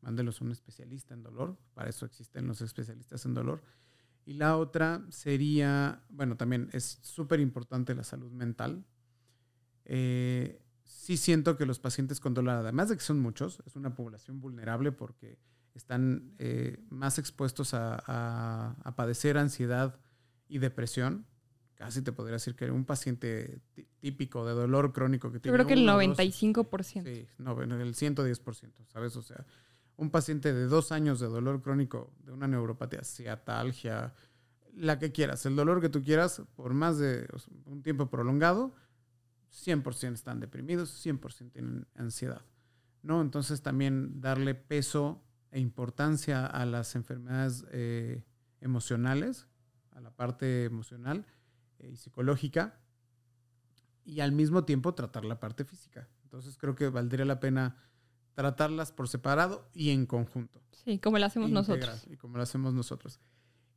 Mándenlos 0.01 0.41
a 0.41 0.45
un 0.45 0.53
especialista 0.53 1.15
en 1.15 1.23
dolor. 1.23 1.57
Para 1.75 1.91
eso 1.91 2.07
existen 2.07 2.47
los 2.47 2.61
especialistas 2.61 3.25
en 3.25 3.35
dolor. 3.35 3.63
Y 4.25 4.35
la 4.35 4.57
otra 4.59 5.07
sería, 5.09 6.05
bueno, 6.11 6.37
también 6.37 6.69
es 6.73 6.99
súper 7.03 7.41
importante 7.41 7.95
la 7.95 8.05
salud 8.05 8.31
mental. 8.31 8.85
Eh, 9.87 10.61
sí 10.85 11.17
siento 11.17 11.57
que 11.57 11.65
los 11.65 11.79
pacientes 11.79 12.21
con 12.21 12.35
dolor, 12.35 12.57
además 12.57 12.91
de 12.91 12.97
que 12.97 13.03
son 13.03 13.21
muchos, 13.21 13.63
es 13.65 13.77
una 13.77 13.95
población 13.95 14.41
vulnerable 14.41 14.93
porque 14.93 15.39
están 15.75 16.35
eh, 16.39 16.77
más 16.91 17.19
expuestos 17.19 17.73
a, 17.73 18.77
padecer 18.97 19.39
ansiedad 19.39 19.99
y 20.49 20.59
depresión. 20.59 21.27
Casi 21.75 22.03
te 22.03 22.13
podría 22.13 22.35
decir 22.35 22.57
que 22.57 22.71
un 22.71 22.85
paciente 22.85 23.63
típico 24.01 24.45
de 24.45 24.53
dolor 24.53 24.93
crónico 24.93 25.31
que 25.31 25.39
tiene. 25.39 25.57
Yo 25.57 25.65
creo 25.65 25.67
que 25.67 25.81
el 25.81 25.89
95%. 25.89 27.03
sí, 27.05 27.27
no, 27.39 27.63
el 27.63 27.95
110%, 27.95 28.87
¿sabes? 28.89 29.17
O 29.17 29.23
sea, 29.23 29.47
un 29.99 30.11
paciente 30.11 30.55
de 30.55 30.67
dos 30.67 30.93
años 30.93 31.19
de 31.21 31.27
dolor 31.27 31.61
crónico, 31.61 32.15
de 32.25 32.33
una 32.33 32.47
neuropatía, 32.47 33.03
ciatalgia, 33.03 34.15
la 34.75 34.99
que 34.99 35.11
quieras, 35.11 35.45
el 35.45 35.57
dolor 35.57 35.81
que 35.81 35.89
tú 35.89 36.05
quieras, 36.05 36.41
por 36.55 36.73
más 36.73 36.99
de 36.99 37.29
un 37.67 37.83
tiempo 37.83 38.09
prolongado, 38.09 38.73
100% 39.51 40.13
están 40.13 40.39
deprimidos, 40.39 41.05
100% 41.05 41.51
tienen 41.53 41.87
ansiedad. 41.97 42.43
¿no? 43.03 43.21
Entonces 43.21 43.61
también 43.61 44.21
darle 44.21 44.55
peso 44.55 45.21
e 45.51 45.59
importancia 45.59 46.47
a 46.47 46.65
las 46.65 46.95
enfermedades 46.95 47.65
eh, 47.73 48.23
emocionales, 48.61 49.49
a 49.91 50.01
la 50.01 50.11
parte 50.11 50.65
emocional 50.65 51.27
eh, 51.81 51.91
y 51.93 51.97
psicológica, 51.97 52.79
y 54.05 54.21
al 54.21 54.31
mismo 54.31 54.65
tiempo 54.65 54.95
tratar 54.95 55.25
la 55.25 55.41
parte 55.41 55.65
física. 55.65 56.09
Entonces 56.23 56.57
creo 56.57 56.77
que 56.77 56.89
valdría 56.89 57.25
la 57.25 57.41
pena 57.41 57.77
tratarlas 58.39 58.93
por 58.93 59.09
separado 59.09 59.69
y 59.75 59.91
en 59.91 60.07
conjunto. 60.07 60.63
Sí, 60.71 61.01
como 61.01 61.19
lo 61.19 61.27
hacemos 61.27 61.51
nosotros. 61.51 62.07
Y 62.09 62.17
como 62.17 62.37
lo 62.37 62.45
hacemos 62.45 62.73
nosotros. 62.73 63.19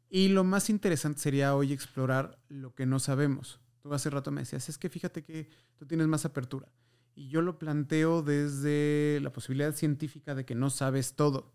Y 0.08 0.28
lo 0.28 0.44
más 0.44 0.70
interesante 0.70 1.20
sería 1.20 1.56
hoy 1.56 1.74
explorar 1.74 2.38
lo 2.48 2.76
que 2.76 2.86
no 2.86 3.00
sabemos. 3.00 3.60
Tú 3.82 3.92
hace 3.92 4.12
rato 4.12 4.30
me 4.30 4.42
decías, 4.42 4.70
es 4.70 4.78
que 4.78 4.88
fíjate 4.88 5.24
que 5.24 5.50
tú 5.78 5.88
tienes 5.88 6.06
más 6.06 6.26
apertura. 6.26 6.72
Y 7.16 7.28
yo 7.28 7.42
lo 7.42 7.58
planteo 7.58 8.22
desde 8.22 9.20
la 9.24 9.34
posibilidad 9.34 9.74
científica 9.74 10.36
de 10.36 10.46
que 10.46 10.54
no 10.54 10.70
sabes 10.70 11.16
todo 11.16 11.52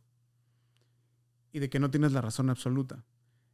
y 1.52 1.61
de 1.61 1.70
que 1.70 1.78
no 1.78 1.92
tienes 1.92 2.11
la 2.11 2.22
razón 2.22 2.50
absoluta. 2.50 3.04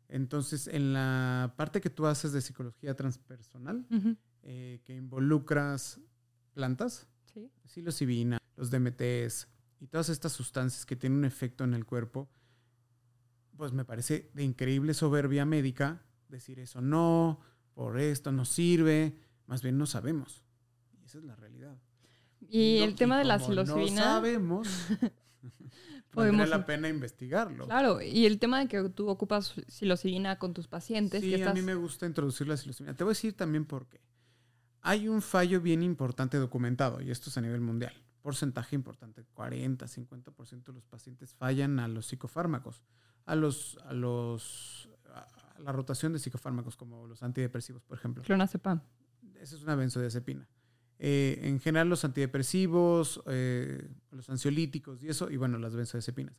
Entonces, 0.08 0.66
en 0.66 0.94
la 0.94 1.52
parte 1.58 1.82
que 1.82 1.90
tú 1.90 2.06
haces 2.06 2.32
de 2.32 2.40
psicología 2.40 2.96
transpersonal, 2.96 3.86
eh, 4.44 4.80
que 4.82 4.96
involucras 4.96 6.00
plantas, 6.54 7.06
sí. 7.34 7.50
psilocibina, 7.66 8.38
los 8.62 8.70
DMTs 8.70 9.48
y 9.80 9.88
todas 9.88 10.08
estas 10.08 10.32
sustancias 10.32 10.86
que 10.86 10.94
tienen 10.94 11.18
un 11.18 11.24
efecto 11.24 11.64
en 11.64 11.74
el 11.74 11.84
cuerpo, 11.84 12.30
pues 13.56 13.72
me 13.72 13.84
parece 13.84 14.30
de 14.34 14.44
increíble 14.44 14.94
soberbia 14.94 15.44
médica 15.44 16.02
decir 16.28 16.60
eso 16.60 16.80
no, 16.80 17.40
por 17.74 17.98
esto 17.98 18.30
no 18.30 18.44
sirve, 18.44 19.18
más 19.46 19.62
bien 19.62 19.78
no 19.78 19.86
sabemos. 19.86 20.44
Y 20.92 21.04
esa 21.04 21.18
es 21.18 21.24
la 21.24 21.34
realidad. 21.34 21.76
Y 22.48 22.78
el 22.78 22.94
tema 22.94 23.18
de 23.18 23.24
la 23.24 23.40
psilocibina. 23.40 24.00
No 24.00 24.06
sabemos. 24.14 24.68
Vale 26.14 26.46
la 26.46 26.64
pena 26.64 26.88
investigarlo. 26.88 27.66
Claro, 27.66 28.00
y 28.00 28.26
el 28.26 28.38
tema 28.38 28.60
de 28.60 28.68
que 28.68 28.90
tú 28.90 29.08
ocupas 29.08 29.54
psilocibina 29.66 30.38
con 30.38 30.52
tus 30.52 30.68
pacientes. 30.68 31.22
Sí, 31.22 31.42
a 31.42 31.52
mí 31.54 31.62
me 31.62 31.74
gusta 31.74 32.06
introducir 32.06 32.46
la 32.46 32.56
psilocibina. 32.56 32.94
Te 32.94 33.02
voy 33.02 33.12
a 33.12 33.14
decir 33.14 33.32
también 33.32 33.64
por 33.64 33.88
qué. 33.88 34.00
Hay 34.82 35.08
un 35.08 35.22
fallo 35.22 35.60
bien 35.60 35.82
importante 35.82 36.36
documentado, 36.36 37.00
y 37.00 37.10
esto 37.10 37.30
es 37.30 37.38
a 37.38 37.40
nivel 37.40 37.60
mundial. 37.60 37.94
Porcentaje 38.22 38.76
importante, 38.76 39.24
40, 39.34 39.86
50% 39.86 40.64
de 40.64 40.72
los 40.72 40.86
pacientes 40.86 41.34
fallan 41.34 41.80
a 41.80 41.88
los 41.88 42.06
psicofármacos, 42.06 42.82
a 43.26 43.34
los, 43.34 43.78
a 43.84 43.92
los 43.92 44.88
la 45.58 45.72
rotación 45.72 46.12
de 46.12 46.18
psicofármacos 46.18 46.76
como 46.76 47.06
los 47.06 47.22
antidepresivos, 47.22 47.82
por 47.82 47.98
ejemplo. 47.98 48.22
Clonazepam. 48.22 48.82
Esa 49.40 49.56
es 49.56 49.62
una 49.62 49.74
benzodiazepina. 49.74 50.48
Eh, 50.98 51.40
en 51.42 51.60
general 51.60 51.88
los 51.88 52.04
antidepresivos, 52.04 53.22
eh, 53.26 53.90
los 54.10 54.30
ansiolíticos 54.30 55.02
y 55.02 55.08
eso, 55.08 55.30
y 55.30 55.36
bueno, 55.36 55.58
las 55.58 55.74
benzodiazepinas. 55.74 56.36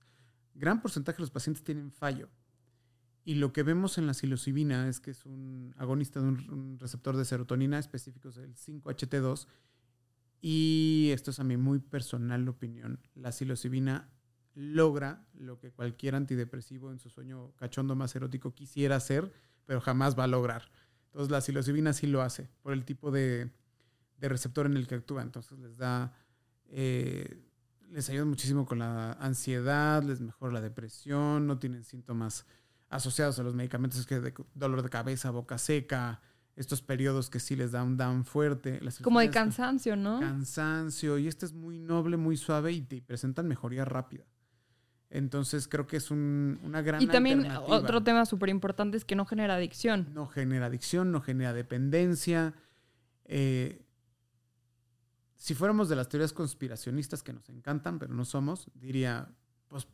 Gran 0.56 0.82
porcentaje 0.82 1.18
de 1.18 1.24
los 1.24 1.32
pacientes 1.32 1.64
tienen 1.64 1.92
fallo. 1.92 2.30
Y 3.26 3.36
lo 3.36 3.54
que 3.54 3.64
vemos 3.64 3.98
en 3.98 4.08
la 4.08 4.14
psilocibina 4.14 4.88
es 4.90 5.00
que 5.00 5.12
es 5.12 5.26
un 5.26 5.74
agonista 5.78 6.20
de 6.20 6.28
un, 6.28 6.78
receptor 6.80 7.16
de 7.16 7.26
serotonina 7.26 7.80
específico, 7.80 8.30
el 8.30 8.56
5-HT2. 8.56 9.48
Y 10.46 11.12
esto 11.14 11.32
es 11.32 11.40
a 11.40 11.46
mi 11.46 11.56
muy 11.56 11.80
personal 11.80 12.50
opinión. 12.50 13.00
La 13.16 13.32
psilocibina 13.32 14.10
logra 14.56 15.26
lo 15.34 15.58
que 15.58 15.72
cualquier 15.72 16.16
antidepresivo 16.16 16.92
en 16.92 17.00
su 17.00 17.10
sueño 17.10 17.54
cachondo 17.56 17.96
más 17.96 18.14
erótico 18.14 18.54
quisiera 18.54 18.98
hacer, 18.98 19.32
pero 19.66 19.80
jamás 19.80 20.20
va 20.20 20.26
a 20.26 20.28
lograr. 20.28 20.70
Entonces 21.06 21.32
la 21.32 21.40
psilocibina 21.40 21.94
sí 21.94 22.08
lo 22.08 22.22
hace 22.22 22.50
por 22.62 22.74
el 22.74 22.84
tipo 22.84 23.10
de, 23.10 23.54
receptor 24.20 24.66
en 24.66 24.76
el 24.76 24.86
que 24.86 24.96
actúa. 24.96 25.22
Entonces 25.22 25.58
les 25.60 25.78
da, 25.78 26.14
eh, 26.66 27.42
les 27.90 28.10
ayuda 28.10 28.26
muchísimo 28.26 28.66
con 28.66 28.80
la 28.80 29.14
ansiedad, 29.14 30.04
les 30.04 30.20
mejora 30.20 30.52
la 30.52 30.62
depresión, 30.62 31.48
no 31.48 31.58
tienen 31.58 31.86
síntomas 31.86 32.46
asociados 32.90 33.40
a 33.40 33.44
los 33.44 33.56
medicamentos, 33.56 34.06
que 34.06 34.20
de 34.20 34.34
dolor 34.56 34.82
de 34.82 34.90
cabeza, 34.90 35.32
boca 35.32 35.58
seca, 35.58 36.20
estos 36.56 36.82
periodos 36.82 37.30
que 37.30 37.40
sí 37.40 37.56
les 37.56 37.72
da 37.72 37.84
un 37.84 37.98
down 37.98 38.26
fuerte. 38.26 38.80
Como 39.02 39.20
de 39.20 39.30
cansancio, 39.30 39.96
¿no? 39.96 40.20
Cansancio, 40.20 41.18
y 41.18 41.28
este 41.28 41.46
es 41.46 41.54
muy 41.54 41.80
noble, 41.80 42.18
muy 42.18 42.38
suave 42.38 42.72
y 42.72 42.82
te 42.82 43.02
presentan 43.02 43.48
mejoría 43.48 43.86
rápida. 43.86 44.26
Entonces 45.10 45.68
creo 45.68 45.86
que 45.86 45.98
es 45.98 46.10
una 46.10 46.82
gran 46.82 47.02
Y 47.02 47.08
también 47.08 47.48
otro 47.68 48.04
tema 48.04 48.26
súper 48.26 48.50
importante 48.50 48.98
es 48.98 49.06
que 49.06 49.16
no 49.16 49.26
genera 49.26 49.56
adicción. 49.56 50.10
No 50.14 50.28
genera 50.28 50.68
adicción, 50.68 51.12
no 51.12 51.22
genera 51.22 51.54
dependencia. 51.54 52.56
Eh, 53.26 53.86
si 55.36 55.54
fuéramos 55.54 55.90
de 55.90 55.96
las 55.96 56.10
teorías 56.10 56.34
conspiracionistas 56.34 57.22
que 57.22 57.34
nos 57.34 57.48
encantan, 57.50 58.00
pero 58.00 58.14
no 58.14 58.26
somos, 58.26 58.72
diría, 58.74 59.30
pues, 59.68 59.88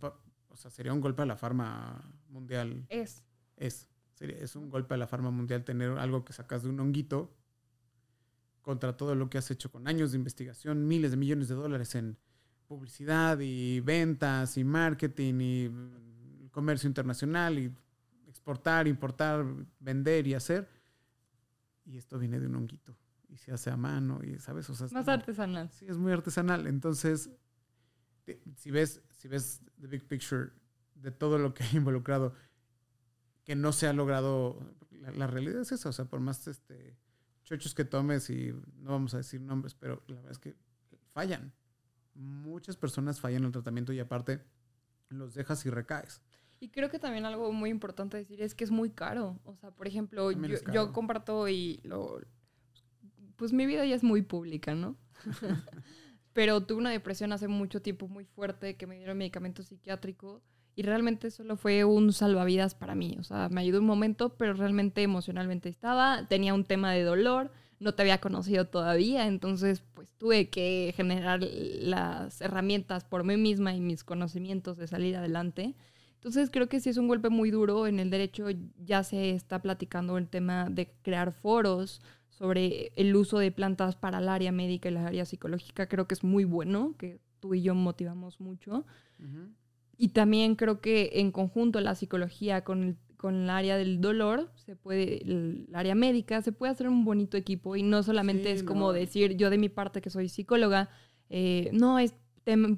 o 0.47 0.55
sea, 0.55 0.72
sería 0.72 0.93
un 0.93 1.01
golpe 1.01 1.24
a 1.24 1.26
la 1.26 1.36
farma 1.36 2.01
mundial. 2.30 2.86
Es. 2.88 3.24
Es. 3.57 3.89
Es 4.20 4.55
un 4.55 4.70
golpe 4.70 4.93
a 4.93 4.97
la 4.97 5.07
farma 5.07 5.32
mundial 5.32 5.63
tener 5.63 5.97
algo 5.97 6.26
que 6.26 6.34
sacas 6.34 6.63
de 6.63 6.70
un 6.70 6.80
honguito 6.80 7.34
contra 8.61 8.95
todo 8.97 9.15
lo 9.15 9.30
que 9.30 9.38
has 9.38 9.49
hecho 9.51 9.72
con 9.72 9.88
años 9.88 10.11
de 10.11 10.17
investigación, 10.17 10.88
miles 10.88 11.11
de 11.11 11.17
millones 11.17 11.47
de 11.47 11.55
dólares 11.55 11.95
en 11.95 12.17
publicidad 12.67 13.39
y 13.39 13.80
ventas 13.80 14.57
y 14.57 14.63
marketing 14.63 15.36
y 15.39 16.49
comercio 16.51 16.88
internacional 16.88 17.57
y 17.57 17.74
exportar, 18.28 18.88
importar, 18.88 19.45
vender 19.80 20.28
y 20.28 20.34
hacer. 20.34 20.70
Y 21.86 21.97
esto 21.97 22.20
viene 22.20 22.39
de 22.39 22.47
un 22.47 22.55
honguito 22.55 22.95
y 23.28 23.38
se 23.38 23.51
hace 23.51 23.72
a 23.72 23.78
mano 23.78 24.20
y, 24.24 24.38
¿sabes? 24.39 24.70
O 24.70 24.76
sea, 24.76 24.88
Más 24.91 25.07
artesanal. 25.07 25.70
Sí, 25.72 25.86
es 25.88 25.97
muy 25.97 26.11
artesanal. 26.11 26.67
Entonces, 26.67 27.30
si 28.55 28.72
ves, 28.72 29.01
si 29.11 29.28
ves 29.28 29.61
the 29.80 29.88
big 29.88 30.07
picture 30.07 30.51
de 30.95 31.11
todo 31.11 31.38
lo 31.38 31.53
que 31.53 31.63
ha 31.63 31.72
involucrado, 31.74 32.34
que 33.50 33.56
no 33.56 33.72
se 33.72 33.88
ha 33.88 33.93
logrado, 33.93 34.60
la, 35.16 35.26
realidad 35.26 35.62
es 35.62 35.72
esa, 35.72 35.89
o 35.89 35.91
sea, 35.91 36.06
por 36.06 36.20
más 36.20 36.47
este, 36.47 36.95
chochos 37.45 37.74
que 37.74 37.84
tomes 37.84 38.30
y 38.30 38.54
no 38.76 38.91
vamos 38.91 39.16
a 39.16 39.18
decir 39.18 39.41
nombres, 39.41 39.74
pero 39.74 40.04
la 40.06 40.18
verdad 40.18 40.34
es 40.34 40.38
que 40.38 40.56
fallan 41.08 41.52
muchas 42.14 42.78
personas 42.78 43.20
fallan 43.20 43.45
el 43.45 43.52
tratamiento 43.52 43.91
y 43.91 44.00
aparte 44.00 44.45
los 45.10 45.34
dejas 45.34 45.66
y 45.66 45.72
recaes. 45.72 46.22
Y 46.60 46.70
creo 46.70 46.91
que 46.91 47.00
también 47.00 47.26
algo 47.26 47.52
muy 47.52 47.72
importante 47.72 48.18
decir 48.18 48.39
es 48.39 48.54
que 48.54 48.66
es 48.66 48.70
muy 48.70 48.91
caro. 48.91 49.39
O 49.45 49.56
sea, 49.56 49.72
por 49.72 49.88
ejemplo, 49.88 50.32
yo, 50.32 50.58
yo, 50.72 50.93
comparto 50.93 51.50
y 51.50 51.80
lo... 51.82 52.22
Pues 53.36 53.52
mi 53.52 53.66
vida 53.66 53.84
ya 53.84 53.95
es 53.95 54.04
muy 54.04 54.22
pública, 54.22 54.76
¿no? 54.76 54.95
Pero 56.34 56.64
tuve 56.68 56.78
una 56.78 56.91
depresión 56.91 57.34
hace 57.34 57.47
mucho 57.47 57.82
tiempo 57.82 58.08
muy 58.08 58.26
fuerte 58.26 58.78
que 58.78 58.86
me 58.86 58.97
dieron 58.97 59.18
medicamento 59.18 59.64
psiquiátrico 59.64 60.43
y 60.80 60.82
realmente 60.82 61.30
solo 61.30 61.57
fue 61.57 61.84
un 61.84 62.13
salvavidas 62.13 62.73
para 62.73 62.95
mí. 62.95 63.17
O 63.19 63.23
sea, 63.23 63.49
me 63.49 63.59
ayudó 63.59 63.80
un 63.80 63.86
momento, 63.86 64.30
pero 64.38 64.53
realmente 64.53 65.03
emocionalmente 65.03 65.67
estaba, 65.67 66.25
tenía 66.30 66.53
un 66.53 66.63
tema 66.63 66.93
de 66.93 67.03
dolor 67.03 67.51
no 67.80 67.93
te 67.93 68.01
había 68.01 68.19
conocido 68.19 68.65
todavía, 68.65 69.27
entonces 69.27 69.84
pues 69.93 70.11
tuve 70.17 70.49
que 70.49 70.93
generar 70.95 71.41
las 71.41 72.41
herramientas 72.41 73.05
por 73.05 73.23
mí 73.23 73.38
misma 73.38 73.73
y 73.73 73.80
mis 73.80 74.03
conocimientos 74.03 74.77
de 74.77 74.88
salir 74.88 75.15
adelante. 75.15 75.75
Entonces 76.15 76.49
creo 76.51 76.67
que 76.67 76.82
sí 76.82 76.89
es 76.89 76.97
un 76.97 77.07
golpe 77.07 77.30
muy 77.30 77.49
duro. 77.51 77.88
En 77.88 77.99
el 77.99 78.09
derecho 78.09 78.47
ya 78.84 79.03
se 79.03 79.32
está 79.32 79.61
platicando 79.61 80.17
el 80.17 80.27
tema 80.27 80.69
de 80.69 80.91
crear 81.01 81.32
foros 81.32 82.01
sobre 82.27 82.91
el 82.97 83.15
uso 83.15 83.39
de 83.39 83.51
plantas 83.51 83.95
para 83.95 84.19
el 84.19 84.27
área 84.27 84.51
médica 84.51 84.89
y 84.89 84.93
la 84.93 85.07
área 85.07 85.25
psicológica. 85.25 85.88
Creo 85.88 86.07
que 86.07 86.15
es 86.15 86.23
muy 86.23 86.43
bueno, 86.43 86.95
que 86.97 87.21
tú 87.39 87.53
y 87.53 87.61
yo 87.61 87.73
motivamos 87.75 88.41
mucho. 88.41 88.86
Y 90.00 90.10
también 90.10 90.56
creo 90.56 90.82
que 90.82 91.12
en 91.16 91.32
conjunto 91.32 91.80
la 91.82 91.93
psicología 91.93 92.64
con 92.64 92.84
el 92.84 92.97
con 93.20 93.36
el 93.36 93.50
área 93.50 93.76
del 93.76 94.00
dolor, 94.00 94.50
se 94.56 94.78
puede, 94.78 95.22
el 95.24 95.68
área 95.74 95.93
médica, 95.93 96.41
se 96.41 96.54
puede 96.54 96.72
hacer 96.72 96.88
un 96.88 97.04
bonito 97.04 97.36
equipo 97.36 97.76
y 97.76 97.84
no 97.84 98.02
solamente 98.02 98.54
es 98.54 98.64
como 98.64 98.93
decir 98.93 99.36
yo 99.36 99.50
de 99.50 99.58
mi 99.58 99.68
parte 99.68 100.00
que 100.00 100.10
soy 100.10 100.30
psicóloga, 100.30 100.89
eh, 101.30 101.70
no, 101.74 102.00
es 102.00 102.16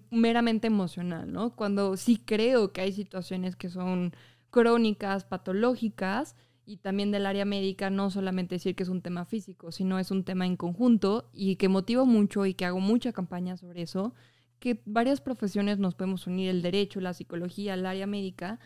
meramente 0.09 0.65
emocional, 0.65 1.31
¿no? 1.31 1.55
Cuando 1.55 1.95
sí 1.95 2.17
creo 2.17 2.73
que 2.73 2.81
hay 2.81 2.91
situaciones 2.91 3.55
que 3.55 3.69
son 3.69 4.15
crónicas, 4.49 5.25
patológicas 5.25 6.35
y 6.65 6.77
también 6.77 7.11
del 7.11 7.27
área 7.27 7.45
médica, 7.45 7.91
no 7.91 8.09
solamente 8.09 8.55
decir 8.55 8.75
que 8.75 8.81
es 8.81 8.89
un 8.89 9.03
tema 9.03 9.25
físico, 9.25 9.71
sino 9.71 9.99
es 9.99 10.09
un 10.09 10.23
tema 10.23 10.47
en 10.47 10.57
conjunto 10.57 11.29
y 11.33 11.57
que 11.57 11.69
motivo 11.69 12.07
mucho 12.07 12.47
y 12.47 12.55
que 12.55 12.65
hago 12.65 12.79
mucha 12.79 13.13
campaña 13.13 13.57
sobre 13.57 13.83
eso, 13.83 14.15
que 14.61 14.81
varias 14.85 15.19
profesiones 15.21 15.79
nos 15.79 15.95
podemos 15.95 16.27
unir, 16.27 16.51
el 16.51 16.61
derecho, 16.61 17.01
la 17.01 17.15
psicología, 17.15 17.73
el 17.73 17.85
área 17.85 18.05
médica, 18.05 18.59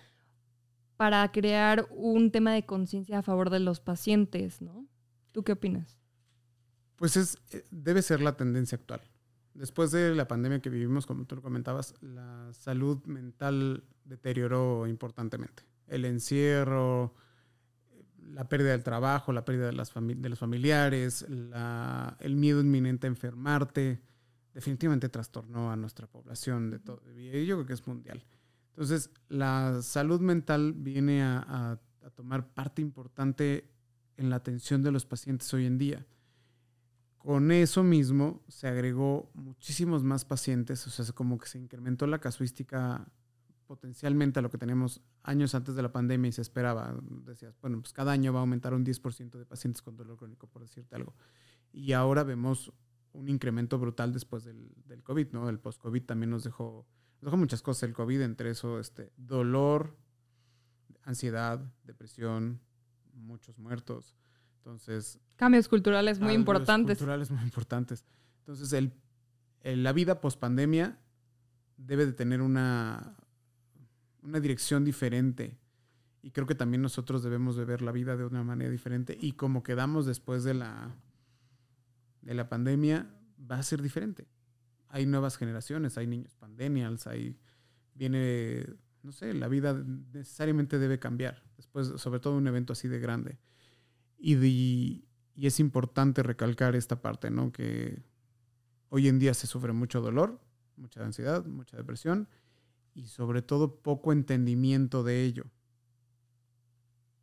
para 0.98 1.32
crear 1.32 1.88
un 1.90 2.32
tema 2.32 2.54
de 2.54 2.66
conciencia 2.66 3.20
a 3.20 3.24
favor 3.24 3.50
de 3.50 3.62
los 3.62 3.80
pacientes, 3.80 4.62
¿no? 4.62 4.86
¿Tú 5.32 5.44
qué 5.44 5.54
opinas? 5.54 5.98
Pues 6.98 7.16
es, 7.16 7.38
eh, 7.52 7.64
debe 7.72 8.02
ser 8.02 8.22
la 8.22 8.36
tendencia 8.36 8.78
actual. 8.78 9.02
Después 9.54 9.92
de 9.92 10.14
la 10.14 10.28
pandemia 10.28 10.60
que 10.60 10.70
vivimos, 10.70 11.06
como 11.06 11.26
tú 11.26 11.38
lo 11.38 11.42
comentabas, 11.42 11.96
la 12.02 12.52
salud 12.52 13.02
mental 13.06 13.86
deterioró 14.04 14.88
importantemente. 14.88 15.64
El 15.88 16.04
encierro, 16.04 17.16
la 18.20 18.50
pérdida 18.50 18.72
del 18.72 18.84
trabajo, 18.84 19.32
la 19.32 19.46
pérdida 19.46 19.68
de, 19.68 19.72
los 19.72 20.40
familiares, 20.40 21.26
el 22.20 22.36
miedo 22.36 22.60
inminente 22.60 23.08
a 23.08 23.10
enfermarte, 23.10 24.02
definitivamente 24.56 25.10
trastornó 25.10 25.70
a 25.70 25.76
nuestra 25.76 26.08
población 26.08 26.72
de 26.72 26.80
todo. 26.80 27.02
Y 27.12 27.46
yo 27.46 27.58
creo 27.58 27.68
que 27.68 27.74
es 27.74 27.86
mundial. 27.86 28.24
Entonces, 28.70 29.12
la 29.28 29.82
salud 29.82 30.22
mental 30.22 30.74
viene 30.74 31.22
a, 31.22 31.80
tomar 32.16 32.48
parte 32.54 32.82
importante 32.82 33.68
en 34.16 34.30
la 34.30 34.38
atención 34.38 34.82
de 34.84 34.92
los 34.92 35.06
pacientes 35.06 35.54
hoy 35.54 35.66
en 35.66 35.78
día. 35.78 36.06
Con 37.18 37.52
eso 37.52 37.84
mismo 37.84 38.44
se 38.48 38.68
agregó 38.68 39.30
muchísimos 39.34 40.04
más 40.04 40.24
pacientes, 40.24 40.86
o 40.88 40.92
sea, 40.92 41.14
como 41.14 41.38
que 41.38 41.48
se 41.48 41.58
incrementó 41.58 42.08
la 42.08 42.20
casuística 42.20 43.06
potencialmente 43.66 44.40
a 44.40 44.44
lo 44.44 44.52
que 44.52 44.60
teníamos 44.60 45.02
años 45.24 45.56
antes 45.56 45.76
de 45.76 45.82
la 45.82 45.92
pandemia 45.92 46.30
y 46.30 46.32
se 46.32 46.44
esperaba. 46.44 46.96
Decías, 47.26 47.58
bueno, 47.60 47.82
pues 47.82 47.92
cada 47.92 48.12
año 48.12 48.32
va 48.32 48.40
a 48.40 48.42
aumentar 48.42 48.74
un 48.74 48.86
10% 48.86 49.32
de 49.32 49.46
pacientes 49.46 49.82
con 49.82 49.98
dolor 49.98 50.16
crónico, 50.16 50.48
por 50.48 50.62
decirte 50.62 50.96
algo. 50.96 51.16
Y 51.74 51.92
ahora 51.92 52.24
vemos 52.24 52.72
un 53.16 53.30
incremento 53.30 53.80
brutal 53.80 54.14
después 54.14 54.44
del, 54.44 54.72
del 54.86 55.04
COVID, 55.04 55.32
¿no? 55.32 55.50
El 55.50 55.60
post-COVID 55.60 56.04
también 56.04 56.30
nos 56.30 56.44
dejó, 56.44 56.86
nos 57.22 57.28
dejó 57.28 57.38
muchas 57.38 57.62
cosas 57.62 57.84
el 57.84 57.94
COVID, 57.94 58.22
entre 58.22 58.50
eso, 58.52 58.80
este, 58.80 59.12
dolor, 59.18 59.98
ansiedad, 61.04 61.60
depresión, 61.84 62.60
muchos 63.14 63.58
muertos. 63.58 64.16
Entonces... 64.58 65.20
Cambios 65.36 65.68
culturales 65.68 66.20
muy 66.20 66.34
importantes. 66.34 66.98
Culturales 66.98 67.32
muy 67.32 67.44
importantes. 67.44 68.06
Entonces, 68.40 68.74
el, 68.74 68.94
la 69.84 69.94
vida 69.94 70.22
post-pandemia 70.22 71.00
debe 71.78 72.06
de 72.06 72.14
tener 72.14 72.42
una, 72.42 73.16
una 74.22 74.40
dirección 74.40 74.84
diferente. 74.84 75.58
Y 76.22 76.32
creo 76.32 76.48
que 76.48 76.56
también 76.56 76.82
nosotros 76.82 77.22
debemos 77.22 77.56
de 77.56 77.66
ver 77.66 77.82
la 77.82 77.92
vida 77.92 78.18
de 78.18 78.26
una 78.26 78.44
manera 78.44 78.72
diferente. 78.72 79.16
Y 79.20 79.34
como 79.34 79.62
quedamos 79.62 80.06
después 80.08 80.44
de 80.44 80.56
la, 80.56 80.96
de 82.26 82.34
la 82.34 82.50
pandemia, 82.50 83.10
va 83.40 83.58
a 83.58 83.64
ser 83.64 83.82
diferente. 83.82 84.28
Hay 84.90 85.06
nuevas 85.06 85.38
generaciones, 85.38 85.98
hay 85.98 86.08
niños 86.08 86.36
pandemials, 86.36 87.08
hay, 87.08 87.40
viene, 87.94 88.66
no 89.04 89.12
sé, 89.12 89.34
la 89.34 89.48
vida 89.48 89.74
necesariamente 90.14 90.80
debe 90.80 91.00
cambiar, 91.00 91.44
después, 91.56 91.88
sobre 91.98 92.20
todo 92.20 92.36
un 92.36 92.48
evento 92.48 92.74
así 92.74 92.88
de 92.88 93.00
grande. 93.00 93.40
Y, 94.18 94.36
y 95.36 95.48
es 95.48 95.60
importante 95.60 96.24
recalcar 96.24 96.76
esta 96.76 97.02
parte, 97.02 97.30
¿no? 97.30 97.52
Que 97.52 98.04
hoy 98.90 99.08
en 99.08 99.20
día 99.20 99.34
se 99.34 99.48
sufre 99.48 99.72
mucho 99.72 100.02
dolor, 100.02 100.42
mucha 100.78 101.04
ansiedad, 101.04 101.46
mucha 101.46 101.78
depresión 101.78 102.28
y 102.94 103.08
sobre 103.08 103.42
todo 103.42 103.82
poco 103.82 104.14
entendimiento 104.14 105.04
de 105.04 105.24
ello. 105.24 105.46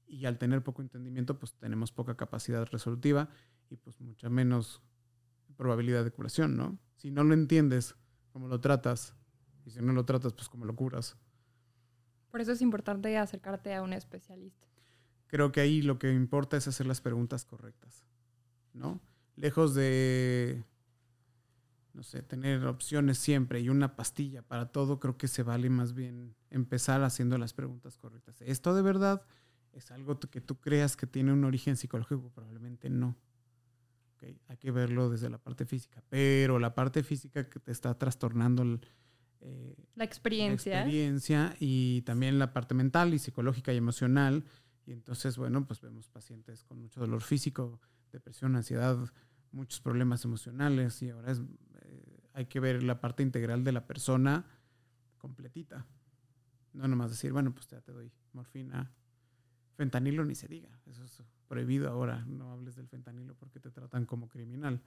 Y 0.07 0.27
al 0.27 0.39
tener 0.39 0.63
poco 0.63 0.83
entendimiento, 0.83 1.39
pues 1.39 1.55
tenemos 1.55 1.91
poca 1.91 2.15
capacidad 2.15 2.67
resolutiva 2.71 3.31
y 3.71 3.77
pues 3.77 3.99
mucha 4.01 4.29
menos 4.29 4.83
probabilidad 5.57 6.05
de 6.05 6.11
curación, 6.11 6.57
¿no? 6.57 6.79
Si 6.97 7.11
no 7.11 7.25
lo 7.25 7.35
entiendes, 7.35 7.95
¿cómo 8.33 8.49
lo 8.49 8.61
tratas? 8.61 9.15
Y 9.65 9.71
si 9.71 9.81
no 9.81 9.93
lo 9.93 10.05
tratas, 10.05 10.33
pues 10.33 10.49
cómo 10.49 10.65
lo 10.65 10.75
curas. 10.75 11.17
Por 12.31 12.41
eso 12.41 12.53
es 12.53 12.63
importante 12.63 13.17
acercarte 13.17 13.75
a 13.75 13.83
un 13.83 13.93
especialista. 13.93 14.67
Creo 15.27 15.53
que 15.53 15.61
ahí 15.61 15.83
lo 15.83 15.99
que 15.99 16.13
importa 16.13 16.57
es 16.57 16.69
hacer 16.69 16.87
las 16.87 17.01
preguntas 17.01 17.45
correctas, 17.45 18.07
¿no? 18.73 19.01
Lejos 19.37 19.75
de 19.75 20.65
no 21.95 22.03
sé, 22.03 22.23
tener 22.23 22.65
opciones 22.67 23.19
siempre 23.19 23.61
y 23.61 23.69
una 23.69 23.97
pastilla 23.97 24.43
para 24.43 24.73
todo, 24.73 24.99
creo 24.99 25.17
que 25.17 25.29
se 25.29 25.43
vale 25.43 25.69
más 25.69 25.95
bien 25.95 26.35
empezar 26.51 27.03
haciendo 27.03 27.37
las 27.39 27.53
preguntas 27.53 27.99
correctas. 27.99 28.41
¿Esto 28.41 28.75
de 28.75 28.83
verdad 28.83 29.23
es 29.73 29.91
algo 29.91 30.19
que 30.19 30.41
tú 30.41 30.59
creas 30.59 30.97
que 30.97 31.07
tiene 31.07 31.33
un 31.33 31.45
origen 31.45 31.77
psicológico? 31.77 32.31
Probablemente 32.31 32.89
no. 32.89 33.17
Hay 34.49 34.57
que 34.57 34.71
verlo 34.71 35.11
desde 35.11 35.29
la 35.29 35.39
parte 35.39 35.67
física, 35.67 36.03
pero 36.09 36.59
la 36.59 36.75
parte 36.75 37.03
física 37.03 37.49
que 37.49 37.61
te 37.61 37.73
está 37.73 37.99
trastornando 37.99 38.81
eh, 39.41 39.75
la 39.95 40.05
experiencia. 40.05 40.73
La 40.73 40.81
experiencia 40.83 41.57
y 41.59 42.03
también 42.03 42.39
la 42.39 42.53
parte 42.53 42.75
mental 42.75 43.15
y 43.15 43.19
psicológica 43.19 43.73
y 43.73 43.77
emocional. 43.77 44.45
Y 44.87 44.93
entonces, 44.93 45.37
bueno, 45.37 45.67
pues 45.67 45.81
vemos 45.81 46.09
pacientes 46.09 46.65
con 46.65 46.81
mucho 46.81 47.01
dolor 47.01 47.23
físico, 47.23 47.81
depresión, 48.13 48.57
ansiedad, 48.57 48.99
muchos 49.51 49.81
problemas 49.81 50.25
emocionales 50.25 51.03
y 51.03 51.11
ahora 51.11 51.33
es 51.33 51.41
hay 52.35 52.47
que 52.47 52.61
ver 52.61 52.83
la 52.83 53.01
parte 53.01 53.23
integral 53.23 53.65
de 53.65 53.73
la 53.73 53.87
persona 53.87 54.47
completita. 55.19 55.87
No 56.73 56.89
nomás 56.89 57.11
decir, 57.11 57.33
bueno, 57.33 57.53
pues 57.53 57.67
ya 57.69 57.81
te 57.81 57.93
doy 57.93 58.11
morfina. 58.33 58.91
Fentanilo 59.75 60.25
ni 60.25 60.35
se 60.35 60.49
diga, 60.49 60.69
eso 60.87 61.05
es 61.05 61.23
prohibido 61.49 61.89
ahora, 61.89 62.25
no 62.27 62.53
hables 62.53 62.77
del 62.77 62.89
fentanilo 62.89 63.35
porque 63.35 63.61
te 63.61 63.71
tratan 63.71 64.07
como 64.07 64.29
criminal. 64.29 64.81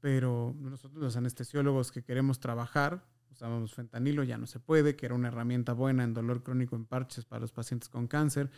Pero 0.00 0.54
nosotros 0.58 1.02
los 1.02 1.16
anestesiólogos 1.16 1.90
que 1.90 2.02
queremos 2.02 2.38
trabajar, 2.38 3.04
usábamos 3.32 3.74
fentanilo, 3.74 4.22
ya 4.22 4.38
no 4.38 4.46
se 4.46 4.60
puede, 4.60 4.96
que 4.96 5.06
era 5.06 5.14
una 5.14 5.28
herramienta 5.28 5.72
buena 5.72 6.04
en 6.04 6.14
dolor 6.14 6.42
crónico 6.42 6.76
en 6.76 6.84
parches 6.84 7.24
para 7.24 7.40
los 7.40 7.52
pacientes 7.52 7.88
con 7.88 8.06
cáncer. 8.06 8.50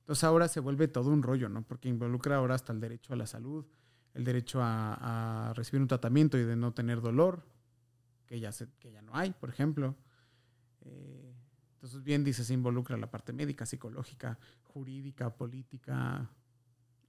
Entonces 0.00 0.24
ahora 0.24 0.48
se 0.48 0.60
vuelve 0.60 0.88
todo 0.88 1.10
un 1.10 1.22
rollo, 1.22 1.48
¿no? 1.48 1.62
Porque 1.62 1.88
involucra 1.88 2.36
ahora 2.36 2.54
hasta 2.54 2.72
el 2.72 2.80
derecho 2.80 3.12
a 3.12 3.16
la 3.16 3.26
salud, 3.26 3.64
el 4.14 4.24
derecho 4.24 4.60
a, 4.62 5.52
recibir 5.54 5.82
un 5.82 5.88
tratamiento 5.88 6.38
y 6.38 6.44
de 6.44 6.56
no 6.56 6.72
tener 6.72 7.00
dolor, 7.00 7.44
que 8.26 8.40
ya, 8.40 8.50
se, 8.50 8.68
que 8.80 8.90
ya 8.90 9.02
no 9.02 9.14
hay, 9.14 9.30
por 9.30 9.50
ejemplo. 9.50 9.96
Eh, 10.80 11.37
entonces, 11.78 12.02
bien 12.02 12.24
dice, 12.24 12.42
se 12.42 12.54
involucra 12.54 12.96
la 12.96 13.08
parte 13.08 13.32
médica, 13.32 13.64
psicológica, 13.64 14.36
jurídica, 14.64 15.32
política. 15.32 16.28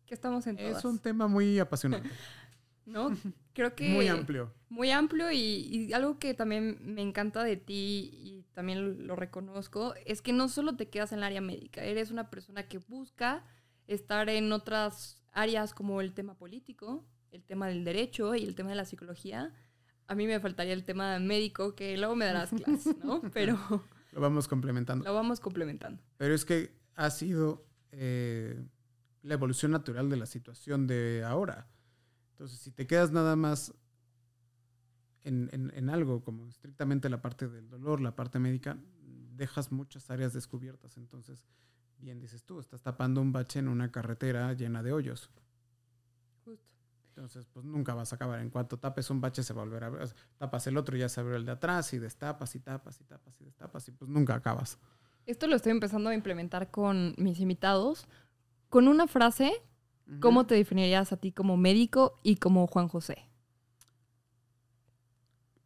Que 0.05 0.13
estamos 0.13 0.45
en 0.45 0.59
Es 0.59 0.85
un 0.85 0.99
tema 0.99 1.27
muy 1.27 1.57
apasionante. 1.57 2.07
¿no? 2.85 3.17
Creo 3.53 3.73
que... 3.73 3.89
Muy 3.89 4.07
amplio. 4.07 4.53
Muy 4.69 4.91
amplio 4.91 5.31
y, 5.31 5.91
algo 5.91 6.19
que 6.19 6.35
también 6.35 6.77
me 6.81 7.01
encanta 7.01 7.43
de 7.43 7.57
ti 7.57 8.11
y 8.13 8.45
también 8.53 9.07
lo 9.07 9.15
reconozco 9.15 9.95
es 10.05 10.21
que 10.21 10.33
no 10.33 10.49
solo 10.49 10.75
te 10.75 10.87
quedas 10.87 11.13
en 11.13 11.19
el 11.19 11.23
área 11.23 11.41
médica, 11.41 11.83
eres 11.83 12.11
una 12.11 12.29
persona 12.29 12.67
que 12.67 12.77
busca 12.77 13.43
estar 13.87 14.29
en 14.29 14.51
otras 14.51 15.23
áreas 15.31 15.73
como 15.73 15.99
el 15.99 16.13
tema 16.13 16.35
político, 16.35 17.03
el 17.31 17.43
tema 17.43 17.67
del 17.69 17.83
derecho 17.83 18.35
y 18.35 18.43
el 18.43 18.53
tema 18.53 18.69
de 18.69 18.75
la 18.75 18.85
psicología, 18.85 19.51
a 20.07 20.13
mí 20.13 20.27
me 20.27 20.39
faltaría 20.39 20.73
el 20.73 20.83
tema 20.83 21.17
médico, 21.17 21.73
que 21.73 21.97
luego 21.97 22.15
me 22.15 22.25
darás 22.25 22.49
clases, 22.63 22.97
¿no? 23.03 23.21
Pero... 23.33 23.57
lo 24.11 24.21
vamos 24.21 24.47
complementando. 24.47 25.05
Lo 25.05 25.13
vamos 25.13 25.39
complementando. 25.39 26.01
Pero 26.17 26.33
es 26.33 26.45
que 26.45 26.75
ha 26.95 27.09
sido 27.09 27.65
eh, 27.91 28.63
la 29.21 29.33
evolución 29.33 29.71
natural 29.71 30.09
de 30.09 30.17
la 30.17 30.25
situación 30.25 30.87
de 30.87 31.23
ahora. 31.25 31.67
Entonces, 32.31 32.59
si 32.59 32.71
te 32.71 32.87
quedas 32.87 33.11
nada 33.11 33.35
más 33.35 33.73
en, 35.23 35.89
algo 35.89 36.23
como 36.23 36.47
estrictamente 36.47 37.09
la 37.09 37.21
parte 37.21 37.47
del 37.47 37.69
dolor, 37.69 38.01
la 38.01 38.15
parte 38.15 38.39
médica, 38.39 38.77
dejas 39.35 39.71
muchas 39.71 40.09
áreas 40.09 40.33
descubiertas. 40.33 40.97
Entonces, 40.97 41.45
bien 41.97 42.19
dices 42.19 42.43
tú, 42.43 42.59
estás 42.59 42.81
tapando 42.81 43.21
un 43.21 43.31
bache 43.31 43.59
en 43.59 43.67
una 43.67 43.91
carretera 43.91 44.53
llena 44.53 44.81
de 44.83 44.93
hoyos. 44.93 45.29
Justo. 46.45 46.78
Entonces, 47.19 47.45
pues 47.51 47.65
nunca 47.65 47.93
vas 47.93 48.13
a 48.13 48.15
acabar. 48.15 48.39
En 48.39 48.49
cuanto 48.49 48.79
tapes 48.79 49.09
un 49.09 49.19
bache, 49.19 49.43
se 49.43 49.51
volverá 49.51 49.87
a 49.87 49.89
ver. 49.89 50.09
Tapas 50.37 50.67
el 50.67 50.77
otro, 50.77 50.95
ya 50.95 51.09
se 51.09 51.19
abre 51.19 51.35
el 51.35 51.43
de 51.43 51.51
atrás, 51.51 51.93
y 51.93 51.99
destapas, 51.99 52.55
y 52.55 52.61
tapas, 52.61 53.01
y 53.01 53.03
tapas, 53.03 53.41
y 53.41 53.43
destapas, 53.43 53.87
y 53.89 53.91
pues 53.91 54.09
nunca 54.09 54.35
acabas. 54.35 54.79
Esto 55.25 55.45
lo 55.47 55.57
estoy 55.57 55.73
empezando 55.73 56.09
a 56.09 56.15
implementar 56.15 56.71
con 56.71 57.15
mis 57.17 57.41
invitados. 57.41 58.07
Con 58.69 58.87
una 58.87 59.05
frase, 59.05 59.51
¿cómo 60.21 60.47
te 60.47 60.55
definirías 60.55 61.11
a 61.11 61.17
ti 61.17 61.33
como 61.33 61.57
médico 61.57 62.21
y 62.23 62.37
como 62.37 62.65
Juan 62.67 62.87
José? 62.87 63.17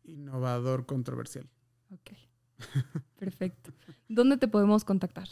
Innovador 0.05 0.87
controversial. 0.87 1.47
Ok. 1.91 2.17
Perfecto. 3.19 3.71
¿Dónde 4.09 4.37
te 4.37 4.47
podemos 4.47 4.83
contactar? 4.85 5.27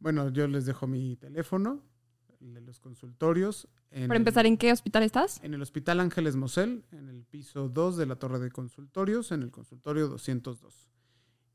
Bueno, 0.00 0.28
yo 0.28 0.46
les 0.48 0.66
dejo 0.66 0.86
mi 0.86 1.16
teléfono, 1.16 1.82
de 2.40 2.60
los 2.60 2.80
consultorios. 2.80 3.68
Para 3.90 4.16
empezar, 4.16 4.46
¿en 4.46 4.56
qué 4.56 4.72
hospital 4.72 5.02
estás? 5.02 5.40
En 5.42 5.54
el 5.54 5.62
Hospital 5.62 6.00
Ángeles 6.00 6.36
Mosel, 6.36 6.84
en 6.92 7.08
el 7.08 7.24
piso 7.24 7.68
2 7.68 7.96
de 7.96 8.06
la 8.06 8.16
torre 8.16 8.38
de 8.38 8.50
consultorios, 8.50 9.32
en 9.32 9.42
el 9.42 9.50
consultorio 9.50 10.08
202. 10.08 10.88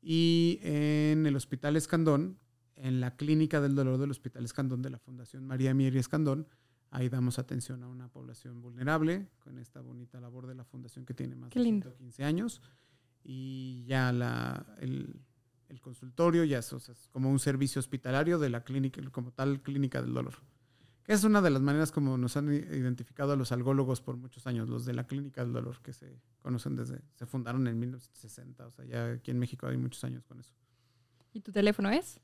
Y 0.02 0.58
en 0.62 1.26
el 1.26 1.36
Hospital 1.36 1.76
Escandón, 1.76 2.38
en 2.76 3.00
la 3.00 3.16
Clínica 3.16 3.60
del 3.60 3.74
Dolor 3.74 3.98
del 3.98 4.10
Hospital 4.10 4.44
Escandón 4.44 4.82
de 4.82 4.90
la 4.90 4.98
Fundación 4.98 5.46
María 5.46 5.74
Mieri 5.74 5.98
Escandón. 5.98 6.46
Ahí 6.90 7.08
damos 7.08 7.38
atención 7.38 7.82
a 7.82 7.88
una 7.88 8.08
población 8.08 8.60
vulnerable 8.60 9.28
con 9.40 9.58
esta 9.58 9.80
bonita 9.80 10.20
labor 10.20 10.46
de 10.46 10.54
la 10.54 10.64
fundación 10.64 11.04
que 11.04 11.14
tiene 11.14 11.34
más 11.34 11.50
de 11.50 11.60
lindo. 11.60 11.90
115 11.90 12.24
años. 12.24 12.62
Y 13.22 13.84
ya 13.86 14.12
la, 14.12 14.66
el, 14.80 15.20
el 15.68 15.80
consultorio 15.80 16.44
ya 16.44 16.58
es, 16.58 16.72
o 16.72 16.78
sea, 16.78 16.92
es 16.92 17.08
como 17.08 17.30
un 17.30 17.38
servicio 17.38 17.80
hospitalario 17.80 18.38
de 18.38 18.50
la 18.50 18.62
clínica, 18.62 19.00
como 19.10 19.32
tal 19.32 19.60
Clínica 19.60 20.02
del 20.02 20.14
Dolor. 20.14 20.34
Que 21.04 21.12
es 21.12 21.22
una 21.22 21.42
de 21.42 21.50
las 21.50 21.60
maneras 21.60 21.92
como 21.92 22.16
nos 22.16 22.36
han 22.36 22.52
identificado 22.52 23.32
a 23.32 23.36
los 23.36 23.52
algólogos 23.52 24.00
por 24.00 24.16
muchos 24.16 24.46
años, 24.46 24.68
los 24.68 24.86
de 24.86 24.94
la 24.94 25.06
Clínica 25.06 25.44
del 25.44 25.52
Dolor, 25.52 25.80
que 25.82 25.92
se 25.92 26.18
conocen 26.40 26.76
desde, 26.76 27.02
se 27.14 27.26
fundaron 27.26 27.66
en 27.66 27.78
1960. 27.78 28.66
O 28.66 28.70
sea, 28.70 28.84
ya 28.86 29.12
aquí 29.12 29.30
en 29.30 29.38
México 29.38 29.66
hay 29.66 29.76
muchos 29.76 30.02
años 30.04 30.24
con 30.24 30.40
eso. 30.40 30.54
¿Y 31.32 31.40
tu 31.40 31.52
teléfono 31.52 31.90
es? 31.90 32.20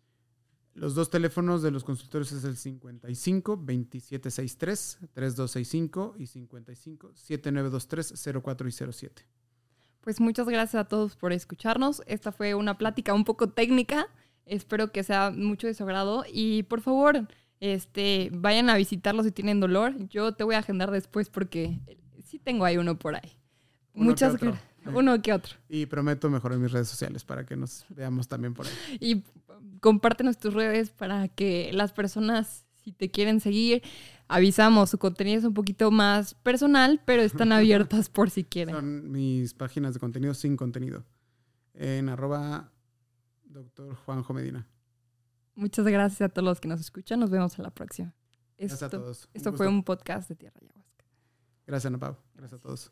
Los 0.75 0.95
dos 0.95 1.11
teléfonos 1.11 1.63
de 1.63 1.71
los 1.71 1.85
consultorios 1.85 2.33
es 2.33 2.45
el 2.45 2.57
55 2.57 3.57
2763 3.57 4.99
3265 5.13 6.15
y 6.17 6.27
55 6.27 7.13
7923 7.15 8.43
04 8.43 8.69
y 8.69 8.73
07. 8.73 9.27
Pues 10.01 10.21
muchas 10.21 10.49
gracias 10.49 10.81
a 10.81 10.89
todos 10.89 11.17
por 11.17 11.33
escucharnos. 11.33 12.03
Esta 12.07 12.33
fue 12.33 12.55
una 12.55 12.79
plática 12.79 13.13
un 13.13 13.25
poco 13.25 13.51
técnica. 13.51 14.07
Espero 14.47 14.93
que 14.93 15.03
sea 15.03 15.31
mucho 15.31 15.67
de 15.67 15.75
su 15.75 15.83
agrado. 15.83 16.25
Y 16.33 16.63
por 16.63 16.81
favor, 16.81 17.29
este, 17.61 18.31
vayan 18.33 18.71
a 18.71 18.77
visitarlo 18.77 19.23
si 19.23 19.31
tienen 19.31 19.61
dolor. 19.61 19.95
Yo 20.09 20.33
te 20.33 20.45
voy 20.45 20.55
a 20.55 20.59
agendar 20.59 20.91
después 20.91 21.29
porque 21.29 21.79
sí 22.25 22.39
tengo 22.39 22.65
ahí 22.65 22.79
uno 22.79 22.99
por 22.99 23.15
ahí. 23.15 23.37
Uno 23.95 24.07
Muchas 24.07 24.37
gracias. 24.37 24.65
Uno 24.87 25.21
que 25.21 25.33
otro. 25.33 25.57
Y 25.69 25.87
prometo 25.87 26.31
mejorar 26.31 26.59
mis 26.59 26.73
redes 26.73 26.89
sociales 26.89 27.23
para 27.23 27.45
que 27.45 27.55
nos 27.55 27.85
veamos 27.91 28.29
también 28.29 28.55
por 28.55 28.67
ahí. 28.67 28.73
Y 28.99 29.23
compártenos 29.81 30.39
tus 30.39 30.55
redes 30.55 30.91
para 30.91 31.29
que 31.29 31.71
las 31.73 31.93
personas, 31.93 32.65
si 32.83 32.93
te 32.93 33.11
quieren 33.11 33.41
seguir, 33.41 33.83
avisamos. 34.27 34.89
Su 34.89 34.99
contenido 34.99 35.39
es 35.39 35.45
un 35.45 35.53
poquito 35.53 35.91
más 35.91 36.35
personal, 36.35 37.01
pero 37.05 37.23
están 37.23 37.53
abiertas 37.53 38.09
por 38.09 38.31
si 38.31 38.45
quieren. 38.45 38.75
Son 38.75 39.11
mis 39.11 39.53
páginas 39.53 39.93
de 39.95 40.01
contenido 40.01 40.33
sin 40.33 40.57
contenido. 40.57 41.05
En 41.75 42.09
arroba 42.09 42.73
doctor 43.45 43.95
Juanjo 43.95 44.33
Medina. 44.33 44.67
Muchas 45.61 45.87
gracias 45.87 46.23
a 46.23 46.29
todos 46.31 46.47
los 46.47 46.59
que 46.59 46.69
nos 46.69 46.81
escuchan. 46.81 47.21
Nos 47.21 47.29
vemos 47.29 47.59
a 47.59 47.63
la 47.63 47.71
próxima. 47.71 48.15
Gracias 48.57 48.83
a 48.83 48.89
todos. 48.89 49.29
esto 49.35 49.51
gusto. 49.51 49.57
fue 49.59 49.69
un 49.69 49.85
podcast 49.85 50.27
de 50.31 50.35
Tierra 50.35 50.59
Ayahuasca. 50.59 51.05
Gracias, 51.67 51.87
Ana 51.87 51.99
Pau. 51.99 52.17
Gracias 52.35 52.61
a 52.61 52.63
todos. 52.63 52.91